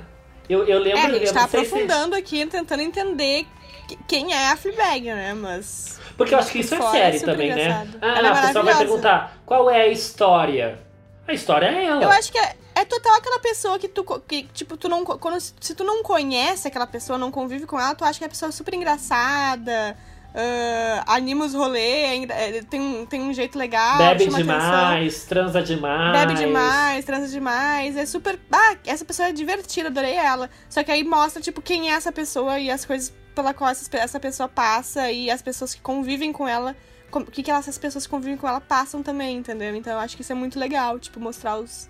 Eu, 0.50 0.66
eu 0.66 0.80
lembro. 0.80 1.00
É, 1.00 1.06
a 1.06 1.10
gente 1.14 1.26
eu 1.28 1.34
tá 1.34 1.48
sei 1.48 1.66
se- 1.66 1.68
aprofundando 1.74 2.16
aqui, 2.16 2.46
tentando 2.46 2.82
entender 2.82 3.46
que- 3.88 3.98
quem 4.08 4.34
é 4.34 4.52
a 4.52 4.56
Fleabag, 4.58 5.02
né? 5.06 5.34
Mas. 5.34 6.00
Porque 6.18 6.34
eu 6.34 6.40
acho 6.40 6.52
que 6.52 6.60
isso 6.60 6.76
é 6.76 6.78
é 6.80 6.92
série 6.92 7.20
super 7.20 7.32
também, 7.32 7.56
né? 7.56 7.88
Ah, 8.02 8.18
Ela 8.20 8.28
é 8.28 8.32
a 8.32 8.42
pessoa 8.48 8.64
vai 8.66 8.78
perguntar 8.78 9.38
qual 9.46 9.70
é 9.70 9.82
a 9.82 9.88
história. 9.88 10.80
A 11.28 11.34
história 11.34 11.68
é 11.68 11.86
ela. 11.86 12.04
Eu 12.04 12.10
acho 12.12 12.32
que 12.32 12.38
é, 12.38 12.56
é 12.76 12.86
total 12.86 13.16
aquela 13.16 13.40
pessoa 13.40 13.80
que 13.80 13.88
tu, 13.88 14.04
que, 14.28 14.44
tipo, 14.54 14.76
tu 14.76 14.90
não, 14.90 15.06
quando, 15.06 15.40
se 15.40 15.74
tu 15.74 15.84
não 15.84 16.04
conhece 16.04 16.68
aquela 16.68 16.86
pessoa, 16.86 17.18
não 17.18 17.32
convive 17.32 17.66
com 17.66 17.80
ela, 17.80 17.96
tu 17.96 18.04
acha 18.04 18.20
que 18.20 18.26
a 18.26 18.30
pessoa 18.30 18.50
é 18.50 18.52
super 18.52 18.74
engraçada, 18.74 19.98
uh, 20.34 21.04
anima 21.08 21.46
os 21.46 21.54
rolês, 21.54 22.28
é, 22.30 22.62
tem, 22.64 22.82
um, 22.82 23.06
tem 23.06 23.22
um 23.22 23.34
jeito 23.34 23.58
legal. 23.58 23.98
Bebe 23.98 24.28
demais, 24.28 25.14
atenção. 25.14 25.28
transa 25.28 25.62
demais. 25.62 26.12
Bebe 26.12 26.34
demais, 26.34 27.06
transa 27.06 27.28
demais. 27.28 27.96
É 27.96 28.06
super. 28.06 28.40
Ah, 28.52 28.76
essa 28.86 29.06
pessoa 29.06 29.30
é 29.30 29.32
divertida, 29.32 29.90
adorei 29.90 30.16
ela. 30.16 30.50
Só 30.70 30.84
que 30.84 30.92
aí 30.92 31.04
mostra, 31.04 31.42
tipo, 31.42 31.62
quem 31.62 31.90
é 31.90 31.94
essa 31.94 32.12
pessoa 32.12 32.60
e 32.60 32.70
as 32.70 32.84
coisas 32.86 33.14
pela 33.34 33.54
qual 33.54 33.72
essa 33.72 34.20
pessoa 34.20 34.48
passa 34.48 35.12
e 35.12 35.30
as 35.30 35.42
pessoas 35.42 35.74
que 35.74 35.82
convivem 35.82 36.32
com 36.32 36.48
ela. 36.48 36.76
O 37.12 37.26
que, 37.26 37.44
que 37.44 37.52
essas 37.52 37.78
pessoas 37.78 38.06
que 38.06 38.12
convivem 38.12 38.38
com 38.38 38.48
ela 38.48 38.60
passam 38.60 39.04
também, 39.04 39.38
entendeu? 39.38 39.76
Então 39.76 39.94
eu 39.94 40.00
acho 40.00 40.16
que 40.16 40.24
isso 40.24 40.32
é 40.32 40.36
muito 40.36 40.58
legal, 40.58 40.98
tipo, 40.98 41.20
mostrar 41.20 41.58
os, 41.58 41.88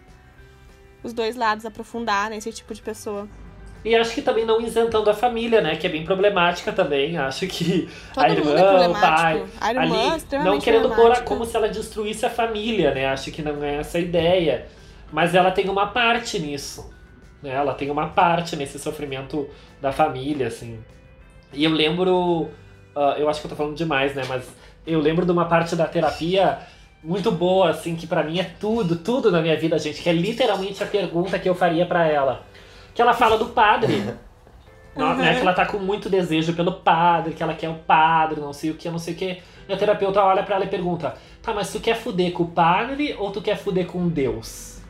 os 1.02 1.14
dois 1.14 1.38
lados, 1.38 1.66
aprofundar 1.66 2.30
nesse 2.30 2.52
tipo 2.52 2.74
de 2.74 2.82
pessoa. 2.82 3.30
E 3.84 3.94
acho 3.96 4.14
que 4.14 4.22
também 4.22 4.46
não 4.46 4.62
isentando 4.62 5.10
a 5.10 5.14
família, 5.14 5.60
né? 5.60 5.76
Que 5.76 5.88
é 5.88 5.90
bem 5.90 6.06
problemática 6.06 6.72
também. 6.72 7.18
Acho 7.18 7.46
que 7.48 7.90
Todo 8.14 8.24
a 8.24 8.30
irmã, 8.30 8.52
é 8.52 8.88
o 8.88 8.94
pai, 8.94 9.46
a 9.60 9.72
irmã 9.72 10.14
ali, 10.14 10.44
não 10.44 10.60
querendo 10.60 10.90
pôr 10.90 11.22
como 11.24 11.46
se 11.46 11.56
ela 11.58 11.68
destruísse 11.68 12.26
a 12.26 12.30
família, 12.30 12.94
né? 12.94 13.08
Acho 13.08 13.30
que 13.32 13.42
não 13.42 13.62
é 13.62 13.76
essa 13.78 13.98
a 13.98 14.02
ideia. 14.02 14.68
Mas 15.12 15.36
ela 15.36 15.52
tem 15.52 15.70
uma 15.70 15.88
parte 15.88 16.40
nisso. 16.40 16.94
Né? 17.42 17.52
Ela 17.52 17.74
tem 17.74 17.92
uma 17.92 18.08
parte 18.08 18.56
nesse 18.56 18.80
sofrimento 18.80 19.50
da 19.82 19.92
família, 19.92 20.48
assim. 20.48 20.80
E 21.52 21.66
eu 21.66 21.72
lembro. 21.72 22.50
Uh, 22.96 23.18
eu 23.18 23.30
acho 23.30 23.42
que 23.42 23.48
eu 23.48 23.50
tô 23.50 23.56
falando 23.56 23.76
demais, 23.76 24.16
né? 24.16 24.24
Mas 24.30 24.48
eu 24.88 25.02
lembro 25.02 25.26
de 25.26 25.32
uma 25.32 25.46
parte 25.46 25.76
da 25.76 25.86
terapia 25.86 26.60
muito 27.04 27.30
boa, 27.32 27.72
assim, 27.72 27.98
que 27.98 28.08
para 28.08 28.24
mim 28.24 28.40
é 28.40 28.50
tudo, 28.58 28.96
tudo 28.96 29.30
na 29.30 29.42
minha 29.42 29.58
vida, 29.58 29.78
gente, 29.78 30.02
que 30.02 30.10
é 30.10 30.14
literalmente 30.14 30.82
a 30.82 30.88
pergunta 30.88 31.38
que 31.38 31.50
eu 31.50 31.54
faria 31.54 31.86
para 31.86 32.08
ela 32.08 32.46
que 32.94 33.02
ela 33.02 33.14
fala 33.14 33.38
do 33.38 33.48
padre. 33.48 34.04
Uhum. 34.96 35.16
Né, 35.16 35.34
que 35.34 35.42
ela 35.42 35.54
tá 35.54 35.66
com 35.66 35.80
muito 35.80 36.08
desejo 36.08 36.54
pelo 36.54 36.72
padre, 36.72 37.34
que 37.34 37.42
ela 37.42 37.56
quer 37.56 37.68
o 37.68 37.74
padre, 37.74 38.40
não 38.40 38.54
sei 38.54 38.70
o 38.70 38.76
que, 38.76 38.88
não 38.92 39.00
sei 39.00 39.16
o 39.16 39.18
que. 39.18 39.42
E 39.68 39.74
a 39.74 39.76
terapeuta 39.76 40.22
olha 40.22 40.44
para 40.44 40.58
ela 40.58 40.66
e 40.66 40.68
pergunta: 40.68 41.16
Tá, 41.42 41.52
mas 41.52 41.72
tu 41.72 41.80
quer 41.80 41.96
fuder 41.96 42.32
com 42.32 42.44
o 42.44 42.48
padre 42.50 43.16
ou 43.18 43.32
tu 43.32 43.42
quer 43.42 43.58
fuder 43.58 43.88
com 43.88 44.08
Deus? 44.08 44.82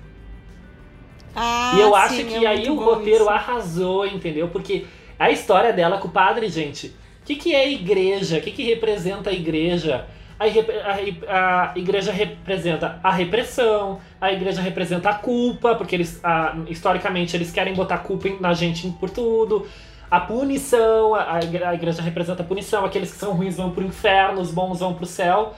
Ah, 1.35 1.73
e 1.75 1.79
eu 1.79 1.89
sim, 1.89 1.95
acho 1.95 2.25
que 2.25 2.45
é 2.45 2.49
aí 2.49 2.69
o 2.69 2.75
roteiro 2.75 3.23
isso. 3.23 3.29
arrasou, 3.29 4.05
entendeu? 4.05 4.49
Porque 4.49 4.85
a 5.17 5.31
história 5.31 5.71
dela 5.71 5.97
com 5.97 6.07
o 6.07 6.11
padre, 6.11 6.49
gente, 6.49 6.87
o 6.87 7.25
que, 7.25 7.35
que 7.35 7.55
é 7.55 7.71
igreja? 7.71 8.37
O 8.37 8.41
que, 8.41 8.51
que 8.51 8.63
representa 8.63 9.29
a 9.29 9.33
igreja? 9.33 10.05
A, 10.43 11.71
a, 11.71 11.77
igreja 11.77 12.11
representa 12.11 12.99
a 13.03 13.11
repressão, 13.11 13.99
a 14.19 14.31
igreja 14.31 14.61
representa 14.61 15.09
a 15.09 15.13
culpa, 15.13 15.75
porque 15.75 15.95
eles, 15.95 16.19
a, 16.23 16.55
historicamente, 16.67 17.35
eles 17.35 17.51
querem 17.51 17.73
botar 17.73 17.99
culpa 17.99 18.29
na 18.39 18.53
gente 18.53 18.89
por 18.99 19.09
tudo. 19.09 19.67
A 20.09 20.19
punição, 20.19 21.15
a, 21.15 21.37
a 21.37 21.73
igreja 21.73 22.01
representa 22.01 22.43
a 22.43 22.45
punição, 22.45 22.85
aqueles 22.85 23.11
que 23.11 23.17
são 23.17 23.33
ruins 23.33 23.57
vão 23.57 23.71
pro 23.71 23.83
inferno, 23.83 24.41
os 24.41 24.51
bons 24.51 24.79
vão 24.79 24.93
pro 24.93 25.05
céu. 25.05 25.55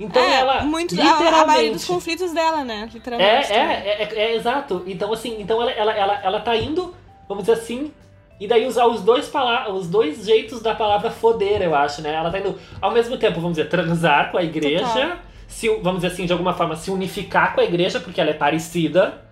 Então 0.00 0.22
é, 0.22 0.40
ela. 0.40 0.62
Muito, 0.62 0.94
literalmente, 0.94 1.34
a, 1.34 1.42
a 1.42 1.46
maioria 1.46 1.72
dos 1.72 1.84
conflitos 1.84 2.32
dela, 2.32 2.64
né? 2.64 2.88
Literalmente. 2.92 3.52
É, 3.52 3.56
é, 3.56 4.02
é, 4.02 4.14
é, 4.14 4.34
exato. 4.34 4.82
Então, 4.86 5.12
assim, 5.12 5.36
então 5.40 5.60
ela, 5.60 5.70
ela, 5.72 5.92
ela, 5.92 6.20
ela 6.22 6.40
tá 6.40 6.56
indo, 6.56 6.94
vamos 7.28 7.44
dizer 7.44 7.60
assim, 7.60 7.92
e 8.40 8.48
daí 8.48 8.66
usar 8.66 8.86
os 8.86 9.02
dois, 9.02 9.30
os 9.70 9.86
dois 9.86 10.24
jeitos 10.24 10.62
da 10.62 10.74
palavra 10.74 11.10
foder, 11.10 11.60
eu 11.60 11.74
acho, 11.74 12.00
né? 12.00 12.14
Ela 12.14 12.30
tá 12.30 12.38
indo, 12.38 12.58
ao 12.80 12.90
mesmo 12.90 13.18
tempo, 13.18 13.38
vamos 13.38 13.58
dizer, 13.58 13.68
transar 13.68 14.30
com 14.30 14.38
a 14.38 14.42
igreja, 14.42 15.18
se, 15.46 15.68
vamos 15.68 16.00
dizer 16.00 16.14
assim, 16.14 16.24
de 16.24 16.32
alguma 16.32 16.54
forma, 16.54 16.74
se 16.74 16.90
unificar 16.90 17.54
com 17.54 17.60
a 17.60 17.64
igreja, 17.64 18.00
porque 18.00 18.18
ela 18.18 18.30
é 18.30 18.34
parecida. 18.34 19.22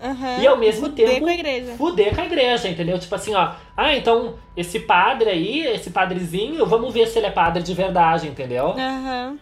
Uhum. 0.00 0.40
E 0.40 0.46
ao 0.46 0.56
mesmo 0.56 0.86
fuder 0.86 1.08
tempo. 1.08 1.20
com 1.22 1.26
a 1.26 1.34
igreja. 1.34 1.72
Fuder 1.76 2.14
com 2.14 2.20
a 2.20 2.24
igreja, 2.26 2.68
entendeu? 2.68 2.96
Tipo 2.96 3.14
assim, 3.16 3.34
ó. 3.34 3.54
Ah, 3.76 3.92
então, 3.96 4.34
esse 4.56 4.78
padre 4.80 5.30
aí, 5.30 5.66
esse 5.66 5.90
padrezinho, 5.90 6.64
vamos 6.64 6.94
ver 6.94 7.08
se 7.08 7.18
ele 7.18 7.26
é 7.26 7.30
padre 7.30 7.60
de 7.60 7.74
verdade, 7.74 8.28
entendeu? 8.28 8.66
Uhum. 8.76 9.36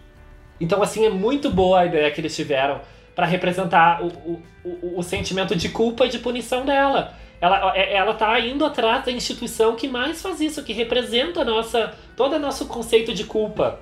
Então, 0.59 0.83
assim, 0.83 1.05
é 1.05 1.11
muito 1.11 1.51
boa 1.51 1.81
a 1.81 1.87
ideia 1.87 2.11
que 2.11 2.21
eles 2.21 2.35
tiveram 2.35 2.81
para 3.15 3.27
representar 3.27 4.03
o, 4.03 4.07
o, 4.07 4.43
o, 4.65 4.99
o 5.01 5.03
sentimento 5.03 5.55
de 5.55 5.69
culpa 5.69 6.07
e 6.07 6.09
de 6.09 6.19
punição 6.19 6.65
dela. 6.65 7.21
Ela, 7.43 7.77
é, 7.77 7.95
ela 7.97 8.15
tá 8.15 8.39
indo 8.39 8.65
atrás 8.65 9.05
da 9.05 9.11
instituição 9.11 9.75
que 9.75 9.89
mais 9.89 10.23
faz 10.23 10.41
isso, 10.41 10.63
que 10.63 10.73
representa 10.73 11.41
a 11.41 11.45
nossa, 11.45 11.93
todo 12.17 12.37
o 12.37 12.39
nosso 12.39 12.67
conceito 12.67 13.13
de 13.13 13.25
culpa. 13.25 13.81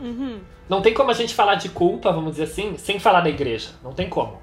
Uhum. 0.00 0.40
Não 0.66 0.80
tem 0.80 0.94
como 0.94 1.10
a 1.10 1.14
gente 1.14 1.34
falar 1.34 1.56
de 1.56 1.68
culpa, 1.68 2.10
vamos 2.10 2.32
dizer 2.32 2.44
assim, 2.44 2.78
sem 2.78 2.98
falar 2.98 3.20
da 3.20 3.28
igreja. 3.28 3.68
Não 3.84 3.92
tem 3.92 4.08
como. 4.08 4.40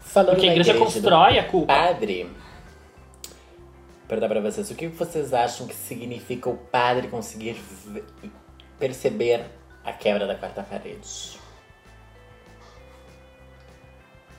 Falando 0.00 0.30
Porque 0.30 0.46
a 0.46 0.52
igreja, 0.52 0.70
igreja 0.70 0.86
constrói 0.86 1.38
a 1.38 1.44
culpa. 1.44 1.74
Padre. 1.74 2.30
Perguntar 4.08 4.28
pra 4.30 4.40
vocês, 4.40 4.70
o 4.70 4.74
que 4.74 4.86
vocês 4.86 5.34
acham 5.34 5.66
que 5.66 5.74
significa 5.74 6.48
o 6.48 6.56
padre 6.56 7.08
conseguir 7.08 7.60
perceber 8.78 9.44
a 9.84 9.92
quebra 9.92 10.26
da 10.26 10.34
quarta 10.34 10.62
parede? 10.62 11.38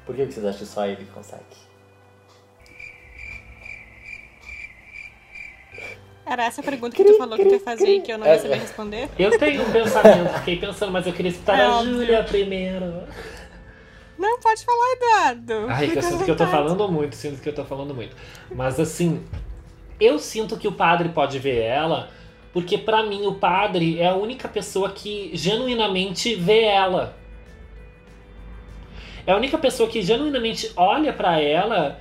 Por 0.08 0.16
que 0.16 0.26
vocês 0.26 0.44
acham 0.44 0.60
que 0.60 0.66
só 0.66 0.88
ele 0.88 1.06
consegue? 1.14 1.69
Era 6.30 6.46
essa 6.46 6.62
a 6.62 6.64
pergunta 6.64 6.96
que 6.96 7.04
tu 7.04 7.18
falou 7.18 7.36
que 7.36 7.44
tu 7.44 7.54
ia 7.54 7.60
fazer 7.60 7.88
e 7.88 8.02
que 8.02 8.12
eu 8.12 8.20
não 8.20 8.28
ia 8.28 8.38
saber 8.38 8.60
responder? 8.60 9.10
Eu 9.18 9.40
tenho 9.40 9.64
um 9.64 9.72
pensamento, 9.72 10.30
fiquei 10.38 10.58
pensando, 10.58 10.92
mas 10.92 11.08
eu 11.08 11.14
queria 11.14 11.32
escutar 11.32 11.58
É 11.58 11.66
a. 11.66 11.84
Júlia 11.84 12.24
primeiro. 12.24 13.02
Não, 14.16 14.40
pode 14.40 14.64
falar, 14.64 14.94
Eduardo. 14.94 15.68
Ai, 15.70 15.88
que 15.88 15.98
eu 15.98 16.02
sinto 16.04 16.26
que 16.26 16.30
eu 16.30 16.38
tô 16.38 16.46
falando 16.46 16.88
muito, 16.92 17.16
sinto 17.16 17.42
que 17.42 17.50
eu 17.50 17.56
tô 17.56 17.66
falando 17.66 17.96
muito. 17.96 18.16
Mas 18.52 18.80
assim, 18.80 19.24
eu 20.00 20.20
sinto 20.20 20.56
que 20.56 20.68
o 20.68 20.72
padre 20.72 21.10
pode 21.10 21.40
ver 21.40 21.62
ela, 21.62 22.10
porque 22.54 22.78
pra 22.78 23.02
mim 23.02 23.26
o 23.26 23.34
padre 23.34 24.00
é 24.00 24.10
a 24.10 24.14
única 24.14 24.48
pessoa 24.48 24.92
que 24.92 25.32
genuinamente 25.34 26.36
vê 26.36 26.62
ela. 26.64 27.16
É 29.26 29.32
a 29.32 29.36
única 29.36 29.58
pessoa 29.58 29.90
que 29.90 30.02
genuinamente 30.04 30.72
olha 30.76 31.12
pra 31.12 31.40
ela 31.40 32.00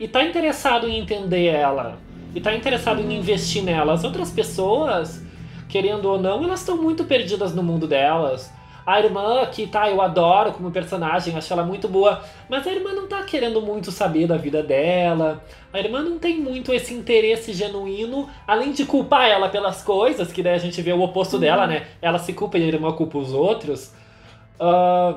e 0.00 0.08
tá 0.08 0.24
interessado 0.24 0.88
em 0.88 0.98
entender 0.98 1.46
ela. 1.46 2.07
E 2.34 2.40
tá 2.40 2.54
interessado 2.54 3.00
em 3.00 3.16
investir 3.16 3.62
nela. 3.62 3.92
As 3.92 4.04
outras 4.04 4.30
pessoas, 4.30 5.22
querendo 5.68 6.06
ou 6.06 6.20
não, 6.20 6.44
elas 6.44 6.60
estão 6.60 6.76
muito 6.76 7.04
perdidas 7.04 7.54
no 7.54 7.62
mundo 7.62 7.86
delas. 7.86 8.52
A 8.88 8.98
irmã, 9.00 9.44
que 9.44 9.66
tá, 9.66 9.90
eu 9.90 10.00
adoro 10.00 10.52
como 10.52 10.70
personagem, 10.70 11.36
acho 11.36 11.52
ela 11.52 11.62
muito 11.62 11.86
boa, 11.86 12.22
mas 12.48 12.66
a 12.66 12.72
irmã 12.72 12.94
não 12.94 13.06
tá 13.06 13.22
querendo 13.22 13.60
muito 13.60 13.92
saber 13.92 14.26
da 14.26 14.38
vida 14.38 14.62
dela. 14.62 15.44
A 15.70 15.78
irmã 15.78 16.00
não 16.00 16.18
tem 16.18 16.40
muito 16.40 16.72
esse 16.72 16.94
interesse 16.94 17.52
genuíno, 17.52 18.30
além 18.46 18.72
de 18.72 18.86
culpar 18.86 19.28
ela 19.28 19.50
pelas 19.50 19.82
coisas, 19.82 20.32
que 20.32 20.42
daí 20.42 20.54
a 20.54 20.58
gente 20.58 20.80
vê 20.80 20.94
o 20.94 21.02
oposto 21.02 21.38
dela, 21.38 21.66
né? 21.66 21.86
Ela 22.00 22.18
se 22.18 22.32
culpa 22.32 22.56
e 22.56 22.64
a 22.64 22.66
irmã 22.66 22.90
culpa 22.92 23.18
os 23.18 23.30
outros. 23.34 23.92
Ah, 24.58 25.16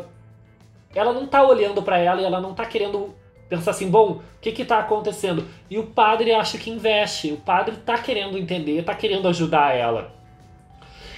ela 0.93 1.13
não 1.13 1.25
tá 1.25 1.41
olhando 1.41 1.81
pra 1.81 1.97
ela 1.97 2.21
e 2.21 2.25
ela 2.25 2.41
não 2.41 2.53
tá 2.53 2.65
querendo 2.65 3.15
pensar 3.51 3.71
assim, 3.71 3.89
bom, 3.89 4.11
o 4.11 4.21
que 4.39 4.53
que 4.53 4.63
tá 4.63 4.79
acontecendo? 4.79 5.45
E 5.69 5.77
o 5.77 5.87
padre 5.87 6.31
acha 6.31 6.57
que 6.57 6.69
investe, 6.69 7.33
o 7.33 7.37
padre 7.37 7.75
tá 7.85 7.97
querendo 7.97 8.37
entender, 8.37 8.81
tá 8.85 8.95
querendo 8.95 9.27
ajudar 9.27 9.75
ela. 9.75 10.15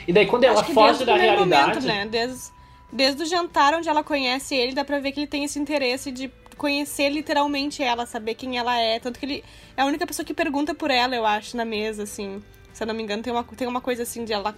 E 0.08 0.12
daí 0.12 0.26
quando 0.26 0.44
ela 0.44 0.64
foge 0.64 1.06
da 1.06 1.16
realidade, 1.16 1.80
Momento, 1.80 1.86
né? 1.86 2.08
desde, 2.10 2.52
desde 2.92 3.22
o 3.22 3.26
jantar 3.28 3.76
onde 3.76 3.88
ela 3.88 4.04
conhece 4.04 4.56
ele, 4.56 4.74
dá 4.74 4.84
pra 4.84 5.00
ver 5.00 5.12
que 5.12 5.20
ele 5.20 5.28
tem 5.28 5.44
esse 5.44 5.60
interesse 5.60 6.12
de 6.12 6.32
conhecer 6.58 7.10
literalmente 7.10 7.84
ela, 7.84 8.08
saber 8.08 8.34
quem 8.34 8.58
ela 8.58 8.80
é. 8.80 9.00
Tanto 9.00 9.20
que 9.20 9.26
ele 9.28 9.44
é 9.78 9.84
a 9.84 9.86
única 9.86 10.08
pessoa 10.08 10.26
que 10.26 10.34
pergunta 10.34 10.74
por 10.74 10.90
ela, 10.90 11.16
eu 11.16 11.28
acho, 11.28 11.56
na 11.56 11.64
mesa, 11.64 12.02
assim. 12.02 12.42
Se 12.74 12.82
eu 12.82 12.88
não 12.88 12.96
me 12.96 13.04
engano, 13.04 13.22
tem 13.22 13.32
uma, 13.32 13.44
tem 13.44 13.68
uma 13.68 13.80
coisa 13.80 14.02
assim 14.02 14.26
de 14.26 14.34
ela. 14.34 14.56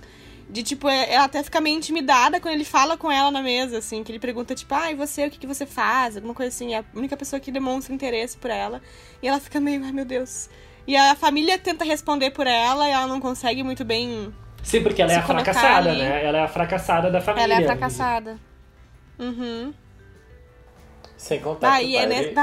De 0.47 0.61
tipo, 0.61 0.87
é- 0.87 1.11
ela 1.13 1.25
até 1.25 1.41
fica 1.41 1.59
meio 1.59 1.75
intimidada 1.75 2.39
quando 2.39 2.53
ele 2.53 2.63
fala 2.65 2.95
com 2.95 3.11
ela 3.11 3.31
na 3.31 3.41
mesa, 3.41 3.79
assim, 3.79 4.03
que 4.03 4.11
ele 4.11 4.19
pergunta, 4.19 4.53
tipo, 4.53 4.73
ah, 4.75 4.91
e 4.91 4.95
você, 4.95 5.25
o 5.25 5.31
que, 5.31 5.39
que 5.39 5.47
você 5.47 5.65
faz? 5.65 6.15
Alguma 6.15 6.33
coisa 6.35 6.49
assim. 6.49 6.73
É 6.75 6.79
a 6.79 6.85
única 6.93 7.17
pessoa 7.17 7.39
que 7.39 7.51
demonstra 7.51 7.93
interesse 7.93 8.37
por 8.37 8.51
ela. 8.51 8.81
E 9.23 9.27
ela 9.27 9.39
fica 9.39 9.59
meio, 9.59 9.83
ai 9.83 9.91
meu 9.91 10.05
Deus. 10.05 10.49
E 10.87 10.95
a 10.95 11.15
família 11.15 11.57
tenta 11.57 11.83
responder 11.83 12.29
por 12.29 12.45
ela 12.45 12.87
e 12.87 12.91
ela 12.91 13.07
não 13.07 13.19
consegue 13.19 13.63
muito 13.63 13.83
bem 13.83 14.31
sim, 14.61 14.83
porque 14.83 15.01
ela 15.01 15.11
é 15.13 15.15
a 15.15 15.23
fracassada, 15.23 15.89
ali. 15.89 15.99
né? 15.99 16.23
Ela 16.25 16.37
é 16.37 16.43
a 16.43 16.47
fracassada 16.47 17.09
da 17.09 17.19
família. 17.21 17.43
Ela 17.43 17.53
é 17.55 17.57
a 17.57 17.67
fracassada. 17.67 18.37
Uhum. 19.17 19.73
Sem 21.17 21.39
contar 21.39 21.73
Ah, 21.75 21.79
que 21.79 21.85
o 21.85 21.89
e 21.89 21.95
é 21.97 22.05
nesse. 22.05 22.35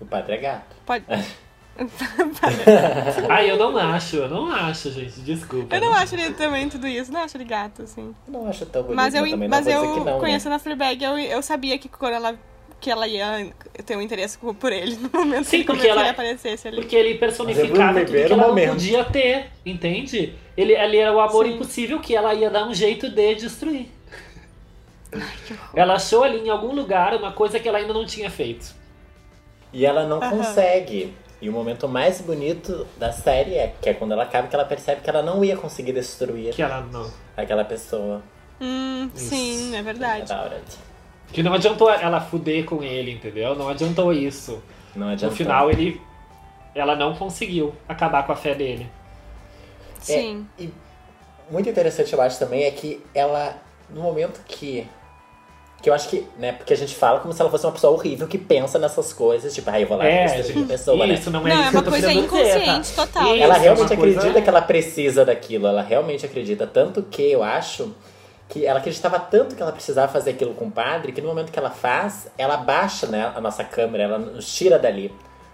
O 0.00 0.06
padre 0.06 0.34
é 0.34 0.38
gato. 0.38 0.76
pode. 0.86 1.04
Ah, 3.28 3.42
eu 3.44 3.56
não 3.56 3.76
acho, 3.76 4.16
eu 4.16 4.28
não 4.28 4.50
acho, 4.52 4.90
gente, 4.92 5.20
desculpa. 5.20 5.74
Eu 5.74 5.80
não 5.80 5.92
acho 5.94 6.14
ele 6.14 6.32
também 6.34 6.68
tudo 6.68 6.86
isso, 6.86 7.10
não 7.12 7.20
acho 7.20 7.36
ele 7.36 7.44
gato, 7.44 7.82
assim. 7.82 8.14
Eu 8.26 8.32
não 8.32 8.48
acho 8.48 8.66
tão 8.66 8.82
bonito, 8.82 8.96
Mas 8.96 9.14
eu, 9.14 9.28
também 9.30 9.48
mas 9.48 9.66
não 9.66 9.72
eu 9.72 9.82
não, 9.96 10.04
né? 10.04 10.18
conhecendo 10.18 10.54
a 10.54 10.58
Fleabag, 10.58 11.02
eu, 11.02 11.18
eu 11.18 11.42
sabia 11.42 11.78
que 11.78 11.88
quando 11.88 12.12
ela, 12.14 12.38
que 12.80 12.90
ela 12.90 13.06
ia 13.08 13.50
ter 13.86 13.96
um 13.96 14.02
interesse 14.02 14.38
por 14.38 14.72
ele 14.72 14.96
no 14.96 15.10
momento 15.12 15.44
Sim, 15.46 15.58
que 15.60 15.64
porque 15.64 15.82
ele 15.86 15.98
ela- 15.98 16.10
aparecesse 16.10 16.68
ali. 16.68 16.76
Porque 16.76 16.96
ele 16.96 17.14
personificava 17.18 18.00
é 18.00 18.04
tudo 18.04 18.16
que 18.16 18.22
ela 18.22 18.36
não 18.36 18.48
momento. 18.48 18.72
podia 18.72 19.04
ter, 19.04 19.46
entende? 19.64 20.34
Ele, 20.56 20.74
ele 20.74 20.96
era 20.98 21.12
o 21.14 21.20
amor 21.20 21.46
Sim. 21.46 21.54
impossível 21.54 21.98
que 22.00 22.14
ela 22.14 22.34
ia 22.34 22.50
dar 22.50 22.66
um 22.66 22.74
jeito 22.74 23.08
de 23.08 23.34
destruir. 23.36 23.88
Ela 25.74 25.94
achou 25.94 26.22
ali 26.22 26.38
em 26.38 26.50
algum 26.50 26.72
lugar 26.74 27.14
uma 27.14 27.32
coisa 27.32 27.58
que 27.58 27.68
ela 27.68 27.78
ainda 27.78 27.92
não 27.92 28.04
tinha 28.06 28.30
feito. 28.30 28.74
E 29.72 29.84
ela 29.86 30.06
não 30.06 30.20
consegue. 30.20 31.12
E 31.40 31.48
o 31.48 31.52
momento 31.52 31.88
mais 31.88 32.20
bonito 32.20 32.86
da 32.98 33.12
série 33.12 33.54
é 33.54 33.74
que 33.80 33.88
é 33.88 33.94
quando 33.94 34.12
ela 34.12 34.24
acaba 34.24 34.46
que 34.48 34.54
ela 34.54 34.64
percebe 34.64 35.00
que 35.00 35.08
ela 35.08 35.22
não 35.22 35.42
ia 35.42 35.56
conseguir 35.56 35.92
destruir 35.92 36.52
Que 36.54 36.62
ela 36.62 36.82
não. 36.82 37.10
aquela 37.36 37.64
pessoa. 37.64 38.22
Hum, 38.60 39.10
sim, 39.14 39.74
é 39.74 39.78
É 39.78 39.82
verdade. 39.82 40.32
Que 41.32 41.42
não 41.42 41.54
adiantou 41.54 41.88
ela 41.90 42.20
fuder 42.20 42.64
com 42.64 42.82
ele, 42.82 43.12
entendeu? 43.12 43.54
Não 43.54 43.68
adiantou 43.68 44.12
isso. 44.12 44.62
Não 44.94 45.06
No 45.06 45.12
adianta. 45.12 45.34
final 45.34 45.70
ele. 45.70 46.00
Ela 46.74 46.94
não 46.94 47.14
conseguiu 47.14 47.74
acabar 47.88 48.24
com 48.26 48.32
a 48.32 48.36
fé 48.36 48.54
dele. 48.54 48.86
Sim. 49.98 50.46
E 50.58 50.70
muito 51.50 51.68
interessante, 51.68 52.12
eu 52.12 52.20
acho, 52.20 52.38
também, 52.38 52.64
é 52.64 52.70
que 52.70 53.02
ela, 53.14 53.56
no 53.88 54.02
momento 54.02 54.40
que. 54.46 54.86
Que 55.82 55.88
eu 55.88 55.94
acho 55.94 56.08
que, 56.10 56.26
né, 56.38 56.52
porque 56.52 56.74
a 56.74 56.76
gente 56.76 56.94
fala 56.94 57.20
como 57.20 57.32
se 57.32 57.40
ela 57.40 57.50
fosse 57.50 57.64
uma 57.64 57.72
pessoa 57.72 57.94
horrível 57.94 58.28
que 58.28 58.36
pensa 58.36 58.78
nessas 58.78 59.14
coisas, 59.14 59.54
tipo, 59.54 59.70
ah, 59.70 59.80
eu 59.80 59.86
vou 59.86 59.96
lá 59.96 60.04
É, 60.04 60.24
destruir 60.26 60.44
gente, 60.58 60.68
pessoa, 60.68 61.06
né? 61.06 61.14
isso 61.14 61.30
não 61.30 61.46
é 61.46 61.54
Não, 61.54 61.60
isso 61.60 61.68
é 61.68 61.70
que 61.70 61.76
uma 61.76 61.80
eu 61.80 61.84
tô 61.84 61.90
coisa 61.90 62.08
dizer, 62.08 62.20
tá? 62.20 62.26
inconsciente 62.26 62.92
total. 62.94 63.34
Isso, 63.34 63.42
Ela 63.44 63.56
é 63.56 63.58
realmente 63.58 63.92
uma 63.92 63.96
coisa- 63.96 64.18
acredita 64.18 64.42
que 64.42 64.48
ela 64.50 64.62
precisa 64.62 65.24
daquilo, 65.24 65.66
ela 65.66 65.80
realmente 65.82 66.26
acredita. 66.26 66.66
Tanto 66.66 67.02
que 67.04 67.22
eu 67.32 67.42
acho 67.42 67.94
que 68.48 68.66
ela 68.66 68.78
acreditava 68.80 69.18
tanto 69.18 69.54
que 69.56 69.62
ela 69.62 69.72
precisava 69.72 70.12
fazer 70.12 70.30
aquilo 70.32 70.52
com 70.54 70.66
o 70.66 70.70
padre, 70.70 71.12
que 71.12 71.22
no 71.22 71.28
momento 71.28 71.50
que 71.50 71.58
ela 71.58 71.70
faz, 71.70 72.28
ela 72.36 72.58
baixa 72.58 73.06
né, 73.06 73.32
a 73.34 73.40
nossa 73.40 73.64
câmera, 73.64 74.04
ela 74.04 74.18
nos 74.18 74.52
tira 74.52 74.78
dali. 74.78 75.08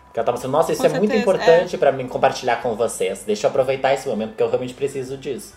Porque 0.07 0.19
ela 0.19 0.25
tava 0.27 0.39
assim, 0.39 0.49
nossa, 0.49 0.73
isso 0.73 0.81
Com 0.81 0.87
é 0.89 0.91
muito 0.99 1.11
certeza, 1.13 1.23
importante 1.23 1.79
pra 1.79 1.93
mim 1.93 2.09
compartilhar 2.09 2.57
com 2.63 2.75
vocês. 2.75 3.23
Deixa 3.25 3.47
eu 3.47 3.51
aproveitar 3.51 3.93
esse 3.95 4.09
momento, 4.09 4.31
porque 4.31 4.43
eu 4.43 4.49
realmente 4.49 4.75
preciso 4.75 5.17
disso. 5.17 5.55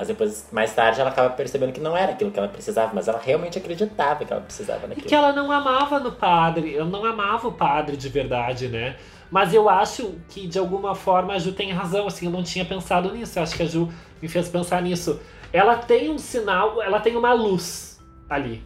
Mas 0.00 0.08
depois, 0.08 0.48
mais 0.50 0.74
tarde, 0.74 0.98
ela 0.98 1.10
acaba 1.10 1.28
percebendo 1.28 1.74
que 1.74 1.80
não 1.80 1.94
era 1.94 2.12
aquilo 2.12 2.30
que 2.30 2.38
ela 2.38 2.48
precisava, 2.48 2.90
mas 2.94 3.06
ela 3.06 3.20
realmente 3.22 3.58
acreditava 3.58 4.24
que 4.24 4.32
ela 4.32 4.40
precisava 4.40 4.86
E 4.86 4.88
daquilo. 4.88 5.06
que 5.06 5.14
ela 5.14 5.30
não 5.30 5.52
amava 5.52 6.00
no 6.00 6.10
padre, 6.10 6.74
ela 6.74 6.88
não 6.88 7.04
amava 7.04 7.48
o 7.48 7.52
padre 7.52 7.98
de 7.98 8.08
verdade, 8.08 8.66
né? 8.68 8.96
Mas 9.30 9.52
eu 9.52 9.68
acho 9.68 10.14
que 10.30 10.46
de 10.46 10.58
alguma 10.58 10.94
forma 10.94 11.34
a 11.34 11.38
Ju 11.38 11.52
tem 11.52 11.70
razão, 11.70 12.06
assim, 12.06 12.24
eu 12.24 12.32
não 12.32 12.42
tinha 12.42 12.64
pensado 12.64 13.12
nisso. 13.12 13.38
Eu 13.38 13.42
acho 13.42 13.54
que 13.54 13.62
a 13.62 13.66
Ju 13.66 13.92
me 14.22 14.26
fez 14.26 14.48
pensar 14.48 14.80
nisso. 14.80 15.20
Ela 15.52 15.76
tem 15.76 16.10
um 16.10 16.16
sinal, 16.16 16.80
ela 16.80 16.98
tem 16.98 17.14
uma 17.14 17.34
luz 17.34 18.00
ali. 18.30 18.64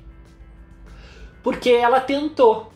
Porque 1.42 1.70
ela 1.70 1.98
tentou. 1.98 2.72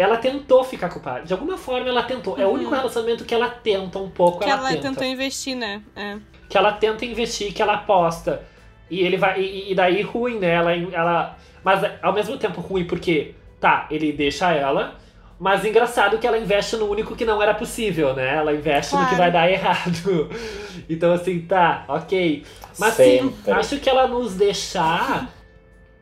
Ela 0.00 0.16
tentou 0.16 0.64
ficar 0.64 0.88
com 0.88 0.98
o 0.98 1.02
padre. 1.02 1.24
De 1.24 1.32
alguma 1.32 1.56
forma 1.58 1.88
ela 1.88 2.02
tentou. 2.02 2.38
É 2.38 2.46
o 2.46 2.50
único 2.50 2.70
relacionamento 2.70 3.24
que 3.24 3.34
ela 3.34 3.48
tenta 3.50 3.98
um 3.98 4.08
pouco. 4.08 4.38
Que 4.38 4.44
ela, 4.50 4.60
ela 4.60 4.68
tenta 4.70 4.88
tentou 4.88 5.04
investir, 5.04 5.56
né? 5.56 5.82
É. 5.94 6.16
que 6.48 6.56
ela 6.56 6.72
tenta 6.72 7.04
investir, 7.04 7.52
que 7.52 7.60
ela 7.60 7.74
aposta. 7.74 8.42
E 8.90 9.00
ele 9.00 9.16
vai. 9.16 9.40
E, 9.40 9.72
e 9.72 9.74
daí 9.74 10.02
ruim, 10.02 10.38
né? 10.38 10.50
Ela, 10.54 10.72
ela. 10.74 11.36
Mas 11.62 11.82
ao 12.02 12.12
mesmo 12.12 12.36
tempo 12.38 12.60
ruim, 12.60 12.84
porque, 12.86 13.34
tá, 13.60 13.86
ele 13.90 14.12
deixa 14.12 14.50
ela. 14.52 14.98
Mas 15.38 15.64
engraçado 15.64 16.18
que 16.18 16.26
ela 16.26 16.36
investe 16.38 16.76
no 16.76 16.86
único 16.90 17.16
que 17.16 17.24
não 17.24 17.40
era 17.42 17.54
possível, 17.54 18.14
né? 18.14 18.36
Ela 18.36 18.52
investe 18.52 18.94
no 18.94 19.00
que 19.00 19.14
Claro. 19.14 19.18
vai 19.18 19.30
dar 19.30 19.50
errado. 19.50 20.28
Então, 20.88 21.12
assim, 21.12 21.42
tá, 21.42 21.84
ok. 21.86 22.44
Mas 22.76 22.94
sim, 22.94 23.20
Sempre. 23.20 23.52
acho 23.52 23.78
que 23.78 23.88
ela 23.88 24.08
nos 24.08 24.34
deixar, 24.34 25.28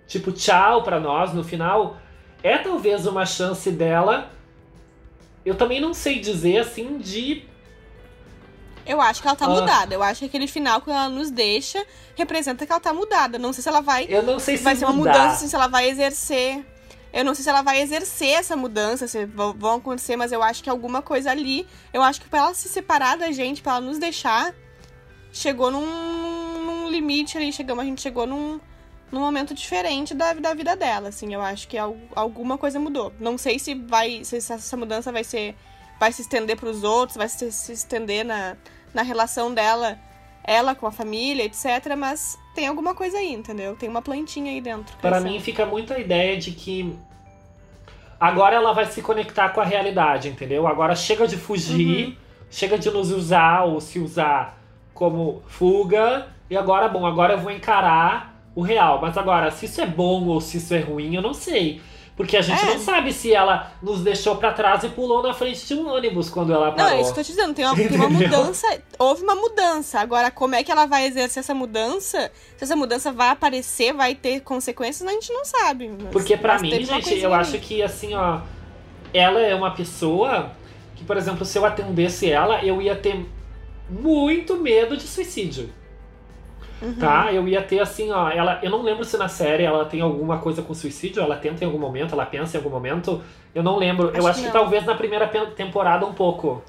tipo, 0.06 0.32
tchau 0.32 0.82
pra 0.82 0.98
nós 0.98 1.34
no 1.34 1.44
final, 1.44 1.98
é 2.48 2.58
talvez 2.58 3.06
uma 3.06 3.24
chance 3.26 3.70
dela. 3.70 4.30
Eu 5.44 5.54
também 5.54 5.80
não 5.80 5.94
sei 5.94 6.18
dizer, 6.20 6.58
assim, 6.58 6.98
de 6.98 7.44
Eu 8.84 9.00
acho 9.02 9.20
que 9.20 9.28
ela 9.28 9.36
tá 9.36 9.44
Ah. 9.44 9.48
mudada. 9.50 9.94
Eu 9.94 10.02
acho 10.02 10.20
que 10.20 10.24
aquele 10.26 10.46
final, 10.46 10.80
quando 10.80 10.96
ela 10.96 11.08
nos 11.10 11.30
deixa, 11.30 11.84
representa 12.16 12.64
que 12.64 12.72
ela 12.72 12.80
tá 12.80 12.92
mudada. 12.92 13.38
Não 13.38 13.52
sei 13.52 13.62
se 13.62 13.68
ela 13.68 13.80
vai. 13.82 14.06
Eu 14.08 14.22
não 14.22 14.38
sei 14.38 14.56
se 14.56 14.64
vai 14.64 14.74
ser 14.74 14.86
uma 14.86 14.94
mudar. 14.94 15.12
mudança, 15.12 15.34
assim, 15.36 15.48
se 15.48 15.54
ela 15.54 15.66
vai 15.68 15.88
exercer. 15.90 16.64
Eu 17.12 17.24
não 17.24 17.34
sei 17.34 17.42
se 17.44 17.50
ela 17.50 17.60
vai 17.62 17.80
exercer 17.82 18.30
essa 18.30 18.56
mudança, 18.56 19.06
se 19.08 19.26
vão 19.26 19.52
vão 19.54 19.76
acontecer, 19.76 20.16
mas 20.16 20.32
eu 20.32 20.42
acho 20.42 20.62
que 20.62 20.70
alguma 20.70 21.02
coisa 21.02 21.30
ali. 21.30 21.66
Eu 21.92 22.02
acho 22.02 22.20
que 22.20 22.28
pra 22.28 22.38
ela 22.40 22.54
se 22.54 22.68
separar 22.68 23.16
da 23.18 23.30
gente, 23.30 23.60
pra 23.62 23.72
ela 23.72 23.80
nos 23.82 23.98
deixar, 23.98 24.54
chegou 25.32 25.70
num, 25.70 25.84
num 26.64 26.88
limite 26.90 27.36
ali. 27.36 27.52
Chegamos, 27.52 27.82
a 27.82 27.86
gente 27.86 28.00
chegou 28.00 28.26
num, 28.26 28.58
num 29.10 29.20
momento 29.20 29.54
diferente 29.54 30.14
da, 30.14 30.32
da 30.34 30.54
vida 30.54 30.76
dela, 30.76 31.08
assim. 31.08 31.32
Eu 31.32 31.40
acho 31.42 31.66
que 31.68 31.78
al- 31.78 31.96
alguma 32.14 32.58
coisa 32.58 32.78
mudou. 32.78 33.12
Não 33.18 33.36
sei 33.38 33.58
se 33.58 33.74
vai. 33.74 34.22
Se 34.24 34.36
essa 34.36 34.76
mudança 34.76 35.10
vai 35.12 35.24
ser. 35.24 35.54
Vai 36.00 36.12
se 36.12 36.22
estender 36.22 36.56
pros 36.56 36.84
outros, 36.84 37.16
vai 37.16 37.28
se, 37.28 37.50
se 37.50 37.72
estender 37.72 38.24
na, 38.24 38.56
na 38.94 39.02
relação 39.02 39.52
dela, 39.52 39.98
ela 40.44 40.74
com 40.74 40.86
a 40.86 40.92
família, 40.92 41.44
etc. 41.44 41.96
Mas 41.96 42.38
tem 42.54 42.66
alguma 42.68 42.94
coisa 42.94 43.18
aí, 43.18 43.32
entendeu? 43.32 43.74
Tem 43.74 43.88
uma 43.88 44.00
plantinha 44.00 44.52
aí 44.52 44.60
dentro. 44.60 44.96
Para 44.98 45.20
mim 45.20 45.40
fica 45.40 45.66
muito 45.66 45.92
a 45.92 45.98
ideia 45.98 46.36
de 46.38 46.52
que 46.52 46.96
agora 48.20 48.56
ela 48.56 48.72
vai 48.72 48.86
se 48.86 49.02
conectar 49.02 49.48
com 49.50 49.60
a 49.60 49.64
realidade, 49.64 50.28
entendeu? 50.28 50.66
Agora 50.66 50.94
chega 50.94 51.26
de 51.26 51.36
fugir, 51.36 52.06
Uhum. 52.08 52.16
chega 52.50 52.78
de 52.78 52.90
nos 52.90 53.10
usar 53.10 53.64
ou 53.64 53.80
se 53.80 53.98
usar 53.98 54.58
como 54.94 55.42
fuga, 55.46 56.28
e 56.50 56.56
agora, 56.56 56.88
bom, 56.88 57.06
agora 57.06 57.34
eu 57.34 57.38
vou 57.38 57.50
encarar 57.52 58.37
o 58.58 58.62
real. 58.62 59.00
Mas 59.00 59.16
agora, 59.16 59.50
se 59.50 59.66
isso 59.66 59.80
é 59.80 59.86
bom 59.86 60.26
ou 60.26 60.40
se 60.40 60.56
isso 60.56 60.74
é 60.74 60.80
ruim, 60.80 61.14
eu 61.14 61.22
não 61.22 61.32
sei. 61.34 61.80
Porque 62.16 62.36
a 62.36 62.42
gente 62.42 62.60
É. 62.60 62.66
não 62.74 62.80
sabe 62.80 63.12
se 63.12 63.32
ela 63.32 63.70
nos 63.80 64.00
deixou 64.00 64.34
pra 64.34 64.52
trás 64.52 64.82
e 64.82 64.88
pulou 64.88 65.22
na 65.22 65.32
frente 65.32 65.64
de 65.64 65.74
um 65.74 65.88
ônibus 65.88 66.28
quando 66.28 66.52
ela 66.52 66.70
Não, 66.70 66.74
parou. 66.74 66.90
é 66.90 67.00
isso 67.00 67.14
que 67.14 67.20
eu 67.20 67.24
tô 67.24 67.30
te 67.30 67.32
dizendo. 67.36 67.54
Tem 67.54 67.64
uma, 67.64 67.76
tem 67.76 67.86
uma 67.94 68.08
mudança. 68.10 68.66
Houve 68.98 69.22
uma 69.22 69.36
mudança. 69.36 70.00
Agora, 70.00 70.28
como 70.28 70.56
é 70.56 70.64
que 70.64 70.72
ela 70.72 70.84
vai 70.86 71.06
exercer 71.06 71.38
essa 71.40 71.54
mudança? 71.54 72.32
Se 72.56 72.64
essa 72.64 72.74
mudança 72.74 73.12
vai 73.12 73.28
aparecer, 73.28 73.92
vai 73.94 74.16
ter 74.16 74.40
consequências, 74.40 75.08
a 75.08 75.12
gente 75.12 75.32
não 75.32 75.44
sabe. 75.44 75.90
Porque 76.10 76.36
pra 76.36 76.54
mas 76.54 76.62
mim, 76.62 76.84
gente, 76.84 77.16
eu 77.20 77.32
acho 77.32 77.56
que 77.60 77.80
assim, 77.84 78.12
ó, 78.14 78.40
ela 79.14 79.38
é 79.40 79.54
uma 79.54 79.70
pessoa 79.70 80.50
que, 80.96 81.04
por 81.04 81.16
exemplo, 81.16 81.44
se 81.44 81.56
eu 81.56 81.64
atendesse 81.64 82.28
ela, 82.28 82.64
eu 82.64 82.82
ia 82.82 82.96
ter 82.96 83.24
muito 83.88 84.56
medo 84.56 84.96
de 84.96 85.04
suicídio. 85.06 85.72
Uhum. 86.80 86.94
Tá? 86.94 87.32
Eu 87.32 87.46
ia 87.48 87.60
ter 87.60 87.80
assim, 87.80 88.10
ó, 88.10 88.30
ela, 88.30 88.60
eu 88.62 88.70
não 88.70 88.82
lembro 88.82 89.04
se 89.04 89.16
na 89.16 89.28
série 89.28 89.64
ela 89.64 89.84
tem 89.84 90.00
alguma 90.00 90.38
coisa 90.38 90.62
com 90.62 90.72
suicídio, 90.72 91.22
ela 91.22 91.36
tenta 91.36 91.64
em 91.64 91.66
algum 91.66 91.78
momento, 91.78 92.14
ela 92.14 92.24
pensa 92.24 92.56
em 92.56 92.60
algum 92.60 92.70
momento. 92.70 93.20
Eu 93.54 93.62
não 93.62 93.76
lembro. 93.76 94.08
eu 94.08 94.18
Acho 94.18 94.28
acho 94.28 94.40
que 94.40 94.46
que, 94.46 94.52
talvez 94.52 94.84
na 94.84 94.94
primeira 94.94 95.26
temporada 95.26 96.06
um 96.06 96.12
pouco. 96.12 96.62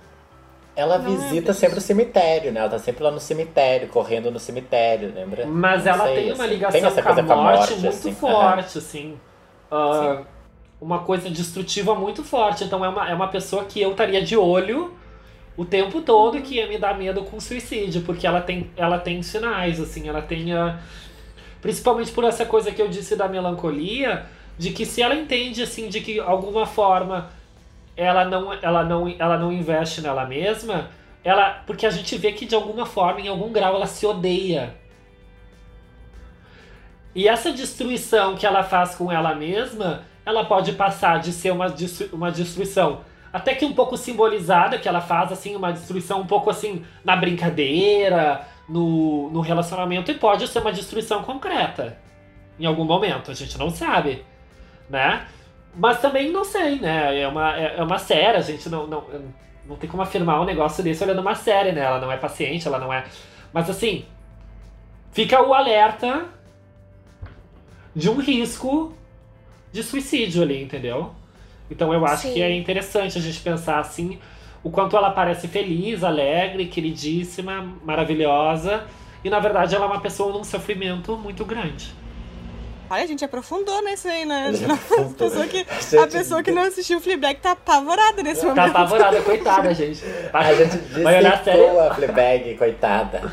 Ela 0.75 0.97
Não 0.97 1.11
visita 1.11 1.51
sempre 1.53 1.77
o 1.77 1.81
cemitério, 1.81 2.51
né? 2.51 2.61
Ela 2.61 2.69
tá 2.69 2.79
sempre 2.79 3.03
lá 3.03 3.11
no 3.11 3.19
cemitério, 3.19 3.89
correndo 3.89 4.31
no 4.31 4.39
cemitério, 4.39 5.11
lembra? 5.13 5.45
Mas 5.45 5.83
Não 5.83 5.91
ela 5.91 6.05
sei, 6.05 6.15
tem 6.15 6.25
uma 6.25 6.43
assim, 6.43 6.53
ligação 6.53 6.79
tem 6.79 6.87
essa 6.87 7.01
com, 7.01 7.09
a 7.09 7.13
coisa 7.13 7.35
morte 7.35 7.73
muito 7.73 7.87
assim, 7.87 8.15
forte, 8.15 8.77
assim. 8.77 9.19
Ah, 9.69 10.21
uma 10.79 10.99
coisa 10.99 11.29
destrutiva 11.29 11.93
muito 11.93 12.23
forte. 12.23 12.63
Então 12.63 12.83
é 12.83 12.89
uma, 12.89 13.09
é 13.09 13.13
uma 13.13 13.27
pessoa 13.27 13.65
que 13.65 13.81
eu 13.81 13.91
estaria 13.91 14.21
de 14.21 14.37
olho 14.37 14.93
o 15.59 15.65
tempo 15.65 16.01
todo 16.01 16.37
e 16.37 16.41
que 16.41 16.55
ia 16.55 16.67
me 16.67 16.77
dar 16.77 16.97
medo 16.97 17.21
com 17.25 17.37
suicídio, 17.37 18.01
porque 18.03 18.25
ela 18.25 18.39
tem, 18.39 18.71
ela 18.77 18.97
tem 18.97 19.21
sinais, 19.21 19.77
assim, 19.77 20.07
ela 20.07 20.21
tem. 20.21 20.53
ah, 20.53 20.79
principalmente 21.61 22.13
por 22.13 22.23
essa 22.23 22.45
coisa 22.45 22.71
que 22.71 22.81
eu 22.81 22.87
disse 22.87 23.13
da 23.13 23.27
melancolia, 23.27 24.25
de 24.57 24.71
que 24.71 24.85
se 24.85 25.01
ela 25.01 25.13
entende, 25.13 25.61
assim, 25.61 25.89
de 25.89 25.99
que 25.99 26.17
alguma 26.17 26.65
forma 26.65 27.29
ela 27.97 28.23
não, 28.23 28.53
ela 28.53 28.85
não, 28.85 29.13
ela 29.19 29.37
não 29.37 29.51
investe 29.51 29.99
nela 29.99 30.25
mesma, 30.25 30.91
ela. 31.25 31.61
Porque 31.67 31.85
a 31.85 31.91
gente 31.91 32.17
vê 32.17 32.31
que 32.31 32.45
de 32.45 32.55
alguma 32.55 32.85
forma, 32.85 33.19
em 33.19 33.27
algum 33.27 33.51
grau, 33.51 33.75
ela 33.75 33.85
se 33.85 34.05
odeia. 34.05 34.73
E 37.13 37.27
essa 37.27 37.51
destruição 37.51 38.37
que 38.37 38.45
ela 38.45 38.63
faz 38.63 38.95
com 38.95 39.11
ela 39.11 39.35
mesma, 39.35 40.03
ela 40.25 40.45
pode 40.45 40.71
passar 40.71 41.19
de 41.19 41.33
ser 41.33 41.51
uma, 41.51 41.67
uma 42.13 42.31
destruição 42.31 43.01
até 43.31 43.53
que 43.53 43.65
um 43.65 43.73
pouco 43.73 43.95
simbolizada, 43.97 44.77
que 44.77 44.87
ela 44.87 45.01
faz 45.01 45.31
assim, 45.31 45.55
uma 45.55 45.71
destruição 45.71 46.21
um 46.21 46.25
pouco 46.25 46.49
assim 46.49 46.85
na 47.03 47.15
brincadeira, 47.15 48.47
no, 48.67 49.29
no 49.29 49.41
relacionamento, 49.41 50.11
e 50.11 50.15
pode 50.15 50.47
ser 50.47 50.59
uma 50.59 50.71
destruição 50.71 51.23
concreta. 51.23 51.97
Em 52.59 52.65
algum 52.65 52.83
momento, 52.83 53.31
a 53.31 53.33
gente 53.33 53.57
não 53.57 53.69
sabe, 53.69 54.25
né? 54.89 55.25
Mas 55.75 56.01
também 56.01 56.31
não 56.31 56.43
sei, 56.43 56.79
né? 56.79 57.19
É 57.19 57.27
uma, 57.27 57.55
é, 57.55 57.75
é 57.77 57.83
uma 57.83 57.99
série, 57.99 58.37
a 58.37 58.41
gente 58.41 58.67
não, 58.69 58.87
não, 58.87 59.03
não 59.65 59.75
tem 59.75 59.89
como 59.89 60.01
afirmar 60.01 60.41
um 60.41 60.45
negócio 60.45 60.83
desse 60.83 61.03
olhando 61.03 61.21
uma 61.21 61.35
série, 61.35 61.71
né? 61.71 61.81
Ela 61.81 61.99
não 61.99 62.11
é 62.11 62.17
paciente, 62.17 62.67
ela 62.67 62.79
não 62.79 62.91
é. 62.91 63.05
Mas 63.53 63.69
assim, 63.69 64.05
fica 65.11 65.41
o 65.41 65.53
alerta 65.53 66.25
de 67.95 68.09
um 68.09 68.19
risco 68.19 68.93
de 69.71 69.83
suicídio 69.83 70.41
ali, 70.41 70.61
entendeu? 70.61 71.13
Então 71.69 71.93
eu 71.93 72.05
acho 72.05 72.23
Sim. 72.23 72.33
que 72.33 72.41
é 72.41 72.55
interessante 72.55 73.17
a 73.17 73.21
gente 73.21 73.39
pensar 73.41 73.79
assim, 73.79 74.17
o 74.63 74.69
quanto 74.69 74.95
ela 74.97 75.11
parece 75.11 75.47
feliz, 75.47 76.03
alegre, 76.03 76.65
queridíssima, 76.65 77.67
maravilhosa, 77.83 78.83
e 79.23 79.29
na 79.29 79.39
verdade 79.39 79.75
ela 79.75 79.85
é 79.85 79.87
uma 79.87 80.01
pessoa 80.01 80.33
num 80.33 80.43
sofrimento 80.43 81.15
muito 81.17 81.45
grande. 81.45 81.93
Olha, 82.91 83.03
a 83.03 83.05
gente 83.05 83.23
aprofundou 83.23 83.83
nisso 83.83 84.07
aí, 84.07 84.25
né? 84.25 84.47
A 84.47 84.51
gente 84.51 84.71
A 84.71 84.73
aprofundou. 84.73 85.29
pessoa 85.29 85.45
que, 85.45 85.65
A 85.99 86.07
pessoa 86.07 86.41
que 86.41 86.49
não 86.51 86.63
assistiu 86.63 86.97
o 86.97 87.01
Fleabag 87.01 87.39
tá 87.39 87.51
apavorada 87.51 88.23
nesse 88.23 88.41
Tá 88.41 88.47
momento. 88.47 88.69
apavorada, 88.71 89.21
coitada, 89.21 89.71
gente. 89.75 90.03
A 90.33 90.53
gente 90.55 90.77
Vai 91.03 91.19
olhar 91.19 91.33
a 91.35 91.43
série. 91.43 91.57
dissecou 91.59 91.81
a 91.87 91.93
Fleabag, 91.93 92.55
coitada. 92.57 93.31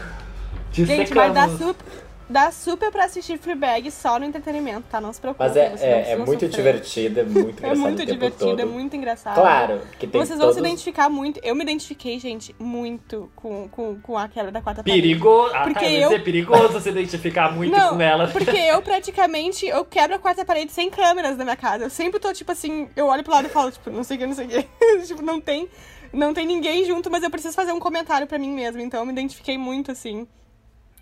Gente, 0.72 1.14
vai 1.14 1.32
dar 1.32 1.48
super, 1.48 1.86
Dá 2.28 2.50
super 2.50 2.90
pra 2.90 3.04
assistir 3.04 3.38
Fleabag 3.38 3.88
só 3.90 4.18
no 4.18 4.24
entretenimento, 4.24 4.84
tá? 4.90 5.00
Não 5.00 5.12
se 5.12 5.20
preocupe. 5.20 5.44
Mas 5.44 5.56
é, 5.56 5.74
é, 5.78 6.12
é 6.12 6.16
muito 6.16 6.48
divertido, 6.48 7.20
é 7.20 7.22
muito 7.22 7.60
engraçado. 7.60 7.66
É 7.76 7.88
muito 7.88 8.06
divertido, 8.06 8.62
é 8.62 8.64
muito 8.64 8.96
engraçado. 8.96 9.34
Claro, 9.34 9.80
que 9.98 10.06
tem 10.06 10.20
Vocês 10.20 10.38
vão 10.38 10.48
todos... 10.48 10.54
se 10.54 10.60
identificar 10.60 11.08
muito. 11.08 11.38
Eu 11.42 11.54
me 11.54 11.62
identifiquei, 11.62 12.18
gente, 12.18 12.54
muito 12.58 13.30
com, 13.36 13.68
com, 13.68 14.00
com 14.00 14.18
aquela 14.18 14.50
da 14.50 14.60
quarta 14.60 14.82
parede. 14.82 15.00
Perigoso. 15.00 15.54
Ah, 15.54 15.62
Porque 15.62 15.84
tá, 15.84 15.90
eu... 15.90 16.08
dizer 16.08 16.24
perigoso 16.24 16.80
se 16.80 16.88
identificar 16.88 17.52
muito 17.52 17.76
Não, 17.76 17.90
com 17.96 18.00
ela. 18.00 18.26
Porque 18.28 18.56
eu 18.56 18.82
praticamente, 18.82 19.66
eu 19.66 19.84
quebro 19.84 20.16
a 20.16 20.18
quarta 20.18 20.44
parede 20.44 20.72
sem 20.72 20.90
câmeras 20.90 21.36
na 21.36 21.44
minha 21.44 21.56
casa. 21.56 21.84
Eu 21.84 21.90
sempre 21.90 22.18
tô, 22.18 22.32
tipo 22.32 22.50
assim, 22.50 22.88
eu 22.96 23.06
olho 23.06 23.22
pro 23.22 23.32
lado 23.32 23.46
e 23.46 23.50
falo, 23.50 23.70
tipo, 23.70 23.88
não 23.90 24.02
sei 24.02 24.16
o 24.16 24.20
que, 24.20 24.26
não 24.26 24.34
sei 24.34 24.46
o 24.46 24.48
que. 24.48 24.66
tipo, 25.06 25.22
não 25.22 25.40
tem, 25.40 25.68
não 26.12 26.34
tem 26.34 26.44
ninguém 26.44 26.84
junto, 26.84 27.08
mas 27.08 27.22
eu 27.22 27.30
preciso 27.30 27.54
fazer 27.54 27.72
um 27.72 27.78
comentário 27.78 28.26
pra 28.26 28.38
mim 28.38 28.50
mesma. 28.50 28.82
Então 28.82 28.98
eu 29.00 29.06
me 29.06 29.12
identifiquei 29.12 29.56
muito, 29.56 29.92
assim, 29.92 30.26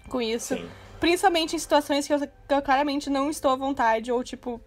com 0.09 0.21
isso. 0.21 0.55
Sim. 0.55 0.69
Principalmente 1.05 1.55
em 1.55 1.59
situações 1.59 2.07
que 2.07 2.15
eu, 2.15 2.19
que 2.19 2.29
eu 2.49 2.63
claramente 2.63 3.11
não 3.11 3.29
estou 3.29 3.51
à 3.51 3.57
vontade, 3.57 4.11
ou 4.11 4.25
tipo, 4.25 4.59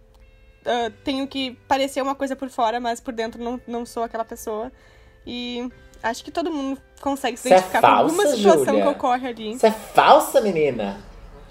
ah, 0.64 0.92
tenho 1.02 1.26
que 1.26 1.58
parecer 1.66 2.00
uma 2.00 2.14
coisa 2.14 2.36
por 2.36 2.48
fora, 2.48 2.78
mas 2.78 3.00
por 3.00 3.12
dentro 3.12 3.42
não, 3.42 3.60
não 3.66 3.84
sou 3.84 4.04
aquela 4.04 4.24
pessoa. 4.24 4.70
E 5.26 5.68
acho 6.00 6.22
que 6.22 6.30
todo 6.30 6.48
mundo 6.48 6.80
consegue 7.00 7.36
se 7.36 7.48
Você 7.48 7.54
é 7.54 7.56
identificar 7.56 7.80
com 7.80 7.86
alguma 7.88 8.22
falsa, 8.22 8.36
situação 8.36 8.64
Júlia? 8.66 8.82
que 8.82 8.88
ocorre 8.88 9.28
ali. 9.28 9.58
Você 9.58 9.66
é 9.66 9.72
falsa, 9.72 10.40
menina? 10.40 11.00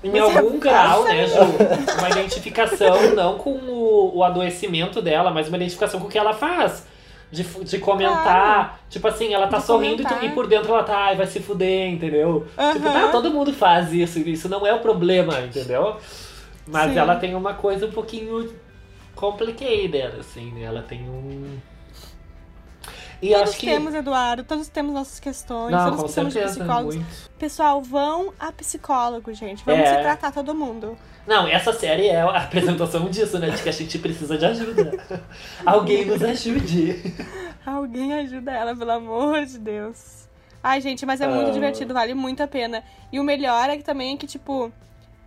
Em 0.01 0.09
Você 0.09 0.37
algum 0.37 0.55
é 0.55 0.57
grau, 0.57 1.03
falsa, 1.03 1.13
né, 1.13 1.27
Ju? 1.27 1.35
Uma 1.99 2.09
identificação 2.09 3.13
não 3.13 3.37
com 3.37 3.55
o, 3.55 4.15
o 4.15 4.23
adoecimento 4.23 5.01
dela, 5.01 5.31
mas 5.31 5.49
uma 5.49 5.57
identificação 5.57 5.99
com 5.99 6.07
o 6.07 6.09
que 6.09 6.17
ela 6.17 6.33
faz. 6.33 6.85
De, 7.29 7.43
de 7.43 7.77
comentar. 7.79 8.23
Claro. 8.23 8.69
Tipo 8.89 9.07
assim, 9.09 9.33
ela 9.33 9.47
tá 9.47 9.57
De 9.57 9.65
sorrindo 9.65 10.01
e, 10.01 10.05
tu- 10.05 10.25
e 10.25 10.29
por 10.29 10.47
dentro 10.47 10.69
ela 10.73 10.83
tá, 10.83 10.97
ai, 11.07 11.15
vai 11.17 11.27
se 11.27 11.41
fuder, 11.41 11.89
entendeu? 11.89 12.47
Tipo, 12.73 12.87
Aham. 12.87 13.01
tá, 13.05 13.07
todo 13.11 13.29
mundo 13.31 13.51
faz 13.53 13.91
isso, 13.91 14.19
isso 14.19 14.47
não 14.47 14.65
é 14.65 14.73
o 14.73 14.79
problema, 14.79 15.37
entendeu? 15.41 15.97
Mas 16.65 16.91
Sim. 16.93 16.99
ela 16.99 17.15
tem 17.17 17.35
uma 17.35 17.53
coisa 17.53 17.85
um 17.85 17.91
pouquinho 17.91 18.49
complicated, 19.15 20.19
assim, 20.19 20.51
né? 20.51 20.63
Ela 20.63 20.81
tem 20.81 21.01
um. 21.09 21.57
E 23.21 23.31
Todos 23.33 23.49
acho 23.49 23.59
que. 23.59 23.65
temos, 23.65 23.93
Eduardo, 23.95 24.43
todos 24.43 24.67
temos 24.67 24.93
nossas 24.93 25.19
questões, 25.19 25.71
Não, 25.71 25.85
todos 25.85 25.99
precisamos 26.01 26.33
de 26.33 26.39
psicólogos. 26.41 26.95
muito. 26.95 27.29
Pessoal, 27.39 27.81
vão 27.81 28.31
a 28.39 28.51
psicólogo, 28.51 29.33
gente. 29.33 29.63
Vamos 29.65 29.81
É. 29.81 29.95
se 29.97 30.01
tratar 30.03 30.31
todo 30.31 30.53
mundo. 30.53 30.97
Não, 31.25 31.47
essa 31.47 31.73
série 31.73 32.07
é 32.07 32.21
a 32.21 32.29
apresentação 32.37 33.09
disso, 33.09 33.39
né? 33.39 33.49
De 33.49 33.61
que 33.63 33.69
a 33.69 33.71
gente 33.71 33.97
precisa 33.99 34.37
de 34.37 34.45
ajuda. 34.45 34.91
Alguém 35.65 36.05
nos 36.05 36.21
ajude. 36.21 37.13
Alguém 37.65 38.13
ajuda 38.13 38.51
ela, 38.51 38.75
pelo 38.75 38.91
amor 38.91 39.45
de 39.45 39.57
Deus. 39.57 40.27
Ai, 40.63 40.79
gente, 40.81 41.05
mas 41.05 41.19
é 41.21 41.27
muito 41.27 41.49
Ah. 41.49 41.53
divertido, 41.53 41.93
vale 41.93 42.13
muito 42.13 42.41
a 42.43 42.47
pena. 42.47 42.83
E 43.11 43.19
o 43.19 43.23
melhor 43.23 43.69
é 43.69 43.77
que 43.77 43.83
também 43.83 44.13
é 44.13 44.17
que, 44.17 44.27
tipo, 44.27 44.71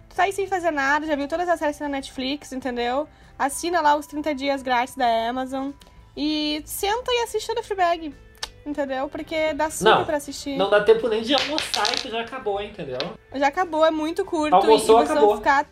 tu 0.09 0.14
tá 0.16 0.24
aí 0.24 0.32
sem 0.32 0.47
fazer 0.47 0.70
nada, 0.70 1.07
já 1.07 1.16
viu 1.16 1.26
todas 1.28 1.49
as 1.49 1.59
séries 1.59 1.78
na 1.80 1.88
Netflix, 1.88 2.53
entendeu? 2.53 3.09
Assina 3.38 3.80
lá 3.80 3.97
os 3.97 4.07
30 4.07 4.34
dias 4.34 4.62
grátis 4.62 4.95
da 4.95 5.07
Amazon 5.28 5.70
e 6.17 6.63
senta 6.65 7.11
e 7.13 7.23
assiste 7.23 7.47
toda 7.47 7.61
a 7.61 7.63
Fleabag, 7.63 8.15
entendeu? 8.67 9.09
Porque 9.09 9.53
dá 9.55 9.71
super 9.71 9.91
Não, 9.91 10.05
pra 10.05 10.17
assistir. 10.17 10.57
Não 10.57 10.69
dá 10.71 10.81
tempo 10.83 11.09
nem 11.09 11.23
de 11.23 11.35
almoçar 11.35 11.87
e 11.93 11.97
tu 12.01 12.09
já 12.11 12.21
acabou, 12.21 12.61
entendeu? 12.61 12.99
Já 13.35 13.49
acabou, 13.49 13.85
é 13.85 13.91
muito 13.91 14.25
curto. 14.25 14.55
Almoçou, 14.55 14.97
e 14.97 15.07
vocês 15.07 15.11
acabou. 15.11 15.29
vão 15.31 15.39
ficar 15.39 15.67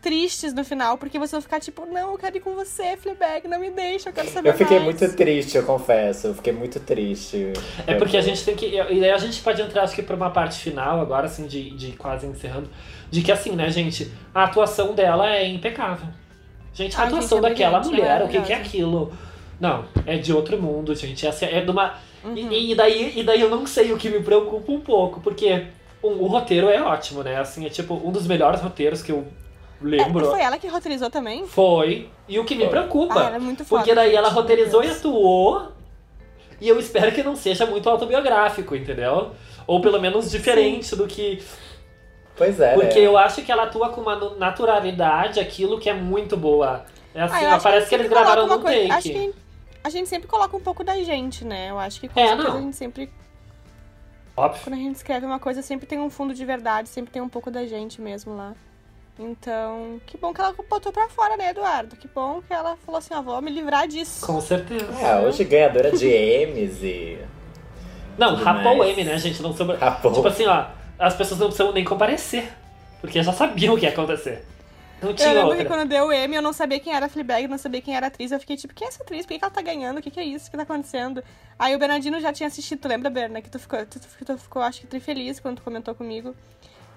tristes 0.00 0.54
no 0.54 0.64
final, 0.64 0.96
porque 0.96 1.18
vocês 1.18 1.32
vão 1.32 1.42
ficar 1.42 1.60
tipo, 1.60 1.84
não, 1.84 2.12
eu 2.12 2.18
quero 2.18 2.34
ir 2.36 2.40
com 2.40 2.54
você, 2.54 2.96
Fleabag, 2.96 3.46
não 3.46 3.60
me 3.60 3.70
deixa, 3.70 4.08
eu 4.08 4.12
quero 4.14 4.30
saber 4.30 4.48
Eu 4.48 4.54
fiquei 4.54 4.78
mais. 4.80 4.98
muito 4.98 5.14
triste, 5.16 5.56
eu 5.58 5.62
confesso. 5.64 6.28
Eu 6.28 6.34
fiquei 6.34 6.52
muito 6.54 6.80
triste. 6.80 7.52
É 7.86 7.94
porque 7.94 8.16
a 8.16 8.22
gente 8.22 8.42
tem 8.44 8.56
que. 8.56 8.66
E 8.66 8.80
aí 8.80 9.10
a 9.10 9.18
gente 9.18 9.42
pode 9.42 9.60
entrar, 9.60 9.82
acho 9.82 9.94
que, 9.94 10.02
pra 10.02 10.16
uma 10.16 10.30
parte 10.30 10.58
final, 10.58 11.00
agora, 11.00 11.26
assim, 11.26 11.46
de, 11.46 11.70
de 11.76 11.92
quase 11.92 12.26
encerrando. 12.26 12.70
De 13.10 13.20
que, 13.22 13.30
assim, 13.30 13.50
né, 13.56 13.68
gente, 13.70 14.10
a 14.34 14.44
atuação 14.44 14.94
dela 14.94 15.34
é 15.34 15.46
impecável. 15.46 16.08
Gente, 16.72 16.96
a 16.96 17.00
Ai, 17.00 17.06
atuação 17.08 17.38
gente, 17.38 17.46
é 17.46 17.50
daquela 17.50 17.80
brilhante, 17.80 18.00
mulher, 18.00 18.22
o 18.22 18.28
que, 18.28 18.40
que 18.40 18.52
é 18.52 18.56
aquilo? 18.56 19.12
Não, 19.60 19.84
é 20.06 20.16
de 20.16 20.32
outro 20.32 20.60
mundo, 20.60 20.94
gente. 20.94 21.26
Essa 21.26 21.44
é 21.44 21.60
de 21.60 21.70
uma. 21.70 21.94
Uhum. 22.24 22.34
E, 22.34 22.72
e 22.72 22.74
daí, 22.74 23.12
e 23.18 23.22
daí 23.22 23.40
eu 23.40 23.50
não 23.50 23.66
sei 23.66 23.92
o 23.92 23.98
que 23.98 24.08
me 24.08 24.20
preocupa 24.20 24.72
um 24.72 24.80
pouco, 24.80 25.20
porque 25.20 25.66
um, 26.02 26.08
o 26.22 26.26
roteiro 26.26 26.68
é 26.68 26.80
ótimo, 26.82 27.22
né? 27.22 27.36
Assim, 27.38 27.66
é 27.66 27.68
tipo 27.68 27.94
um 27.94 28.10
dos 28.10 28.26
melhores 28.26 28.60
roteiros 28.60 29.02
que 29.02 29.12
eu 29.12 29.26
É, 29.82 29.84
lembro. 29.84 30.24
foi 30.26 30.40
ela 30.40 30.56
que 30.58 30.66
roteirizou 30.66 31.10
também? 31.10 31.46
Foi. 31.46 32.08
E 32.28 32.38
o 32.38 32.44
que 32.44 32.54
me 32.54 32.62
Foi. 32.62 32.70
preocupa. 32.70 33.20
Ah, 33.20 33.26
ela 33.26 33.36
é 33.36 33.38
muito 33.38 33.64
foda. 33.64 33.82
Porque 33.82 33.94
daí 33.94 34.14
ela 34.14 34.28
gente, 34.28 34.36
roteirizou 34.36 34.82
e 34.82 34.88
atuou. 34.88 35.72
E 36.60 36.68
eu 36.68 36.78
espero 36.78 37.12
que 37.12 37.22
não 37.22 37.34
seja 37.36 37.64
muito 37.66 37.88
autobiográfico, 37.88 38.74
entendeu? 38.76 39.30
Ou 39.66 39.80
pelo 39.80 40.00
menos 40.00 40.30
diferente 40.30 40.94
do 40.96 41.06
que. 41.06 41.42
Pois 42.36 42.58
é, 42.60 42.72
Porque 42.74 42.98
né? 43.00 43.06
eu 43.06 43.18
acho 43.18 43.42
que 43.42 43.52
ela 43.52 43.64
atua 43.64 43.90
com 43.90 44.00
uma 44.00 44.16
naturalidade, 44.36 45.38
aquilo 45.40 45.78
que 45.78 45.88
é 45.90 45.94
muito 45.94 46.36
boa. 46.36 46.84
É 47.14 47.22
assim, 47.22 47.44
Ah, 47.44 47.50
ó, 47.50 47.54
acho 47.54 47.62
parece 47.62 47.84
que 47.84 47.90
sempre 47.90 48.06
eles 48.06 48.10
gravaram 48.18 48.46
coisa- 48.48 48.62
take. 48.64 48.92
Acho 48.92 49.08
que 49.10 49.34
a 49.82 49.88
gente 49.90 50.08
sempre 50.08 50.28
coloca 50.28 50.56
um 50.56 50.60
pouco 50.60 50.82
da 50.84 50.96
gente, 51.02 51.44
né? 51.44 51.70
Eu 51.70 51.78
acho 51.78 52.00
que 52.00 52.08
com 52.08 52.20
É, 52.20 52.26
certeza 52.28 52.48
não. 52.48 52.56
a 52.56 52.60
gente 52.60 52.76
sempre. 52.76 53.10
Óbvio. 54.36 54.62
Quando 54.62 54.74
a 54.74 54.78
gente 54.78 54.96
escreve 54.96 55.26
uma 55.26 55.38
coisa, 55.38 55.60
sempre 55.62 55.86
tem 55.86 55.98
um 55.98 56.08
fundo 56.10 56.32
de 56.34 56.44
verdade, 56.44 56.88
sempre 56.88 57.12
tem 57.12 57.20
um 57.20 57.28
pouco 57.28 57.50
da 57.50 57.66
gente 57.66 58.00
mesmo 58.00 58.34
lá. 58.36 58.54
Então, 59.18 60.00
que 60.06 60.16
bom 60.16 60.32
que 60.32 60.40
ela 60.40 60.54
botou 60.68 60.90
pra 60.92 61.08
fora, 61.08 61.36
né, 61.36 61.50
Eduardo? 61.50 61.94
Que 61.96 62.08
bom 62.08 62.40
que 62.40 62.52
ela 62.54 62.76
falou 62.86 62.98
assim, 62.98 63.12
ó, 63.12 63.20
vou 63.20 63.40
me 63.42 63.50
livrar 63.50 63.86
disso. 63.86 64.24
Com 64.24 64.40
certeza. 64.40 64.86
É, 64.98 65.20
hoje 65.26 65.44
ganhadora 65.44 65.92
de 65.92 66.08
Emmys 66.08 66.82
e. 66.82 67.18
Não, 68.16 68.34
rapou 68.36 68.78
o. 68.78 68.84
M, 68.84 69.04
né, 69.04 69.18
gente? 69.18 69.42
Não 69.42 69.54
sobre... 69.54 69.76
Rapou. 69.76 70.12
Tipo 70.12 70.28
assim, 70.28 70.46
ó, 70.46 70.66
as 70.98 71.14
pessoas 71.14 71.38
não 71.40 71.48
precisam 71.48 71.72
nem 71.72 71.84
comparecer. 71.84 72.50
Porque 73.00 73.22
já 73.22 73.32
sabiam 73.32 73.74
o 73.74 73.78
que 73.78 73.84
ia 73.84 73.90
acontecer. 73.92 74.44
Não 75.02 75.10
Eu 75.10 75.14
tinha 75.16 75.28
lembro 75.32 75.48
outra. 75.48 75.64
que 75.64 75.68
quando 75.70 75.88
deu 75.88 76.06
o 76.06 76.12
M, 76.12 76.34
eu 76.36 76.42
não 76.42 76.52
sabia 76.52 76.78
quem 76.78 76.94
era 76.94 77.06
a 77.06 77.08
Fleabag, 77.08 77.48
não 77.48 77.56
sabia 77.58 77.80
quem 77.80 77.96
era 77.96 78.06
a 78.06 78.08
atriz. 78.08 78.30
Eu 78.32 78.40
fiquei 78.40 78.56
tipo, 78.56 78.74
quem 78.74 78.86
é 78.86 78.88
essa 78.88 79.02
atriz? 79.02 79.24
Por 79.24 79.32
que 79.32 79.38
que 79.38 79.44
ela 79.44 79.52
tá 79.52 79.62
ganhando? 79.62 79.98
O 79.98 80.02
que, 80.02 80.10
que 80.10 80.20
é 80.20 80.24
isso? 80.24 80.48
O 80.48 80.50
que 80.50 80.56
tá 80.56 80.62
acontecendo? 80.64 81.22
Aí 81.58 81.74
o 81.74 81.78
Bernardino 81.78 82.20
já 82.20 82.32
tinha 82.32 82.46
assistido, 82.48 82.80
tu 82.80 82.88
lembra, 82.88 83.08
Berna? 83.08 83.40
Que 83.40 83.48
tu 83.50 83.58
ficou, 83.58 83.84
tu, 83.86 83.98
tu- 83.98 84.38
ficou 84.38 84.60
acho 84.62 84.80
que 84.82 84.86
trifeliz 84.86 85.40
quando 85.40 85.56
tu 85.56 85.62
comentou 85.62 85.94
comigo. 85.94 86.34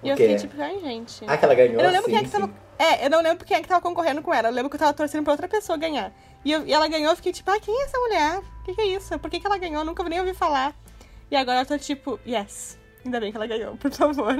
E 0.02 0.10
eu 0.10 0.16
fiquei 0.18 0.36
tipo, 0.36 0.60
ai, 0.60 0.78
gente. 0.80 1.24
Ah, 1.26 1.36
que 1.38 1.44
ela 1.46 1.54
ganhou 1.54 1.74
Eu 1.80 1.84
não 1.84 1.90
lembro 1.90 2.00
assim, 2.00 2.10
quem 2.10 2.18
é 2.18 2.24
que 2.24 2.30
tava. 2.30 2.46
sim. 2.46 2.54
É, 2.78 3.06
eu 3.06 3.10
não 3.10 3.22
lembro 3.22 3.44
quem 3.46 3.56
é 3.56 3.62
que 3.62 3.68
tava 3.68 3.80
concorrendo 3.80 4.20
com 4.20 4.34
ela. 4.34 4.48
Eu 4.48 4.52
lembro 4.52 4.68
que 4.68 4.76
eu 4.76 4.80
tava 4.80 4.92
torcendo 4.92 5.24
pra 5.24 5.32
outra 5.32 5.48
pessoa 5.48 5.78
ganhar. 5.78 6.12
E, 6.44 6.52
eu- 6.52 6.66
e 6.66 6.72
ela 6.74 6.86
ganhou, 6.88 7.10
eu 7.10 7.16
fiquei 7.16 7.32
tipo, 7.32 7.50
ah, 7.50 7.58
quem 7.58 7.74
é 7.80 7.84
essa 7.84 7.98
mulher? 7.98 8.38
O 8.38 8.64
que, 8.64 8.74
que 8.74 8.80
é 8.82 8.86
isso? 8.86 9.18
Por 9.18 9.30
que, 9.30 9.40
que 9.40 9.46
ela 9.46 9.56
ganhou? 9.56 9.80
Eu 9.80 9.84
nunca 9.86 10.02
nem 10.04 10.20
ouvi 10.20 10.34
falar. 10.34 10.74
E 11.30 11.36
agora 11.36 11.60
eu 11.60 11.66
tô 11.66 11.78
tipo, 11.78 12.20
yes. 12.26 12.78
Ainda 13.04 13.20
bem 13.20 13.30
que 13.30 13.36
ela 13.36 13.46
ganhou, 13.46 13.76
por 13.76 13.90
favor. 13.90 14.34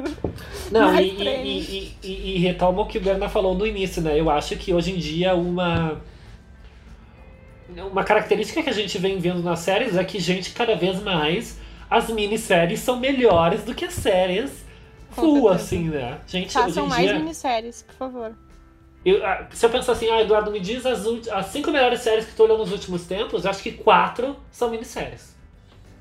Não, 0.71 0.99
e, 0.99 1.11
e, 1.11 1.97
e, 2.03 2.35
e, 2.35 2.39
retoma 2.39 2.81
o 2.83 2.87
que 2.87 2.97
o 2.97 3.01
Berna 3.01 3.29
falou 3.29 3.55
no 3.55 3.67
início, 3.67 4.01
né? 4.01 4.19
Eu 4.19 4.31
acho 4.31 4.57
que 4.57 4.73
hoje 4.73 4.93
em 4.93 4.97
dia 4.97 5.35
uma. 5.35 6.01
Uma 7.91 8.05
característica 8.05 8.62
que 8.62 8.71
a 8.71 8.73
gente 8.75 8.97
vem 8.99 9.19
vendo 9.19 9.43
nas 9.43 9.59
séries 9.61 9.97
é 9.97 10.05
que, 10.05 10.19
gente, 10.21 10.53
cada 10.53 10.77
vez 10.77 11.03
mais 11.03 11.59
as 11.91 12.09
minisséries 12.09 12.81
são 12.81 12.99
melhores 12.99 13.65
do 13.65 13.75
que 13.75 13.85
as 13.85 13.95
séries 13.95 14.65
full, 15.11 15.49
assim, 15.49 15.89
né? 15.89 16.19
Gente, 16.27 16.53
Façam 16.53 16.69
hoje 16.69 16.81
em 16.81 16.89
mais 16.89 17.11
dia. 17.11 17.19
minisséries, 17.19 17.83
por 17.83 17.95
favor. 17.95 18.33
eu- 19.05 19.25
ah, 19.27 19.47
se 19.51 19.65
eu 19.65 19.71
pensar 19.71 19.93
assim, 19.93 20.09
ah, 20.11 20.21
Eduardo, 20.23 20.51
me 20.51 20.61
diz 20.61 20.85
as, 20.87 21.05
as 21.31 21.47
cinco 21.47 21.71
melhores 21.71 22.01
séries 22.01 22.25
que 22.27 22.35
tu 22.35 22.43
olhou 22.43 22.59
nos 22.59 22.73
últimos 22.73 23.05
tempos, 23.07 23.45
eu 23.45 23.51
acho 23.51 23.62
que 23.62 23.73
quatro 23.73 24.37
são 24.51 24.71
minisséries. 24.71 25.35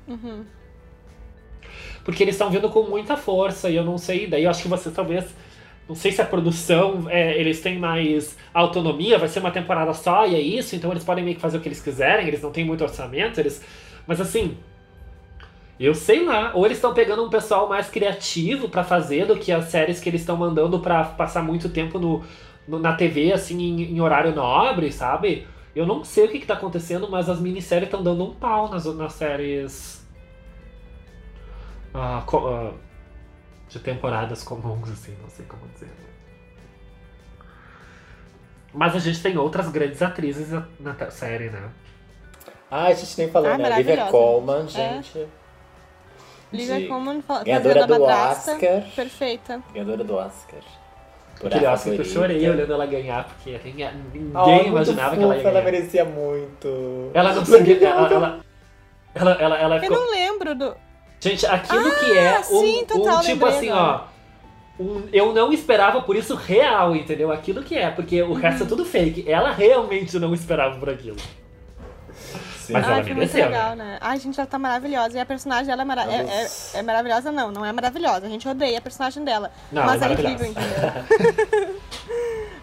Uhum. 0.08 0.44
Porque 2.04 2.22
eles 2.22 2.34
estão 2.34 2.50
vindo 2.50 2.68
com 2.68 2.82
muita 2.84 3.16
força 3.16 3.70
e 3.70 3.76
eu 3.76 3.84
não 3.84 3.96
sei, 3.98 4.26
daí 4.26 4.44
eu 4.44 4.50
acho 4.50 4.62
que 4.62 4.68
vocês 4.68 4.94
talvez. 4.94 5.24
Não 5.88 5.94
sei 5.94 6.12
se 6.12 6.22
a 6.22 6.24
produção, 6.26 7.04
é, 7.10 7.38
eles 7.38 7.60
têm 7.60 7.78
mais 7.78 8.36
autonomia, 8.54 9.18
vai 9.18 9.28
ser 9.28 9.40
uma 9.40 9.50
temporada 9.50 9.92
só 9.92 10.26
e 10.26 10.34
é 10.34 10.40
isso, 10.40 10.74
então 10.74 10.90
eles 10.90 11.04
podem 11.04 11.22
meio 11.24 11.36
que 11.36 11.42
fazer 11.42 11.58
o 11.58 11.60
que 11.60 11.68
eles 11.68 11.80
quiserem, 11.82 12.26
eles 12.26 12.40
não 12.42 12.50
têm 12.50 12.64
muito 12.64 12.82
orçamento, 12.84 13.38
eles. 13.40 13.62
Mas 14.06 14.20
assim. 14.20 14.56
Eu 15.78 15.94
sei 15.94 16.24
lá, 16.24 16.52
ou 16.54 16.64
eles 16.64 16.78
estão 16.78 16.94
pegando 16.94 17.24
um 17.24 17.28
pessoal 17.30 17.68
mais 17.68 17.88
criativo 17.88 18.68
pra 18.68 18.84
fazer 18.84 19.26
do 19.26 19.36
que 19.36 19.50
as 19.50 19.64
séries 19.66 19.98
que 20.00 20.08
eles 20.08 20.20
estão 20.20 20.36
mandando 20.36 20.78
pra 20.78 21.02
passar 21.04 21.42
muito 21.42 21.68
tempo 21.68 21.98
no, 21.98 22.22
no- 22.66 22.78
na 22.78 22.92
TV, 22.94 23.32
assim, 23.32 23.60
em, 23.60 23.82
em 23.96 24.00
horário 24.00 24.32
nobre, 24.34 24.92
sabe? 24.92 25.46
Eu 25.74 25.84
não 25.84 26.04
sei 26.04 26.26
o 26.26 26.28
que, 26.30 26.38
que 26.38 26.46
tá 26.46 26.54
acontecendo, 26.54 27.08
mas 27.10 27.28
as 27.28 27.40
minisséries 27.40 27.88
estão 27.88 28.02
dando 28.04 28.22
um 28.24 28.32
pau 28.34 28.70
nas, 28.70 28.84
nas 28.94 29.14
séries 29.14 30.03
ah, 31.94 32.22
co- 32.26 32.48
ah, 32.48 32.72
de 33.68 33.78
temporadas 33.78 34.42
comuns, 34.42 34.90
assim, 34.90 35.16
não 35.22 35.28
sei 35.30 35.44
como 35.46 35.66
dizer. 35.72 35.88
Mas 38.72 38.94
a 38.96 38.98
gente 38.98 39.22
tem 39.22 39.36
outras 39.38 39.68
grandes 39.68 40.02
atrizes 40.02 40.50
na, 40.50 40.64
série, 41.10 41.48
né? 41.48 41.70
Ah, 42.70 42.86
a 42.86 42.92
gente 42.92 43.16
nem 43.18 43.30
falou, 43.30 43.50
Ah, 43.52 43.58
né? 43.58 43.64
Olivia 43.72 43.96
maravilhosa. 43.96 44.10
Colman, 44.10 44.64
É. 44.64 44.68
gente. 44.68 45.26
Lívia 46.52 46.80
De- 46.80 46.86
Coleman 46.88 47.22
fa- 47.22 47.42
Ganhadora 47.44 47.86
do 47.86 48.00
madrasta. 48.00 48.52
Oscar. 48.52 48.82
Perfeita. 48.94 49.62
Ganhadora 49.72 50.04
do 50.04 50.14
Oscar. 50.16 50.60
Por 51.40 51.48
Aquele 51.48 51.66
que 51.96 52.00
eu 52.00 52.04
chorei 52.04 52.48
olhando 52.48 52.72
ela 52.72 52.86
ganhar, 52.86 53.24
porque 53.24 53.58
ninguém, 53.64 53.90
muito 53.92 54.66
imaginava 54.68 55.16
que 55.16 55.22
ela 55.22 55.34
ia 55.34 55.42
fofa, 55.42 55.50
ela 55.50 55.60
ganhar. 55.60 55.72
merecia 55.72 56.04
muito. 56.04 57.10
Ela 57.12 57.32
não 57.34 57.44
sabia. 57.44 57.88
Ela, 57.88 58.08
ela, 58.12 58.40
ela, 59.14 59.32
ela, 59.34 59.58
ela 59.58 59.76
Eu 59.76 59.80
ficou. 59.80 59.96
não 59.98 60.10
lembro 60.12 60.54
do. 60.54 60.76
Gente, 61.20 61.46
aquilo 61.46 61.88
Ah, 61.88 61.94
que 61.94 62.18
é 62.18 62.38
um, 62.40 62.42
sim, 62.42 62.84
total, 62.86 63.16
um 63.18 63.20
tipo 63.20 63.44
lembrei 63.46 63.56
assim, 63.58 63.70
agora. 63.70 64.04
ó. 64.78 64.82
um- 64.82 65.08
eu 65.12 65.32
não 65.32 65.52
esperava 65.52 66.02
por 66.02 66.16
isso 66.16 66.34
real, 66.34 66.94
entendeu? 66.94 67.32
Aquilo 67.32 67.62
que 67.62 67.76
é, 67.76 67.90
porque 67.90 68.22
o 68.22 68.32
resto 68.34 68.64
é 68.64 68.66
tudo 68.66 68.84
fake. 68.84 69.30
Ela 69.30 69.52
realmente 69.52 70.18
não 70.18 70.34
esperava 70.34 70.76
por 70.78 70.90
aquilo. 70.90 71.16
Sim. 72.58 72.72
Mas 72.72 72.84
ela 72.84 72.94
foi 72.96 73.14
muito 73.14 73.18
mereceu, 73.18 73.44
legal, 73.46 73.76
né? 73.76 73.98
Ai, 74.00 74.18
gente, 74.18 74.38
ela 74.40 74.46
tá 74.46 74.58
maravilhosa. 74.58 75.16
E 75.18 75.20
a 75.20 75.26
personagem 75.26 75.66
dela 75.66 75.82
é, 75.82 75.84
mara- 75.84 76.04
é, 76.10 76.16
é, 76.74 76.78
é 76.78 76.82
maravilhosa, 76.82 77.30
não. 77.30 77.50
Não 77.50 77.64
é 77.64 77.70
maravilhosa. 77.72 78.24
A 78.26 78.28
gente 78.28 78.48
odeia 78.48 78.78
a 78.78 78.80
personagem 78.80 79.22
dela. 79.22 79.50
Não, 79.70 79.84
mas 79.84 80.00
é 80.00 80.06
é, 80.06 80.12
incrível, 80.12 80.46
entendeu? 80.46 81.74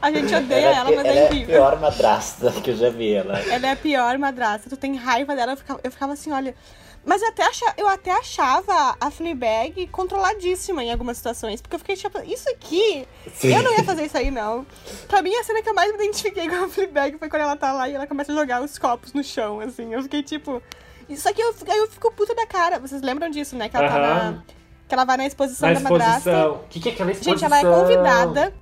a 0.01 0.11
gente 0.11 0.33
odeia 0.33 0.67
ela, 0.69 0.85
mas 0.85 0.99
ela 0.99 1.07
é 1.07 1.15
é 1.17 1.21
a 1.21 1.25
incrível. 1.25 1.47
pior 1.55 1.79
madrasta 1.79 2.51
que 2.63 2.71
eu 2.71 2.77
já 2.77 2.89
vi. 2.89 3.13
Ela. 3.13 3.39
Ela 3.41 3.67
é 3.67 3.71
a 3.71 3.75
pior 3.75 4.17
madrasta. 4.17 4.69
Tu 4.69 4.77
tem 4.77 4.95
raiva 4.95 5.35
dela. 5.35 5.51
Eu 5.53 5.57
ficava, 5.57 5.79
eu 5.83 5.91
ficava 5.91 6.13
assim, 6.13 6.31
olha. 6.31 6.55
Mas 7.03 7.21
eu 7.21 7.29
até, 7.29 7.43
acha, 7.43 7.73
eu 7.77 7.87
até 7.87 8.11
achava 8.11 8.95
a 8.99 9.09
Fleabag 9.09 9.87
controladíssima 9.87 10.83
em 10.83 10.91
algumas 10.91 11.17
situações. 11.17 11.59
Porque 11.59 11.75
eu 11.75 11.79
fiquei 11.79 11.95
tipo, 11.95 12.19
isso 12.19 12.47
aqui. 12.49 13.07
Sim. 13.33 13.55
Eu 13.55 13.63
não 13.63 13.73
ia 13.73 13.83
fazer 13.83 14.05
isso 14.05 14.17
aí, 14.17 14.29
não. 14.29 14.65
Pra 15.07 15.21
mim, 15.21 15.33
a 15.35 15.43
cena 15.43 15.63
que 15.63 15.69
eu 15.69 15.73
mais 15.73 15.91
me 15.91 16.03
identifiquei 16.03 16.47
com 16.47 16.63
a 16.63 16.69
Fleabag 16.69 17.17
foi 17.17 17.27
quando 17.27 17.41
ela 17.41 17.55
tá 17.55 17.71
lá 17.71 17.89
e 17.89 17.93
ela 17.95 18.05
começa 18.05 18.31
a 18.31 18.35
jogar 18.35 18.61
os 18.61 18.77
copos 18.77 19.13
no 19.13 19.23
chão, 19.23 19.59
assim. 19.59 19.93
Eu 19.93 20.03
fiquei 20.03 20.21
tipo. 20.21 20.61
Isso 21.09 21.27
aqui 21.27 21.41
eu, 21.41 21.53
aí 21.69 21.77
eu 21.77 21.87
fico 21.89 22.11
puta 22.11 22.35
da 22.35 22.45
cara. 22.45 22.79
Vocês 22.79 23.01
lembram 23.01 23.29
disso, 23.29 23.55
né? 23.55 23.67
Que 23.67 23.77
ela 23.77 23.89
tá 23.89 23.95
Aham. 23.95 24.31
na. 24.31 24.43
Que 24.87 24.93
ela 24.93 25.05
vai 25.05 25.17
na 25.17 25.25
exposição 25.25 25.69
Na 25.69 25.79
da 25.79 25.89
madrasta. 25.89 26.49
O 26.51 26.59
que, 26.69 26.79
que 26.79 26.89
é 26.89 26.91
aquela 26.91 27.11
exposição? 27.11 27.37
Gente, 27.37 27.45
ela 27.45 27.59
é 27.59 27.79
convidada. 27.79 28.53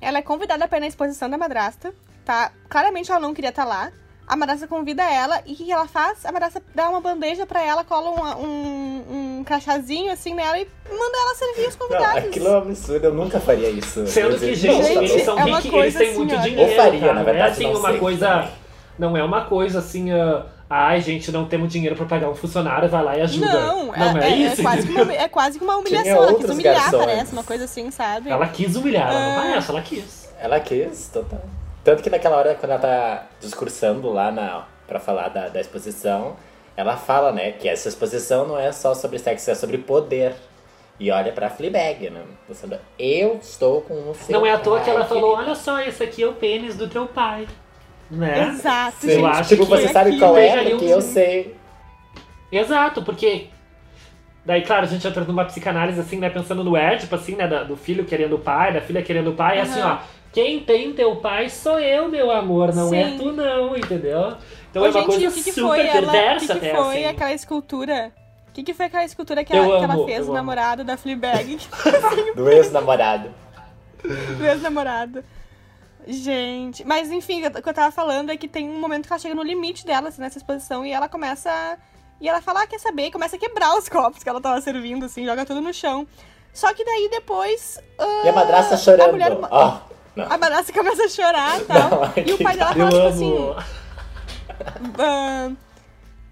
Ela 0.00 0.18
é 0.18 0.22
convidada 0.22 0.68
pra 0.68 0.78
ir 0.78 0.80
na 0.80 0.86
exposição 0.86 1.30
da 1.30 1.38
madrasta, 1.38 1.94
tá? 2.24 2.52
Claramente 2.68 3.10
ela 3.10 3.20
não 3.20 3.32
queria 3.32 3.50
estar 3.50 3.64
lá. 3.64 3.92
A 4.30 4.36
madrasta 4.36 4.68
convida 4.68 5.02
ela 5.02 5.42
e 5.44 5.54
o 5.54 5.56
que 5.56 5.72
ela 5.72 5.88
faz? 5.88 6.24
A 6.24 6.30
madrasta 6.30 6.62
dá 6.72 6.88
uma 6.88 7.00
bandeja 7.00 7.44
pra 7.44 7.60
ela, 7.64 7.82
cola 7.82 8.10
um, 8.10 8.46
um, 8.46 9.38
um 9.40 9.44
crachazinho 9.44 10.12
assim 10.12 10.34
nela 10.34 10.56
e 10.56 10.68
manda 10.88 11.18
ela 11.18 11.34
servir 11.34 11.66
os 11.68 11.76
Não, 11.76 11.88
convidados. 11.88 12.24
aquilo 12.26 12.46
é 12.46 12.50
um 12.52 12.58
absurdo, 12.58 13.04
eu 13.06 13.12
nunca 13.14 13.40
faria 13.40 13.68
isso. 13.70 14.06
Sendo 14.06 14.38
que, 14.38 14.54
gente, 14.54 14.72
não, 14.72 14.82
Gente, 14.84 15.12
eles 15.12 15.24
são 15.24 15.36
é 15.36 15.42
ricos, 15.42 15.64
eles 15.74 15.94
têm 15.96 16.08
assim, 16.10 16.16
muito 16.18 16.32
olha. 16.34 16.42
dinheiro. 16.42 16.70
Ou 16.70 16.76
faria, 16.76 17.00
tá? 17.00 17.06
na 17.08 17.12
Não 17.14 17.20
é 17.20 17.24
verdade, 17.24 17.52
assim 17.54 17.64
não 17.64 17.80
uma 17.80 17.90
sei. 17.90 17.98
coisa. 17.98 18.48
Não 18.96 19.16
é 19.16 19.24
uma 19.24 19.44
coisa 19.46 19.78
assim. 19.80 20.12
ah, 20.12 20.44
Ai, 20.72 21.00
gente, 21.00 21.32
não 21.32 21.46
temos 21.46 21.72
dinheiro 21.72 21.96
pra 21.96 22.06
pagar 22.06 22.30
um 22.30 22.34
funcionário, 22.36 22.88
vai 22.88 23.02
lá 23.02 23.18
e 23.18 23.22
ajuda. 23.22 23.46
Não, 23.52 23.92
é, 23.92 23.98
não 23.98 24.18
é, 24.20 24.30
é, 24.30 24.36
isso? 24.36 24.60
é 24.60 24.62
quase 24.62 24.86
que 24.86 24.92
uma, 25.02 25.12
é 25.12 25.28
quase 25.28 25.58
que 25.58 25.64
uma 25.64 25.76
humilhação. 25.78 26.04
Tinha 26.04 26.14
Ela 26.28 26.34
quis 26.34 26.50
humilhar, 26.50 26.74
garçons. 26.76 27.00
parece, 27.04 27.32
uma 27.32 27.42
coisa 27.42 27.64
assim, 27.64 27.90
sabe? 27.90 28.30
Ela 28.30 28.46
quis 28.46 28.76
humilhar, 28.76 29.10
ela 29.10 29.20
não 29.44 29.54
Ah. 29.54 29.56
essa, 29.56 29.72
ela 29.72 29.82
quis. 29.82 30.30
Ela 30.38 30.60
quis, 30.60 31.08
total. 31.12 31.40
Tanto 31.82 32.02
que 32.02 32.10
naquela 32.10 32.36
hora, 32.36 32.54
quando 32.54 32.72
ela 32.72 32.80
tá 32.80 33.26
discursando 33.40 34.10
lá 34.12 34.30
na, 34.30 34.64
pra 34.86 35.00
falar 35.00 35.28
da, 35.28 35.48
da 35.48 35.60
exposição, 35.60 36.36
ela 36.76 36.96
fala, 36.96 37.32
né, 37.32 37.52
que 37.52 37.68
essa 37.68 37.88
exposição 37.88 38.46
não 38.46 38.58
é 38.58 38.70
só 38.72 38.94
sobre 38.94 39.18
sexo, 39.18 39.50
é 39.50 39.54
sobre 39.54 39.78
poder. 39.78 40.34
E 40.98 41.10
olha 41.10 41.32
pra 41.32 41.48
Fleabag, 41.48 42.10
né? 42.10 42.22
Pensando, 42.46 42.78
eu 42.98 43.38
estou 43.40 43.80
com 43.80 43.94
o 44.10 44.14
seu 44.14 44.38
Não 44.38 44.44
é 44.44 44.52
à 44.52 44.58
toa 44.58 44.80
que 44.80 44.90
ela 44.90 45.06
falou: 45.06 45.34
olha 45.34 45.54
só, 45.54 45.80
esse 45.80 46.02
aqui 46.02 46.22
é 46.22 46.26
o 46.26 46.34
pênis 46.34 46.76
do 46.76 46.86
teu 46.88 47.06
pai. 47.06 47.48
Né? 48.10 48.48
Exato, 48.48 48.96
Sim, 49.00 49.08
gente. 49.08 49.20
eu 49.20 49.26
acho 49.26 49.48
tipo, 49.48 49.62
que 49.64 49.70
você 49.70 49.88
sabe 49.88 50.10
aqui 50.10 50.18
qual 50.18 50.36
é, 50.36 50.62
porque 50.68 50.84
um- 50.84 50.88
eu 50.88 51.00
sei. 51.00 51.56
Exato, 52.52 53.02
porque. 53.02 53.46
Daí, 54.44 54.62
claro, 54.62 54.84
a 54.84 54.88
gente 54.88 55.06
entra 55.06 55.24
numa 55.24 55.44
psicanálise 55.46 55.98
assim, 55.98 56.18
né? 56.18 56.28
Pensando 56.28 56.62
no 56.62 56.76
Édipo, 56.76 57.14
assim, 57.14 57.34
né? 57.34 57.46
Do 57.46 57.76
filho 57.76 58.04
querendo 58.04 58.34
o 58.34 58.38
pai, 58.38 58.72
da 58.74 58.80
filha 58.82 59.02
querendo 59.02 59.30
o 59.30 59.34
pai. 59.34 59.58
É 59.58 59.62
assim, 59.62 59.80
ó. 59.80 59.98
Quem 60.32 60.60
tem 60.60 60.92
teu 60.92 61.16
pai 61.16 61.48
sou 61.48 61.78
eu, 61.80 62.08
meu 62.08 62.30
amor, 62.30 62.72
não 62.74 62.94
é 62.94 63.10
Sim. 63.10 63.18
tu, 63.18 63.32
não, 63.32 63.76
entendeu? 63.76 64.36
Então 64.70 64.82
Ô, 64.82 64.86
é 64.86 64.90
uma 64.90 64.92
gente, 65.00 65.06
coisa 65.06 65.28
o 65.28 65.32
que, 65.32 65.42
que 65.42 65.52
super 65.52 65.66
foi 65.68 65.80
ela? 65.86 65.98
O 65.98 66.02
perversa 66.10 66.54
que, 66.54 66.60
que 66.60 66.66
até, 66.68 66.76
foi 66.76 66.96
assim. 66.98 67.04
aquela 67.06 67.32
escultura? 67.32 68.12
O 68.48 68.52
que, 68.52 68.62
que 68.62 68.74
foi 68.74 68.86
aquela 68.86 69.04
escultura 69.04 69.44
que, 69.44 69.52
Eu 69.52 69.62
ela, 69.64 69.78
que 69.78 69.84
ela 69.84 69.94
amo, 69.94 70.04
fez 70.06 70.18
do 70.18 70.24
amo. 70.26 70.34
namorado 70.34 70.84
da 70.84 70.96
Fleabag? 70.96 71.58
Do 72.36 72.48
ex-namorado. 72.50 73.30
do 74.02 74.46
ex-namorado. 74.46 75.24
Gente, 76.06 76.84
mas 76.84 77.10
enfim, 77.10 77.44
o 77.46 77.62
que 77.62 77.68
eu 77.68 77.74
tava 77.74 77.90
falando 77.92 78.30
é 78.30 78.36
que 78.36 78.48
tem 78.48 78.68
um 78.68 78.80
momento 78.80 79.06
que 79.06 79.12
ela 79.12 79.20
chega 79.20 79.34
no 79.34 79.42
limite 79.42 79.84
dela 79.84 80.08
assim, 80.08 80.20
nessa 80.20 80.38
exposição 80.38 80.84
e 80.84 80.92
ela 80.92 81.08
começa. 81.08 81.50
E 82.20 82.28
ela 82.28 82.40
fala, 82.40 82.62
ah, 82.62 82.66
quer 82.66 82.78
saber? 82.78 83.06
E 83.06 83.10
começa 83.10 83.36
a 83.36 83.38
quebrar 83.38 83.76
os 83.76 83.88
copos 83.88 84.22
que 84.22 84.28
ela 84.28 84.40
tava 84.40 84.60
servindo, 84.60 85.04
assim, 85.06 85.24
joga 85.24 85.44
tudo 85.44 85.60
no 85.60 85.72
chão. 85.72 86.06
Só 86.52 86.72
que 86.74 86.84
daí 86.84 87.08
depois. 87.10 87.78
ah, 87.98 88.22
E 88.24 88.28
a 88.28 88.32
madrasta 88.32 88.76
chorando. 88.76 89.08
A, 89.10 89.12
mulher, 89.12 89.38
Ó, 89.50 89.78
não. 90.14 90.24
a 90.24 90.38
madrasta 90.38 90.72
começa 90.72 91.04
a 91.04 91.08
chorar 91.08 91.60
e 91.60 91.64
tal. 91.64 91.90
Não, 91.90 92.12
e 92.26 92.32
o 92.32 92.38
pai 92.38 92.56
dela 92.56 92.74
fala, 92.74 92.90
tipo 92.90 93.06
assim. 93.06 93.54
ah, 94.98 95.50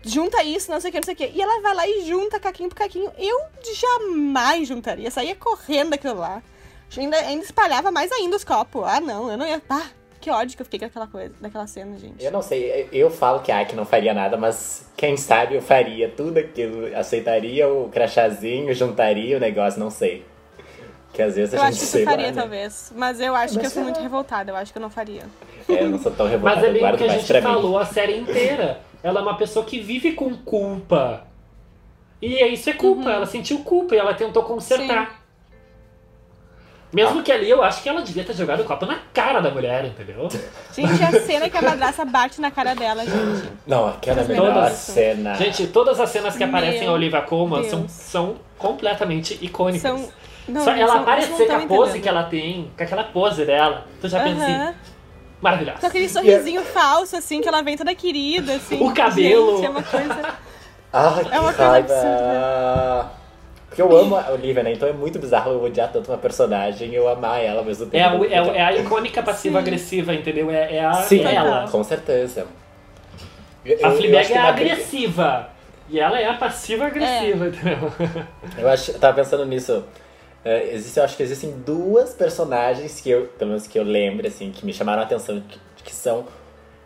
junta 0.03 0.43
isso, 0.43 0.71
não 0.71 0.81
sei 0.81 0.91
o 0.91 0.93
que, 0.93 0.99
não 0.99 1.05
sei 1.05 1.15
o 1.15 1.17
que. 1.17 1.27
E 1.35 1.41
ela 1.41 1.61
vai 1.63 1.75
lá 1.75 1.89
e 1.89 2.07
junta 2.07 2.41
caquinho 2.41 2.69
por 2.69 2.77
caquinho. 2.77 3.11
Eu 3.17 3.41
jamais 3.75 4.69
juntaria. 4.69 5.11
Saía 5.11 5.35
correndo 5.37 5.91
daquilo 5.91 6.19
lá. 6.19 6.43
Ainda, 6.97 7.17
ainda 7.19 7.45
espalhava 7.45 7.91
mais 7.91 8.11
ainda 8.13 8.37
os 8.37 8.45
copos. 8.45 8.83
Ah, 8.85 9.01
não, 9.01 9.31
eu 9.31 9.37
não 9.37 9.47
ia. 9.47 9.63
Ah, 9.69 9.87
que 10.21 10.31
ódio 10.31 10.57
que 10.57 10.63
eu 10.63 10.65
fiquei 10.65 10.81
com 10.81 10.87
aquela 10.87 11.07
coisa, 11.07 11.35
daquela 11.41 11.67
cena, 11.67 11.97
gente. 11.99 12.25
Eu 12.25 12.33
não 12.33 12.43
sei, 12.43 12.89
eu 12.93 13.11
falo 13.11 13.41
que 13.41 13.53
a 13.53 13.61
Aki 13.61 13.77
não 13.77 13.85
faria 13.85 14.13
nada, 14.13 14.37
mas 14.37 14.87
quem 14.97 15.17
sabe 15.17 15.55
eu 15.55 15.63
faria 15.63 16.09
tudo 16.09 16.39
aquilo. 16.39 16.95
Aceitaria 16.97 17.69
o 17.69 17.89
crachazinho, 17.89 18.75
juntaria 18.75 19.37
o 19.37 19.41
negócio, 19.41 19.79
não 19.79 19.91
sei. 19.91 20.25
Que 21.13 21.23
às 21.23 21.35
vezes 21.37 21.55
a 21.55 21.57
Eu 21.57 21.61
gente 21.63 21.71
acho 21.73 21.81
que 21.81 21.87
sei 21.87 22.03
eu 22.03 22.07
lá, 22.07 22.11
faria, 22.13 22.27
né? 22.29 22.33
talvez. 22.33 22.93
Mas 22.95 23.21
eu 23.21 23.35
acho 23.35 23.55
que 23.55 23.59
eu 23.61 23.63
Mas 23.65 23.73
sou 23.73 23.83
é- 23.83 23.85
muito 23.85 24.01
revoltada. 24.01 24.51
Eu 24.53 24.57
acho 24.57 24.73
que 24.73 24.79
eu 24.79 24.83
não 24.83 24.91
faria. 24.91 25.23
É, 25.69 25.83
eu 25.83 25.89
não 25.91 25.99
sou 25.99 26.13
tão 26.13 26.27
revoltado, 26.27 26.61
Mas 26.61 26.69
é 26.69 26.73
bem 26.73 26.85
o 26.93 26.97
que 26.97 27.05
a 27.05 27.09
gente 27.09 27.43
falou 27.43 27.73
mim. 27.73 27.83
a 27.83 27.87
série 27.87 28.17
inteira. 28.19 28.81
Ela 29.03 29.21
é 29.21 29.23
uma 29.23 29.37
pessoa 29.37 29.65
que 29.65 29.81
vive 29.81 30.13
com 30.13 30.35
culpa. 30.37 31.25
E 32.21 32.37
é 32.37 32.49
isso 32.49 32.69
é 32.69 32.73
culpa. 32.73 33.11
Ela 33.11 33.27
sentiu 33.27 33.59
culpa 33.61 33.95
e 33.95 33.99
ela 33.99 34.13
tentou 34.15 34.43
consertar. 34.43 35.19
Mesmo 36.93 37.23
que 37.23 37.31
ali 37.31 37.51
eu 37.51 37.63
acho 37.63 37.83
que 37.83 37.89
ela 37.89 38.01
devia 38.01 38.25
ter 38.25 38.35
jogado 38.35 38.61
o 38.61 38.65
copo 38.65 38.87
na 38.87 38.99
cara 39.13 39.41
da 39.41 39.51
mulher, 39.51 39.85
entendeu? 39.85 40.27
Gente, 40.75 41.03
a 41.05 41.21
cena 41.21 41.51
que 41.51 41.57
a 41.59 41.61
madraça 41.63 42.03
bate 42.05 42.41
na 42.41 42.51
cara 42.51 42.75
dela, 42.75 43.05
gente. 43.05 43.49
Não, 43.67 43.89
aquela 43.89 44.23
é 44.23 44.25
a 44.25 44.29
melhor 44.29 44.71
cena. 44.71 45.35
Gente, 45.35 45.67
todas 45.67 46.01
as 46.01 46.09
cenas 46.09 46.35
que 46.37 46.43
aparecem 46.45 46.83
Meu 46.83 46.91
a 46.93 46.95
Olivia 46.95 47.21
Colman 47.21 47.65
são, 47.69 47.87
são 47.89 48.37
completamente 48.57 49.39
icônicas. 49.43 49.83
São. 49.83 50.09
Não, 50.49 50.65
Só 50.65 50.71
ela 50.73 51.01
aparecer 51.01 51.47
com 51.47 51.53
a 51.53 51.59
pose 51.61 51.91
entendendo. 51.91 52.03
que 52.03 52.09
ela 52.09 52.23
tem, 52.25 52.71
com 52.77 52.83
aquela 52.83 53.05
pose 53.05 53.45
dela, 53.45 53.87
tu 54.01 54.09
já 54.09 54.21
pensa 54.23 54.45
Aham. 54.45 54.69
assim, 54.69 54.75
maravilhosa. 55.43 55.79
Com 55.79 55.87
aquele 55.87 56.09
sorrisinho 56.09 56.63
falso, 56.63 57.17
assim, 57.17 57.41
que 57.41 57.49
ela 57.49 57.63
vem 57.63 57.77
toda 57.77 57.95
querida, 57.95 58.55
assim. 58.55 58.83
O 58.83 58.93
cabelo. 58.95 59.57
Gente, 59.57 59.67
é 59.67 59.71
uma 59.71 59.83
coisa. 59.83 60.35
Ai, 60.93 61.25
que 61.25 61.35
É 61.35 61.41
uma 61.41 61.53
coisa 61.53 61.69
raiva. 61.71 63.11
Porque 63.69 63.83
eu 63.83 63.97
amo 63.97 64.17
a 64.17 64.31
Olivia, 64.31 64.63
né? 64.63 64.73
Então 64.73 64.89
é 64.89 64.93
muito 64.93 65.19
bizarro 65.19 65.53
eu 65.53 65.63
odiar 65.63 65.93
tanto 65.93 66.11
uma 66.11 66.17
personagem 66.19 66.89
e 66.91 66.95
eu 66.95 67.07
amar 67.09 67.39
ela 67.45 67.59
ao 67.59 67.65
mesmo 67.65 67.85
tempo. 67.87 68.25
É 68.25 68.35
a, 68.35 68.37
é, 68.37 68.39
a- 68.39 68.53
é 68.57 68.63
a 68.63 68.73
icônica 68.77 69.23
passiva-agressiva, 69.23 70.15
entendeu? 70.15 70.51
É, 70.51 70.77
é 70.77 70.85
a, 70.85 70.95
Sim, 70.95 71.25
é 71.27 71.35
ela. 71.35 71.69
com 71.71 71.85
certeza. 71.85 72.47
Eu- 73.65 73.87
A 73.87 73.91
Fleabag 73.91 74.33
é 74.33 74.39
a 74.39 74.49
agressiva. 74.49 75.49
E 75.91 76.01
ela 76.01 76.19
é 76.21 76.27
a 76.29 76.35
passiva-agressiva, 76.35 77.45
É. 77.45 77.49
entendeu? 77.49 77.93
Eu 78.59 78.69
acho, 78.69 78.91
eu 78.91 78.99
tava 78.99 79.15
pensando 79.15 79.45
nisso. 79.47 79.85
É, 80.45 80.73
existe, 80.75 80.97
eu 80.99 81.05
acho 81.05 81.17
que 81.17 81.23
existem 81.23 81.51
duas 81.67 82.15
personagens 82.15 83.01
que 83.01 83.11
eu, 83.11 83.27
pelo 83.39 83.51
menos 83.51 83.67
que 83.67 83.79
eu 83.79 83.83
lembro, 83.85 84.27
assim, 84.27 84.51
que 84.51 84.65
me 84.65 84.73
chamaram 84.73 85.03
a 85.03 85.05
atenção, 85.05 85.41
que, 85.41 85.59
que 85.85 85.95
são. 85.95 86.25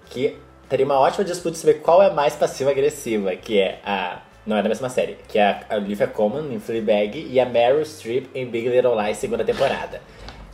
que 0.06 0.36
teria 0.68 0.86
uma 0.86 0.98
ótima 0.98 1.24
disputa 1.24 1.56
sobre 1.56 1.74
qual 1.74 2.02
é 2.02 2.06
a 2.06 2.12
mais 2.12 2.34
passiva-agressiva, 2.34 3.36
que 3.36 3.58
é 3.60 3.80
a. 3.84 4.20
Não 4.44 4.56
é 4.56 4.62
da 4.62 4.68
mesma 4.68 4.88
série, 4.88 5.18
que 5.28 5.38
é 5.38 5.60
a 5.70 5.76
Olivia 5.76 6.08
Colman 6.08 6.52
em 6.52 6.58
Fleabag 6.58 7.28
e 7.30 7.38
a 7.38 7.46
Meryl 7.46 7.84
Streep 7.84 8.26
em 8.34 8.44
Big 8.46 8.68
Little 8.68 9.00
Lies, 9.00 9.18
segunda 9.18 9.44
temporada. 9.44 10.00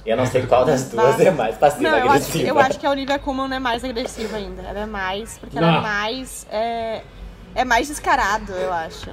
Eu 0.05 0.17
não 0.17 0.27
sei 0.27 0.47
qual 0.47 0.65
das 0.65 0.91
duas 0.91 1.19
é 1.21 1.31
mais 1.31 1.59
Não, 1.81 1.91
eu 1.91 1.97
acho, 1.97 2.21
passiva-agressiva. 2.21 2.49
eu 2.49 2.59
acho 2.59 2.79
que 2.79 2.87
a 2.87 2.91
Olivia 2.91 3.19
Colman 3.19 3.55
é 3.55 3.59
mais 3.59 3.85
agressiva 3.85 4.37
ainda. 4.37 4.63
Ela 4.63 4.81
é 4.81 4.87
mais. 4.87 5.39
Porque 5.39 5.57
ela 5.57 5.71
Não. 5.73 5.79
é 5.79 5.81
mais. 5.81 6.47
É, 6.51 7.03
é 7.55 7.65
mais 7.65 7.89
descarado, 7.89 8.53
eu 8.53 8.73
acho. 8.73 9.11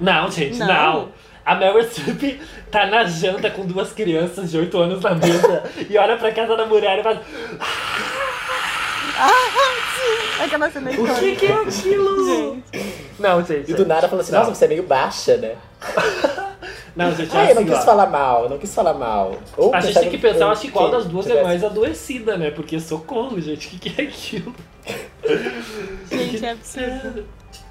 Não, 0.00 0.30
gente, 0.30 0.58
não. 0.58 0.66
Não. 0.66 1.08
A 1.48 1.54
Meryl 1.54 1.82
Streep 1.88 2.40
tá 2.70 2.84
na 2.86 3.04
janta 3.04 3.50
com 3.50 3.64
duas 3.64 3.90
crianças 3.92 4.50
de 4.50 4.58
8 4.58 4.78
anos 4.78 5.00
na 5.00 5.14
mesa 5.14 5.62
e 5.88 5.96
olha 5.96 6.18
pra 6.18 6.30
casa 6.30 6.54
da 6.54 6.66
mulher 6.66 6.98
e 6.98 7.02
faz. 7.02 7.18
É 10.40 10.44
aquela 10.44 10.70
cena 10.70 10.90
O 10.90 11.14
que, 11.18 11.36
que 11.36 11.46
é 11.46 11.52
aquilo? 11.54 12.26
Gente. 12.26 12.94
Não, 13.18 13.42
gente. 13.44 13.70
E 13.70 13.74
do 13.74 13.86
nada 13.86 14.08
falou 14.08 14.20
assim, 14.22 14.32
Não. 14.32 14.40
nossa, 14.40 14.54
você 14.54 14.64
é 14.66 14.68
meio 14.68 14.82
baixa, 14.82 15.36
né? 15.38 15.56
Não, 16.94 17.14
gente, 17.14 17.34
é 17.34 17.38
Ah, 17.38 17.44
eu 17.50 17.54
não 17.54 17.62
assim, 17.62 17.70
quis 17.70 17.78
ó. 17.80 17.82
falar 17.84 18.06
mal, 18.08 18.42
eu 18.44 18.50
não 18.50 18.58
quis 18.58 18.74
falar 18.74 18.92
mal. 18.94 19.36
Ou 19.56 19.72
A 19.72 19.78
gente 19.80 20.00
tem 20.00 20.10
que 20.10 20.18
pensar, 20.18 20.40
eu 20.46 20.50
acho 20.50 20.62
que 20.62 20.70
qual 20.72 20.90
das 20.90 21.06
duas 21.06 21.26
é 21.26 21.28
tivesse- 21.30 21.46
mais 21.46 21.62
adoecida, 21.64 22.36
né? 22.36 22.50
Porque 22.50 22.80
socorro, 22.80 23.40
gente, 23.40 23.68
o 23.68 23.70
que, 23.70 23.78
que 23.88 24.00
é 24.02 24.04
aquilo? 24.04 24.52
Gente, 26.10 26.44
é 26.44 26.50
absurdo. 26.50 27.24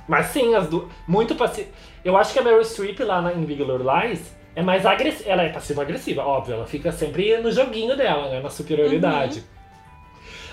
Mas 0.07 0.28
sim, 0.28 0.55
as 0.55 0.67
duas. 0.67 0.86
Muito 1.05 1.36
passiva. 1.36 1.67
Eu 2.08 2.16
acho 2.16 2.32
que 2.32 2.39
a 2.39 2.41
Meryl 2.41 2.64
Streep 2.64 2.99
lá 3.01 3.22
na, 3.22 3.34
em 3.34 3.43
Big 3.43 3.62
Little 3.62 3.80
Lies 3.84 4.22
é 4.55 4.62
mais 4.62 4.86
agressiva. 4.86 5.30
Ela 5.30 5.43
é 5.43 5.49
passiva-agressiva, 5.49 6.22
óbvio. 6.24 6.55
Ela 6.55 6.66
fica 6.66 6.89
sempre 6.91 7.38
no 7.39 7.51
joguinho 7.51 7.97
dela, 7.97 8.30
né? 8.30 8.39
Na 8.39 8.49
superioridade. 8.49 9.43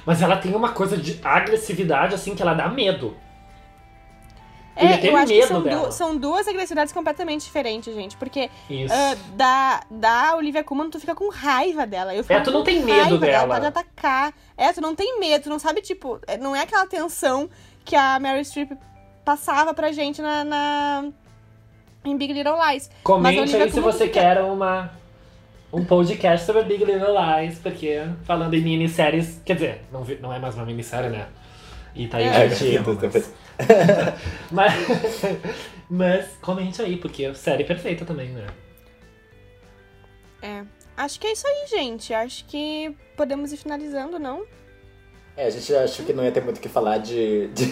Mas 0.04 0.20
ela 0.20 0.36
tem 0.36 0.52
uma 0.54 0.70
coisa 0.72 0.96
de 0.96 1.20
agressividade, 1.22 2.14
assim, 2.14 2.34
que 2.34 2.42
ela 2.42 2.54
dá 2.54 2.68
medo. 2.68 3.16
Eu 4.76 4.88
É, 4.88 5.08
eu 5.08 5.16
acho 5.16 5.26
que 5.28 5.34
medo 5.38 5.46
são, 5.46 5.62
dela. 5.62 5.86
du- 5.86 5.92
são 5.92 6.16
duas 6.16 6.48
agressividades 6.48 6.92
completamente 6.92 7.44
diferentes, 7.44 7.94
gente. 7.94 8.16
Porque 8.16 8.50
ah, 8.90 9.16
da, 9.36 9.82
da 9.88 10.34
Olivia 10.36 10.64
Colman, 10.64 10.90
tu 10.90 10.98
fica 10.98 11.14
com 11.14 11.28
raiva 11.30 11.86
dela. 11.86 12.12
Eu 12.12 12.24
fico 12.24 12.34
É, 12.34 12.40
tu 12.40 12.50
não 12.50 12.64
tem 12.64 12.80
medo 12.82 12.98
raiva 13.00 13.18
dela. 13.18 13.54
Pode 13.54 13.66
atacar. 13.66 14.34
É, 14.58 14.72
tu 14.72 14.80
não 14.80 14.96
tem 14.96 15.20
medo, 15.20 15.44
tu 15.44 15.48
não 15.50 15.60
sabe, 15.60 15.80
tipo, 15.80 16.18
é- 16.26 16.36
não 16.36 16.56
é 16.56 16.62
aquela 16.62 16.84
tensão 16.88 17.48
que 17.84 17.94
a 17.94 18.18
Mary 18.18 18.44
Streep 18.44 18.72
passava 19.24 19.72
pra 19.72 19.92
gente 19.92 20.20
na, 20.20 20.42
na- 20.42 21.04
em 22.04 22.16
Big 22.16 22.32
Little 22.32 22.56
Lies. 22.70 22.90
Comente 23.02 23.56
aí 23.56 23.70
se 23.70 23.80
você 23.80 24.08
quer 24.08 24.40
uma, 24.42 24.90
um 25.72 25.84
podcast 25.84 26.44
sobre 26.46 26.62
Big 26.64 26.84
Little 26.84 27.14
Lies, 27.14 27.58
porque 27.58 28.02
falando 28.24 28.54
em 28.54 28.60
minisséries, 28.62 29.40
quer 29.44 29.54
dizer, 29.54 29.80
não, 29.92 30.02
vi- 30.04 30.18
não 30.20 30.32
é 30.32 30.38
mais 30.38 30.54
uma 30.54 30.64
minissérie, 30.66 31.10
né? 31.10 31.26
E 31.94 32.06
tá 32.08 32.18
aí 32.18 32.24
É. 32.24 32.48
gente 32.50 32.74
erro, 32.74 32.98
mas, 33.00 33.32
mas, 34.50 34.74
mas 35.88 36.26
comente 36.42 36.82
aí, 36.82 36.96
porque 36.96 37.24
é 37.24 37.34
série 37.34 37.64
perfeita 37.64 38.04
também, 38.04 38.30
né? 38.30 38.46
É. 40.42 40.62
Acho 40.96 41.18
que 41.18 41.26
é 41.26 41.32
isso 41.32 41.46
aí, 41.46 41.66
gente. 41.68 42.12
Acho 42.12 42.44
que 42.46 42.94
podemos 43.16 43.52
ir 43.52 43.56
finalizando, 43.56 44.18
não? 44.18 44.44
É, 45.36 45.46
a 45.46 45.50
gente 45.50 45.74
achou 45.74 46.04
que 46.06 46.12
não 46.12 46.22
ia 46.24 46.30
ter 46.30 46.42
muito 46.42 46.58
o 46.58 46.60
que 46.60 46.68
falar 46.68 46.98
de, 46.98 47.48
de, 47.48 47.66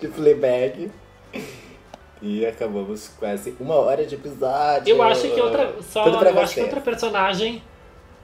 de 0.00 0.08
Fleabag. 0.08 0.90
E 2.22 2.46
acabamos 2.46 3.08
quase 3.18 3.54
uma 3.60 3.74
hora 3.74 4.06
de 4.06 4.14
episódio. 4.14 4.88
Eu 4.88 5.02
acho 5.02 5.22
que 5.32 5.40
outra. 5.40 5.74
Só, 5.82 6.06
eu 6.06 6.38
acho 6.40 6.54
que 6.54 6.60
outra 6.60 6.80
personagem 6.80 7.62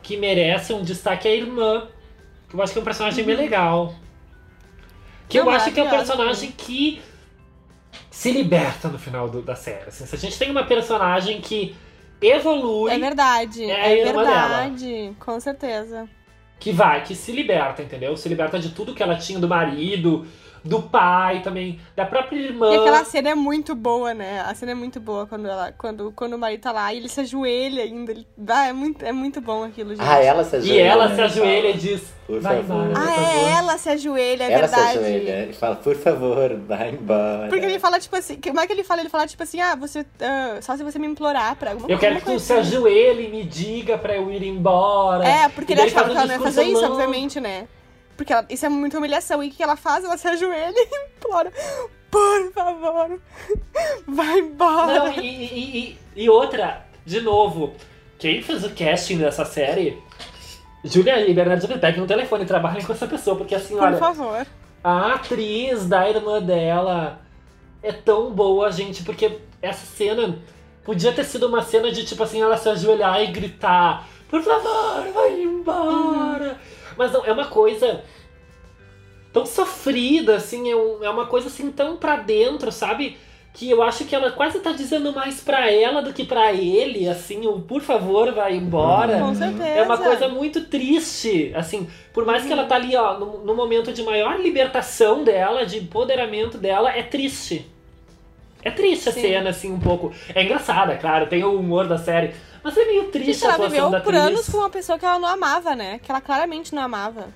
que 0.02 0.16
merece 0.16 0.72
um 0.72 0.82
destaque 0.82 1.28
é 1.28 1.32
a 1.32 1.34
irmã. 1.36 1.88
Que 2.48 2.56
eu 2.56 2.62
acho 2.62 2.72
que 2.72 2.78
é 2.78 2.82
um 2.82 2.84
personagem 2.84 3.24
bem 3.24 3.36
legal. 3.36 3.94
Que 5.28 5.38
eu 5.38 5.44
Não, 5.44 5.52
acho 5.52 5.70
que 5.72 5.80
é 5.80 5.82
um 5.84 5.90
personagem 5.90 6.52
que 6.52 7.00
se 8.10 8.30
liberta 8.32 8.88
no 8.88 8.98
final 8.98 9.28
do- 9.28 9.42
da 9.42 9.54
série. 9.54 9.88
assim. 9.88 10.06
se 10.06 10.14
a 10.14 10.18
gente 10.18 10.38
tem 10.38 10.50
uma 10.50 10.64
personagem 10.64 11.40
que 11.40 11.74
evolui, 12.20 12.92
É 12.92 12.98
verdade. 12.98 13.64
É 13.70 13.74
a 13.82 13.88
É, 13.88 14.00
irmã 14.06 14.24
verdade. 14.24 15.12
Com 15.18 15.38
certeza. 15.40 16.08
que 16.60 16.70
vai, 16.72 17.02
que 17.02 17.14
se 17.14 17.32
liberta, 17.32 17.82
entendeu? 17.82 18.16
Se 18.16 18.28
liberta 18.28 18.58
de 18.58 18.70
tudo 18.70 18.94
que 18.94 19.02
ela 19.02 19.16
tinha 19.16 19.38
do 19.38 19.48
marido, 19.48 20.26
do 20.64 20.80
pai 20.82 21.40
também, 21.42 21.80
da 21.96 22.04
própria 22.04 22.36
irmã. 22.38 22.72
E 22.72 22.76
aquela 22.76 23.04
cena 23.04 23.30
é 23.30 23.34
muito 23.34 23.74
boa, 23.74 24.14
né? 24.14 24.40
A 24.46 24.54
cena 24.54 24.72
é 24.72 24.74
muito 24.74 25.00
boa 25.00 25.26
quando, 25.26 25.48
ela, 25.48 25.72
quando, 25.76 26.12
quando 26.14 26.34
o 26.34 26.38
marido 26.38 26.60
tá 26.60 26.70
lá 26.72 26.92
e 26.94 26.98
ele 26.98 27.08
se 27.08 27.20
ajoelha 27.20 27.82
ainda. 27.82 28.12
Ele, 28.12 28.26
ah, 28.48 28.68
é, 28.68 28.72
muito, 28.72 29.04
é 29.04 29.12
muito 29.12 29.40
bom 29.40 29.64
aquilo, 29.64 29.90
gente. 29.90 30.00
Ah, 30.06 30.22
ela 30.22 30.44
se 30.44 30.56
E 30.56 30.58
ajoelha. 30.58 30.82
ela 30.82 31.08
né, 31.08 31.14
se 31.16 31.20
ajoelha 31.22 31.68
e 31.70 31.76
diz: 31.76 32.02
Por 32.26 32.40
vai 32.40 32.62
favor. 32.62 32.86
embora, 32.90 33.06
Ah, 33.06 33.32
é 33.34 33.50
ela 33.58 33.76
se 33.78 33.88
ajoelha, 33.88 34.44
é 34.44 34.52
ela 34.52 34.68
se 34.68 34.74
verdade. 34.76 34.98
ajoelha 34.98 35.48
e 35.50 35.52
fala, 35.52 35.74
por 35.76 35.96
favor, 35.96 36.56
vai 36.68 36.90
embora. 36.90 37.48
Porque 37.48 37.64
ele 37.66 37.78
fala, 37.80 37.98
tipo 37.98 38.14
assim, 38.16 38.36
como 38.40 38.60
é 38.60 38.66
que 38.66 38.72
ele 38.72 38.84
fala? 38.84 39.00
Ele 39.00 39.08
fala, 39.10 39.26
tipo 39.26 39.42
assim, 39.42 39.60
ah, 39.60 39.74
você. 39.74 40.06
ah, 40.20 40.58
só 40.62 40.76
se 40.76 40.84
você 40.84 40.98
me 40.98 41.06
implorar 41.08 41.56
pra 41.56 41.72
alguma 41.72 41.90
Eu 41.90 41.98
quero 41.98 42.14
que 42.16 42.20
tu 42.22 42.26
coisa 42.26 42.44
se 42.44 42.52
ajoelhe 42.52 43.26
e 43.26 43.30
me 43.30 43.42
diga 43.44 43.98
pra 43.98 44.14
eu 44.16 44.30
ir 44.30 44.44
embora. 44.44 45.26
É, 45.26 45.48
porque 45.48 45.72
E 45.72 45.74
ele 45.74 45.82
achava 45.82 46.08
que 46.10 46.16
ela 46.16 46.26
não 46.26 46.34
ia 46.34 46.40
fazer 46.40 46.62
isso, 46.64 46.84
obviamente, 46.84 47.40
né? 47.40 47.66
Porque 48.16 48.32
ela- 48.32 48.46
isso 48.50 48.64
é 48.66 48.68
muita 48.68 48.98
humilhação. 48.98 49.42
E 49.42 49.48
o 49.48 49.50
que 49.50 49.62
ela 49.62 49.76
faz? 49.76 50.04
Ela 50.04 50.16
se 50.16 50.28
ajoelha 50.28 50.74
e 50.76 50.88
implora. 51.16 51.52
Por 52.10 52.52
favor, 52.52 53.18
vai 54.06 54.38
embora. 54.40 54.98
Não, 54.98 55.12
e, 55.12 55.20
e- 55.26 55.78
e- 55.78 55.98
e 56.24 56.28
outra, 56.30 56.84
de 57.06 57.20
novo, 57.22 57.72
quem 58.18 58.42
fez 58.42 58.62
o 58.64 58.70
casting 58.70 59.16
dessa 59.18 59.44
série, 59.46 59.98
Julia 60.84 61.26
e 61.26 61.32
Bernardo 61.32 61.66
Beck 61.66 61.98
no 61.98 62.06
telefone, 62.06 62.44
trabalhem 62.44 62.84
com 62.84 62.92
essa 62.92 63.06
pessoa, 63.06 63.36
porque 63.36 63.54
assim, 63.54 63.74
Por 63.76 63.84
olha, 63.84 63.96
favor. 63.96 64.46
a 64.84 65.14
atriz 65.14 65.86
da 65.86 66.08
irmã 66.08 66.42
dela 66.42 67.20
é 67.82 67.92
tão 67.92 68.30
boa, 68.30 68.70
gente, 68.70 69.02
porque 69.04 69.38
essa 69.62 69.86
cena 69.86 70.38
podia 70.84 71.12
ter 71.12 71.24
sido 71.24 71.46
uma 71.46 71.62
cena 71.62 71.90
de, 71.90 72.04
tipo 72.04 72.22
assim, 72.22 72.42
ela 72.42 72.56
se 72.58 72.68
ajoelhar 72.68 73.22
e 73.22 73.28
gritar, 73.28 74.06
por 74.28 74.42
favor, 74.42 75.02
vai 75.14 75.40
embora. 75.40 76.60
Mas 76.96 77.12
não, 77.12 77.24
é 77.24 77.32
uma 77.32 77.46
coisa 77.46 78.02
tão 79.32 79.46
sofrida, 79.46 80.36
assim, 80.36 80.70
é, 80.70 80.76
um- 80.76 81.02
é 81.02 81.08
uma 81.10 81.26
coisa 81.26 81.48
assim 81.48 81.70
tão 81.70 81.96
pra 81.96 82.16
dentro, 82.16 82.70
sabe? 82.70 83.16
Que 83.54 83.70
eu 83.70 83.82
acho 83.82 84.04
que 84.06 84.14
ela 84.14 84.30
quase 84.32 84.60
tá 84.60 84.72
dizendo 84.72 85.12
mais 85.12 85.40
pra 85.40 85.70
ela 85.70 86.00
do 86.02 86.12
que 86.12 86.24
pra 86.24 86.52
ele, 86.52 87.06
assim, 87.08 87.46
o 87.46 87.60
por 87.60 87.82
favor, 87.82 88.32
vai 88.32 88.54
embora. 88.56 89.18
Com 89.18 89.34
certeza. 89.34 89.64
É 89.68 89.82
uma 89.82 89.98
coisa 89.98 90.28
muito 90.28 90.64
triste, 90.64 91.52
assim, 91.54 91.86
por 92.14 92.24
mais 92.24 92.44
que 92.44 92.52
ela 92.52 92.64
tá 92.64 92.76
ali, 92.76 92.96
ó, 92.96 93.18
no, 93.18 93.44
no 93.44 93.54
momento 93.54 93.92
de 93.92 94.02
maior 94.02 94.38
libertação 94.40 95.22
dela, 95.22 95.66
de 95.66 95.78
empoderamento 95.78 96.56
dela, 96.56 96.90
é 96.96 97.02
triste. 97.02 97.66
É 98.62 98.70
triste 98.70 99.08
a 99.08 99.12
Sim. 99.12 99.20
cena, 99.22 99.50
assim, 99.50 99.70
um 99.72 99.80
pouco. 99.80 100.12
É 100.34 100.42
engraçada, 100.42 100.96
claro, 100.96 101.26
tem 101.26 101.42
o 101.44 101.54
humor 101.58 101.86
da 101.86 101.98
série, 101.98 102.32
mas 102.62 102.76
é 102.76 102.84
meio 102.84 103.10
triste 103.10 103.40
Gente, 103.40 103.44
a 103.46 103.54
ela 103.54 103.58
viveu 103.58 103.90
por 104.02 104.14
atriz. 104.14 104.14
anos 104.14 104.48
com 104.48 104.58
uma 104.58 104.70
pessoa 104.70 104.98
que 104.98 105.04
ela 105.04 105.18
não 105.18 105.28
amava, 105.28 105.74
né? 105.74 105.98
Que 105.98 106.10
ela 106.10 106.20
claramente 106.20 106.74
não 106.74 106.82
amava. 106.82 107.28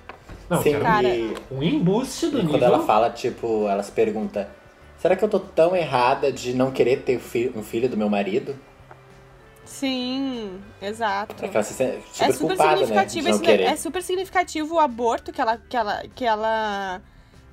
Não, 0.49 0.61
Sim, 0.63 0.79
cara, 0.79 1.07
e, 1.15 1.35
um 1.51 1.61
embuste 1.61 2.27
do 2.27 2.39
e 2.39 2.43
nível. 2.43 2.51
quando 2.51 2.63
ela 2.63 2.79
fala, 2.85 3.09
tipo, 3.09 3.67
ela 3.67 3.83
se 3.83 3.91
pergunta, 3.91 4.49
será 4.97 5.15
que 5.15 5.23
eu 5.23 5.29
tô 5.29 5.39
tão 5.39 5.75
errada 5.75 6.31
de 6.31 6.53
não 6.53 6.71
querer 6.71 7.03
ter 7.03 7.17
um 7.55 7.63
filho 7.63 7.89
do 7.89 7.97
meu 7.97 8.09
marido? 8.09 8.55
Sim, 9.65 10.61
exato. 10.81 11.43
É 11.43 11.49
ela 11.53 11.63
se 11.63 11.73
sente 11.73 12.23
É 12.23 12.31
super 12.31 12.55
culpada, 12.55 12.87
né? 12.87 13.07
Significativo 13.09 13.27
não 13.29 13.35
esse, 13.35 13.61
é 13.63 13.75
super 13.75 14.01
significativo 14.01 14.75
o 14.75 14.79
aborto 14.79 15.31
que 15.33 15.41
ela 15.41 15.57
que 15.57 15.75
ela 15.75 16.03
que 16.15 16.25
ela 16.25 17.01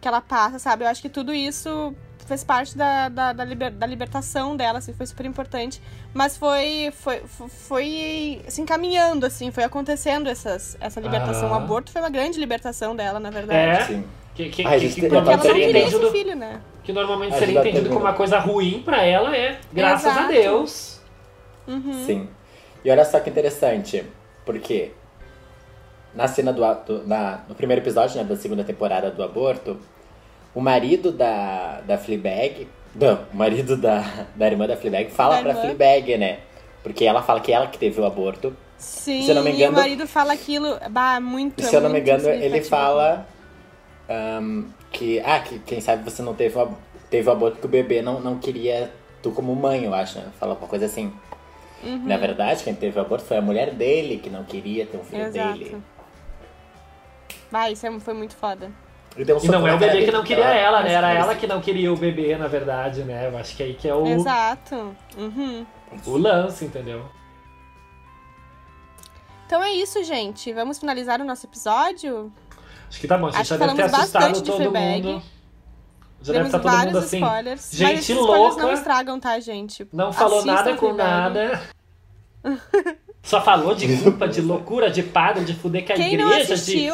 que 0.00 0.06
ela 0.06 0.20
passa, 0.20 0.58
sabe? 0.58 0.84
Eu 0.84 0.88
acho 0.88 1.02
que 1.02 1.08
tudo 1.08 1.34
isso 1.34 1.94
fez 2.26 2.44
parte 2.44 2.76
da, 2.76 3.08
da, 3.08 3.32
da, 3.32 3.44
liber- 3.44 3.72
da 3.72 3.86
libertação 3.86 4.56
dela, 4.56 4.78
assim, 4.78 4.94
foi 4.94 5.06
super 5.06 5.26
importante. 5.26 5.82
Mas 6.14 6.36
foi 6.36 6.92
foi 6.92 7.20
foi 7.26 8.40
se 8.48 8.60
encaminhando 8.62 9.26
assim, 9.26 9.50
foi 9.50 9.64
acontecendo 9.64 10.28
essas, 10.28 10.76
essa 10.80 11.00
libertação. 11.00 11.50
O 11.50 11.54
Aham. 11.54 11.64
aborto 11.64 11.90
foi 11.90 12.00
uma 12.00 12.08
grande 12.10 12.38
libertação 12.38 12.94
dela, 12.94 13.18
na 13.18 13.30
verdade. 13.30 13.82
É, 13.82 13.84
Sim. 13.84 14.04
que, 14.34 14.48
que, 14.48 14.64
Ai, 14.66 14.78
que- 14.78 14.88
gente, 14.88 15.00
que 15.00 15.08
não 15.08 15.24
seria 15.24 15.66
queria 15.66 15.80
entendido, 15.80 16.02
esse 16.06 16.12
filho, 16.12 16.36
né? 16.36 16.60
que 16.84 16.92
normalmente 16.92 17.34
Ah, 17.34 17.38
seria 17.38 17.54
já 17.54 17.60
entendido 17.60 17.88
como 17.88 18.00
uma 18.00 18.12
coisa 18.12 18.38
ruim 18.38 18.82
pra 18.84 19.02
ela, 19.02 19.34
é 19.36 19.58
graças 19.72 20.06
a 20.16 20.20
Exato. 20.20 20.32
Deus. 20.32 21.00
Uhum. 21.66 22.04
Sim. 22.06 22.28
E 22.84 22.90
olha 22.90 23.04
só 23.04 23.18
que 23.18 23.30
interessante, 23.30 24.04
porque 24.44 24.92
na 26.14 26.28
cena 26.28 26.52
do, 26.52 26.64
a- 26.64 26.74
do- 26.74 27.04
na, 27.06 27.40
no 27.48 27.54
primeiro 27.54 27.82
episódio, 27.82 28.16
né, 28.18 28.22
da 28.24 28.36
segunda 28.36 28.62
temporada 28.62 29.10
do 29.10 29.22
aborto, 29.22 29.78
o 30.54 30.60
marido 30.60 31.10
da, 31.10 31.80
da 31.80 31.98
Fleabag, 31.98 32.68
não, 32.94 33.24
o 33.32 33.36
marido 33.36 33.76
da, 33.76 34.26
da 34.36 34.46
irmã 34.46 34.66
da 34.66 34.76
Fleabag 34.76 35.10
fala 35.10 35.36
Da 35.36 35.40
pra 35.42 35.50
irmã. 35.50 35.62
Fleabag, 35.62 36.16
né? 36.18 36.38
Porque 36.82 37.04
ela 37.04 37.22
fala 37.22 37.40
que 37.40 37.52
ela 37.52 37.66
que 37.66 37.78
teve 37.78 38.00
o 38.00 38.04
aborto. 38.04 38.56
Sim, 38.78 39.22
Se 39.22 39.30
eu 39.30 39.34
não 39.36 39.42
me 39.42 39.50
engano- 39.52 39.72
e 39.72 39.74
o 39.74 39.80
marido 39.80 40.06
fala 40.06 40.32
aquilo, 40.34 40.78
bah, 40.90 41.18
muito 41.20 41.62
se 41.62 41.74
eu 41.74 41.80
não 41.80 41.88
me 41.90 42.00
engano, 42.00 42.28
ele 42.28 42.60
fala 42.62 43.26
ahn, 44.08 44.64
que, 44.92 45.20
ah, 45.20 45.40
que 45.40 45.58
quem 45.60 45.80
sabe 45.80 46.08
você 46.08 46.22
não 46.22 46.34
teve 46.34 46.58
o, 46.58 46.68
teve 47.08 47.28
o 47.28 47.32
aborto 47.32 47.54
porque 47.54 47.66
o 47.66 47.70
bebê 47.70 48.02
não, 48.02 48.20
não 48.20 48.38
queria 48.38 48.92
tu 49.22 49.30
como 49.30 49.54
mãe, 49.56 49.84
eu 49.84 49.94
acho, 49.94 50.18
né? 50.18 50.26
Fala 50.38 50.54
uma 50.54 50.68
coisa 50.68 50.84
assim. 50.86 51.10
Uhum. 51.82 52.02
Na 52.04 52.16
verdade, 52.18 52.62
quem 52.62 52.74
teve 52.74 52.98
o 52.98 53.02
aborto 53.02 53.24
foi 53.24 53.38
a 53.38 53.42
mulher 53.42 53.72
dele 53.74 54.18
que 54.18 54.28
não 54.28 54.44
queria 54.44 54.84
ter 54.86 54.96
um 54.98 55.04
filho 55.04 55.22
Exato. 55.24 55.58
dele. 55.58 55.76
Bah, 57.50 57.70
isso 57.70 57.86
é- 57.86 58.00
foi 58.00 58.14
muito 58.14 58.36
foda. 58.36 58.70
Um 59.16 59.20
E 59.22 59.48
não 59.48 59.66
é 59.66 59.74
o 59.74 59.78
bebê 59.78 60.04
que 60.04 60.10
não 60.10 60.24
queria 60.24 60.44
ela- 60.44 60.54
ela, 60.78 60.82
né? 60.82 60.92
Era 60.92 61.12
ela 61.12 61.34
que 61.36 61.46
não 61.46 61.60
queria 61.60 61.92
o 61.92 61.96
bebê, 61.96 62.36
na 62.36 62.48
verdade, 62.48 63.02
né? 63.04 63.28
Eu 63.30 63.38
acho 63.38 63.56
que 63.56 63.62
aí 63.62 63.74
que 63.74 63.88
é 63.88 63.94
o, 63.94 64.06
Exato. 64.06 64.96
Uhum. 65.16 65.64
o 66.06 66.16
lance, 66.16 66.64
entendeu? 66.64 67.04
Então 69.46 69.62
é 69.62 69.72
isso, 69.72 70.02
gente. 70.02 70.52
Vamos 70.52 70.78
finalizar 70.78 71.20
o 71.20 71.24
nosso 71.24 71.46
episódio? 71.46 72.32
Acho 72.88 73.00
que 73.00 73.06
tá 73.06 73.16
bom, 73.18 73.26
a 73.26 73.30
gente 73.30 73.40
Acho 73.40 73.50
já 73.50 73.56
que 73.58 73.60
deve 73.66 73.74
ter 73.74 73.82
falamos 73.82 74.00
assustado 74.00 74.22
bastante 74.22 74.44
de 74.44 74.50
todo 74.50 74.72
mundo. 74.72 75.22
Já 76.22 76.32
deve 76.32 76.44
Temos 76.44 76.46
estar 76.46 76.58
todo 76.58 76.72
vários 76.72 76.94
mundo 76.94 77.04
assim. 77.04 77.16
spoilers. 77.18 77.70
gente 77.72 77.82
mas 77.82 77.98
esses 78.00 78.16
spoilers 78.16 78.48
louca. 78.48 78.62
não 78.62 78.72
estragam, 78.72 79.20
tá, 79.20 79.38
gente? 79.40 79.86
Não 79.92 80.12
falou 80.12 80.44
nada 80.44 80.74
com 80.76 80.92
nada. 80.94 81.62
Só 83.22 83.40
falou 83.42 83.74
de 83.74 83.96
culpa, 84.02 84.26
de 84.28 84.40
loucura, 84.40 84.90
de 84.90 85.02
padre, 85.02 85.44
de 85.44 85.54
fuder 85.54 85.86
com 85.86 85.92
a 85.92 85.96
Quem 85.96 86.16
não 86.16 86.30
igreja, 86.30 86.56
de. 86.56 86.88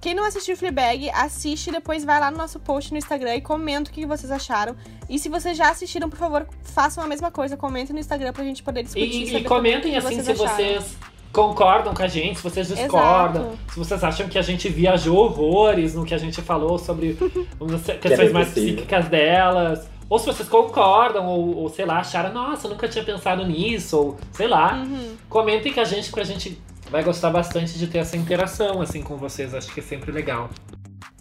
Quem 0.00 0.14
não 0.14 0.24
assistiu 0.24 0.56
Fleabag, 0.56 1.10
assiste 1.10 1.68
e 1.68 1.72
depois 1.72 2.04
vai 2.04 2.18
lá 2.18 2.30
no 2.30 2.38
nosso 2.38 2.58
post 2.58 2.90
no 2.90 2.96
Instagram 2.96 3.36
e 3.36 3.42
comenta 3.42 3.90
o 3.90 3.92
que 3.92 4.06
vocês 4.06 4.30
acharam. 4.30 4.74
E 5.08 5.18
se 5.18 5.28
vocês 5.28 5.58
já 5.58 5.68
assistiram, 5.68 6.08
por 6.08 6.18
favor, 6.18 6.46
façam 6.62 7.04
a 7.04 7.06
mesma 7.06 7.30
coisa. 7.30 7.54
Comentem 7.54 7.92
no 7.92 8.00
Instagram 8.00 8.32
pra 8.32 8.42
gente 8.42 8.62
poder 8.62 8.82
discutir. 8.82 9.34
E, 9.34 9.36
e 9.36 9.44
comentem 9.44 9.96
assim 9.98 10.16
se 10.16 10.22
vocês 10.22 10.40
acharam. 10.40 10.56
vocês 10.56 10.96
concordam 11.30 11.92
com 11.92 12.02
a 12.02 12.08
gente, 12.08 12.36
se 12.36 12.42
vocês 12.42 12.68
discordam, 12.68 13.42
Exato. 13.42 13.58
se 13.72 13.78
vocês 13.78 14.02
acham 14.02 14.28
que 14.28 14.38
a 14.38 14.42
gente 14.42 14.68
viajou 14.70 15.16
horrores 15.16 15.94
no 15.94 16.04
que 16.04 16.14
a 16.14 16.18
gente 16.18 16.40
falou 16.40 16.78
sobre 16.78 17.16
as 17.74 17.98
questões 17.98 18.32
mais 18.32 18.48
psíquicas 18.48 19.06
delas. 19.06 19.86
Ou 20.08 20.18
se 20.18 20.26
vocês 20.26 20.48
concordam, 20.48 21.26
ou, 21.26 21.56
ou, 21.56 21.68
sei 21.68 21.84
lá, 21.84 22.00
acharam, 22.00 22.32
nossa, 22.32 22.66
eu 22.66 22.70
nunca 22.72 22.88
tinha 22.88 23.04
pensado 23.04 23.46
nisso, 23.46 23.96
ou 23.96 24.16
sei 24.32 24.48
lá. 24.48 24.74
Uhum. 24.76 25.14
Comentem 25.28 25.72
com 25.72 25.80
a 25.80 25.84
gente, 25.84 26.08
porque 26.10 26.22
a 26.22 26.24
gente 26.24 26.58
vai 26.90 27.02
gostar 27.02 27.30
bastante 27.30 27.78
de 27.78 27.86
ter 27.86 27.98
essa 27.98 28.16
interação 28.16 28.82
assim 28.82 29.02
com 29.02 29.16
vocês. 29.16 29.54
Acho 29.54 29.72
que 29.72 29.80
é 29.80 29.82
sempre 29.82 30.10
legal. 30.12 30.50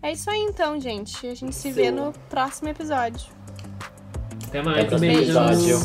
É 0.01 0.11
isso 0.11 0.29
aí 0.29 0.39
então, 0.39 0.79
gente. 0.79 1.27
A 1.27 1.35
gente 1.35 1.55
se 1.55 1.71
vê 1.71 1.85
Sim. 1.85 1.91
no 1.91 2.13
próximo 2.29 2.69
episódio. 2.69 3.27
Até 4.47 4.59
Até 4.59 4.63
mais. 4.63 4.85
Próximo 4.85 4.99
beijo. 4.99 5.21
episódio. 5.21 5.79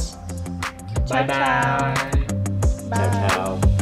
Bye, 1.09 1.27
bye. 1.27 2.25
Bye. 2.89 3.11
Tchau, 3.11 3.59
tchau. 3.59 3.74